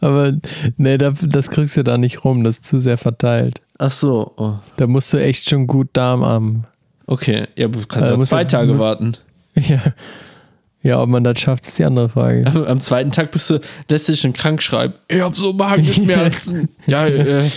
Aber 0.00 0.32
nee, 0.76 0.98
da, 0.98 1.12
das 1.22 1.50
kriegst 1.50 1.76
du 1.76 1.84
da 1.84 1.98
nicht 1.98 2.24
rum, 2.24 2.42
das 2.42 2.56
ist 2.56 2.66
zu 2.66 2.80
sehr 2.80 2.98
verteilt. 2.98 3.60
Ach 3.78 3.92
so, 3.92 4.32
oh. 4.36 4.54
Da 4.76 4.86
musst 4.86 5.12
du 5.12 5.18
echt 5.18 5.48
schon 5.48 5.66
gut 5.66 5.88
Darm 5.92 6.24
haben. 6.24 6.64
okay. 7.06 7.46
Ja, 7.54 7.68
du 7.68 7.80
kannst 7.86 8.10
Äh, 8.10 8.14
ja 8.14 8.20
zwei 8.22 8.44
Tage 8.44 8.78
warten. 8.80 9.16
Ja. 9.58 9.80
Ja, 10.86 11.02
ob 11.02 11.08
man 11.08 11.24
das 11.24 11.40
schafft, 11.40 11.66
ist 11.66 11.76
die 11.80 11.84
andere 11.84 12.08
Frage. 12.08 12.46
Am 12.68 12.80
zweiten 12.80 13.10
Tag 13.10 13.32
bist 13.32 13.50
du, 13.50 13.58
lässt 13.88 14.06
dich 14.06 14.20
schon 14.20 14.32
krank 14.32 14.62
schreiben. 14.62 14.94
Ich 15.08 15.20
hab 15.20 15.34
so 15.34 15.52
Magenschmerzen. 15.52 16.68
ja, 16.86 17.08
äh, 17.08 17.50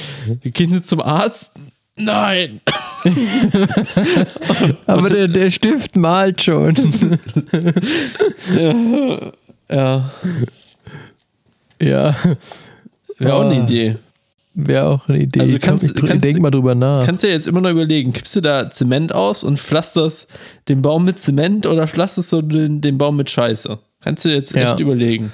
gehen 0.45 0.71
Sie 0.71 0.81
zum 0.81 0.99
Arzt? 0.99 1.51
Nein. 1.95 2.59
Aber 4.87 5.11
der, 5.11 5.27
der 5.27 5.51
Stift 5.51 5.95
malt 5.95 6.41
schon. 6.41 6.75
Ja, 9.71 10.09
ja. 11.79 12.15
wäre 13.19 13.35
auch 13.35 13.45
eine. 13.45 13.61
Idee. 13.61 13.97
Wäre 14.67 14.85
auch 14.87 15.07
eine 15.07 15.19
Idee. 15.19 15.39
Also 15.41 15.55
Ich 15.55 15.61
glaub, 15.61 15.69
kannst- 15.79 15.85
ich, 15.97 16.05
kannst- 16.05 16.23
denk 16.25 16.39
mal 16.39 16.51
drüber 16.51 16.75
nach. 16.75 17.05
Kannst 17.05 17.23
du 17.23 17.27
ja 17.27 17.33
jetzt 17.33 17.47
immer 17.47 17.61
noch 17.61 17.69
überlegen, 17.69 18.11
kippst 18.13 18.35
du 18.35 18.41
da 18.41 18.69
Zement 18.69 19.13
aus 19.13 19.43
und 19.43 19.57
pflasterst 19.59 20.27
den 20.67 20.81
Baum 20.81 21.05
mit 21.05 21.17
Zement 21.19 21.65
oder 21.65 21.87
pflasterst 21.87 22.31
du 22.33 22.41
den, 22.41 22.81
den 22.81 22.97
Baum 22.97 23.15
mit 23.15 23.29
Scheiße? 23.29 23.79
Kannst 24.01 24.25
du 24.25 24.29
jetzt 24.29 24.53
Ja. 24.55 24.63
echt 24.71 24.79
überlegen. 24.79 25.31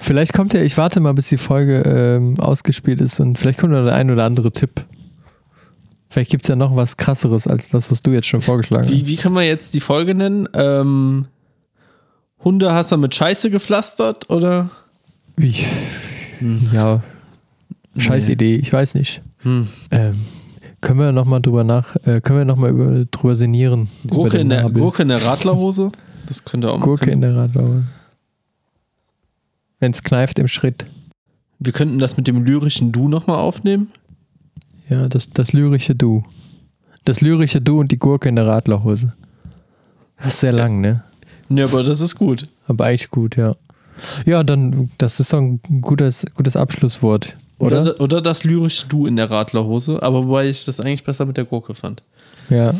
Vielleicht 0.00 0.32
kommt 0.32 0.54
ja, 0.54 0.62
ich 0.62 0.76
warte 0.78 1.00
mal, 1.00 1.12
bis 1.14 1.28
die 1.28 1.36
Folge 1.36 1.82
ähm, 1.82 2.40
ausgespielt 2.40 3.00
ist 3.00 3.20
und 3.20 3.38
vielleicht 3.38 3.58
kommt 3.58 3.72
noch 3.72 3.84
der 3.84 3.94
ein 3.94 4.10
oder 4.10 4.24
andere 4.24 4.50
Tipp. 4.50 4.84
Vielleicht 6.08 6.30
gibt 6.30 6.42
es 6.44 6.48
ja 6.48 6.56
noch 6.56 6.74
was 6.74 6.96
krasseres 6.96 7.46
als 7.46 7.68
das, 7.68 7.90
was 7.90 8.02
du 8.02 8.10
jetzt 8.10 8.26
schon 8.26 8.40
vorgeschlagen 8.40 8.88
Wie, 8.90 9.00
hast. 9.00 9.08
wie 9.08 9.16
kann 9.16 9.32
man 9.32 9.44
jetzt 9.44 9.74
die 9.74 9.80
Folge 9.80 10.14
nennen? 10.14 10.48
Ähm, 10.54 11.26
Hundehasser 12.42 12.96
mit 12.96 13.14
Scheiße 13.14 13.50
gepflastert 13.50 14.28
oder? 14.30 14.70
Wie? 15.36 15.54
Ja, 16.72 17.02
scheiß 17.96 18.28
Idee, 18.28 18.56
ich 18.56 18.72
weiß 18.72 18.94
nicht. 18.94 19.22
Hm. 19.38 19.68
Ähm, 19.90 20.14
können 20.80 21.00
wir 21.00 21.12
noch 21.12 21.26
mal 21.26 21.40
drüber 21.40 21.64
nach, 21.64 21.96
äh, 22.06 22.20
können 22.20 22.38
wir 22.38 22.44
noch 22.44 22.56
mal 22.56 22.70
über, 22.70 23.04
drüber 23.04 23.36
sinnieren? 23.36 23.88
Gurke 24.08 24.38
in, 24.38 24.48
der, 24.48 24.62
Nabel. 24.62 24.82
Gurke 24.82 25.02
in 25.02 25.08
der 25.08 25.22
Radlerhose? 25.22 25.90
Das 26.26 26.44
könnte 26.44 26.70
auch 26.70 26.78
mal 26.78 26.84
Gurke 26.84 27.10
in 27.10 27.20
der 27.20 27.36
Radlaube. 27.36 27.84
Wenn 29.78 29.92
es 29.92 30.02
kneift 30.02 30.38
im 30.38 30.48
Schritt. 30.48 30.86
Wir 31.58 31.72
könnten 31.72 31.98
das 31.98 32.16
mit 32.16 32.26
dem 32.26 32.44
lyrischen 32.44 32.92
Du 32.92 33.08
nochmal 33.08 33.36
aufnehmen. 33.36 33.90
Ja, 34.88 35.08
das, 35.08 35.30
das 35.30 35.52
lyrische 35.52 35.94
Du. 35.94 36.24
Das 37.04 37.20
lyrische 37.20 37.60
Du 37.60 37.80
und 37.80 37.92
die 37.92 37.98
Gurke 37.98 38.28
in 38.28 38.36
der 38.36 38.46
Radlerhose. 38.46 39.14
Das 40.18 40.34
ist 40.34 40.40
sehr 40.40 40.52
lang, 40.52 40.80
ne? 40.80 41.02
Ja, 41.48 41.64
aber 41.64 41.82
das 41.82 42.00
ist 42.00 42.16
gut. 42.16 42.44
Aber 42.66 42.86
eigentlich 42.86 43.10
gut, 43.10 43.36
ja. 43.36 43.56
Ja, 44.24 44.42
dann, 44.42 44.90
das 44.98 45.20
ist 45.20 45.32
doch 45.32 45.38
ein 45.40 45.60
gutes, 45.80 46.24
gutes 46.34 46.56
Abschlusswort, 46.56 47.36
oder? 47.60 47.80
Oder, 47.82 48.00
oder 48.00 48.20
das 48.22 48.44
lyrische 48.44 48.86
Du 48.88 49.06
in 49.06 49.16
der 49.16 49.30
Radlerhose, 49.30 50.02
aber 50.02 50.26
wobei 50.26 50.48
ich 50.48 50.64
das 50.64 50.80
eigentlich 50.80 51.04
besser 51.04 51.26
mit 51.26 51.36
der 51.36 51.44
Gurke 51.44 51.74
fand. 51.74 52.02
Ja. 52.48 52.74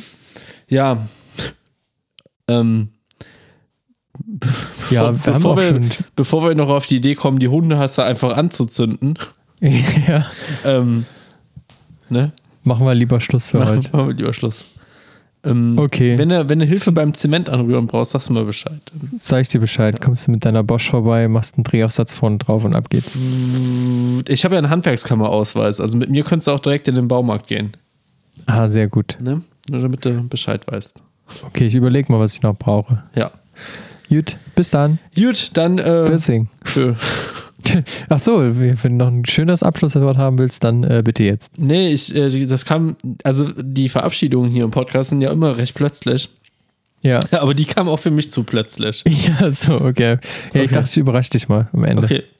Ja. 0.68 0.98
Ähm, 2.48 2.88
Ja, 4.90 5.10
Bevor- 5.12 5.24
wir 5.26 5.32
haben 5.34 5.42
bevor 5.42 5.52
auch 5.52 5.56
wir- 5.56 5.62
schon. 5.68 5.88
bevor 6.16 6.42
wir 6.48 6.54
noch 6.54 6.68
auf 6.68 6.86
die 6.86 6.96
Idee 6.96 7.14
kommen, 7.14 7.38
die 7.38 7.48
Hundehasser 7.48 8.04
einfach 8.04 8.36
anzuzünden, 8.36 9.16
ja. 9.60 10.26
ähm, 10.64 11.06
ne? 12.08 12.32
Machen 12.64 12.84
wir 12.86 12.94
lieber 12.94 13.20
Schluss 13.20 13.50
für 13.50 13.64
heute. 13.64 13.88
machen 13.92 14.08
wir 14.08 14.14
lieber 14.14 14.32
Schluss. 14.34 14.79
Ähm, 15.42 15.78
Okay. 15.78 16.18
Wenn 16.18 16.28
du, 16.28 16.48
wenn 16.48 16.58
du 16.58 16.66
Hilfe 16.66 16.92
beim 16.92 17.14
Zement 17.14 17.48
anrühren 17.48 17.86
brauchst, 17.86 18.12
sagst 18.12 18.28
du 18.28 18.32
mal 18.34 18.44
Bescheid. 18.44 18.80
Sag 19.18 19.42
ich 19.42 19.48
dir 19.48 19.60
Bescheid. 19.60 20.00
Kommst 20.00 20.26
du 20.26 20.32
mit 20.32 20.44
deiner 20.44 20.62
Bosch 20.62 20.90
vorbei, 20.90 21.28
machst 21.28 21.56
einen 21.56 21.64
Drehaufsatz 21.64 22.12
vorne 22.12 22.38
drauf 22.38 22.64
und 22.64 22.74
ab 22.74 22.90
geht's. 22.90 23.16
Ich 24.28 24.44
habe 24.44 24.54
ja 24.54 24.58
einen 24.58 24.70
Handwerkskammerausweis, 24.70 25.80
also 25.80 25.96
mit 25.96 26.10
mir 26.10 26.24
könntest 26.24 26.48
du 26.48 26.52
auch 26.52 26.60
direkt 26.60 26.88
in 26.88 26.94
den 26.94 27.08
Baumarkt 27.08 27.46
gehen. 27.46 27.72
Ah, 28.46 28.68
sehr 28.68 28.88
gut. 28.88 29.16
Ne? 29.20 29.42
Nur 29.70 29.80
damit 29.80 30.04
du 30.04 30.28
Bescheid 30.28 30.66
weißt. 30.66 31.00
Okay, 31.46 31.66
ich 31.66 31.74
überlege 31.74 32.10
mal, 32.12 32.18
was 32.18 32.34
ich 32.34 32.42
noch 32.42 32.56
brauche. 32.56 33.02
Ja. 33.14 33.30
Gut, 34.08 34.36
bis 34.56 34.70
dann. 34.70 34.98
Gut, 35.14 35.50
dann 35.54 35.78
äh, 35.78 36.04
Bissing. 36.06 36.48
Ach 38.08 38.18
so, 38.20 38.40
wenn 38.58 38.76
du 38.98 39.04
noch 39.04 39.08
ein 39.08 39.24
schönes 39.26 39.62
Abschlusswort 39.62 40.16
haben 40.16 40.38
willst, 40.38 40.64
dann 40.64 40.84
äh, 40.84 41.02
bitte 41.04 41.24
jetzt. 41.24 41.58
Nee, 41.58 41.92
ich, 41.92 42.14
äh, 42.14 42.46
das 42.46 42.64
kam, 42.64 42.96
also 43.24 43.48
die 43.56 43.88
Verabschiedungen 43.88 44.50
hier 44.50 44.64
im 44.64 44.70
Podcast 44.70 45.10
sind 45.10 45.20
ja 45.20 45.30
immer 45.30 45.56
recht 45.56 45.74
plötzlich. 45.74 46.28
Ja. 47.02 47.20
Aber 47.32 47.54
die 47.54 47.64
kam 47.64 47.88
auch 47.88 47.98
für 47.98 48.10
mich 48.10 48.30
zu 48.30 48.44
plötzlich. 48.44 49.04
Ja, 49.40 49.50
so, 49.50 49.80
okay. 49.80 50.18
Ja, 50.52 50.62
ich 50.62 50.70
Okay. 50.70 50.74
dachte, 50.74 50.90
ich 50.90 50.96
überrasche 50.98 51.30
dich 51.30 51.48
mal 51.48 51.68
am 51.72 51.84
Ende. 51.84 52.04
Okay. 52.04 52.22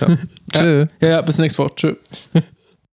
Ja. 0.00 0.16
Tschö. 0.52 0.86
Ja, 1.00 1.08
ja, 1.08 1.20
bis 1.22 1.38
nächste 1.38 1.58
Woche. 1.64 1.74
Tschö. 1.74 1.94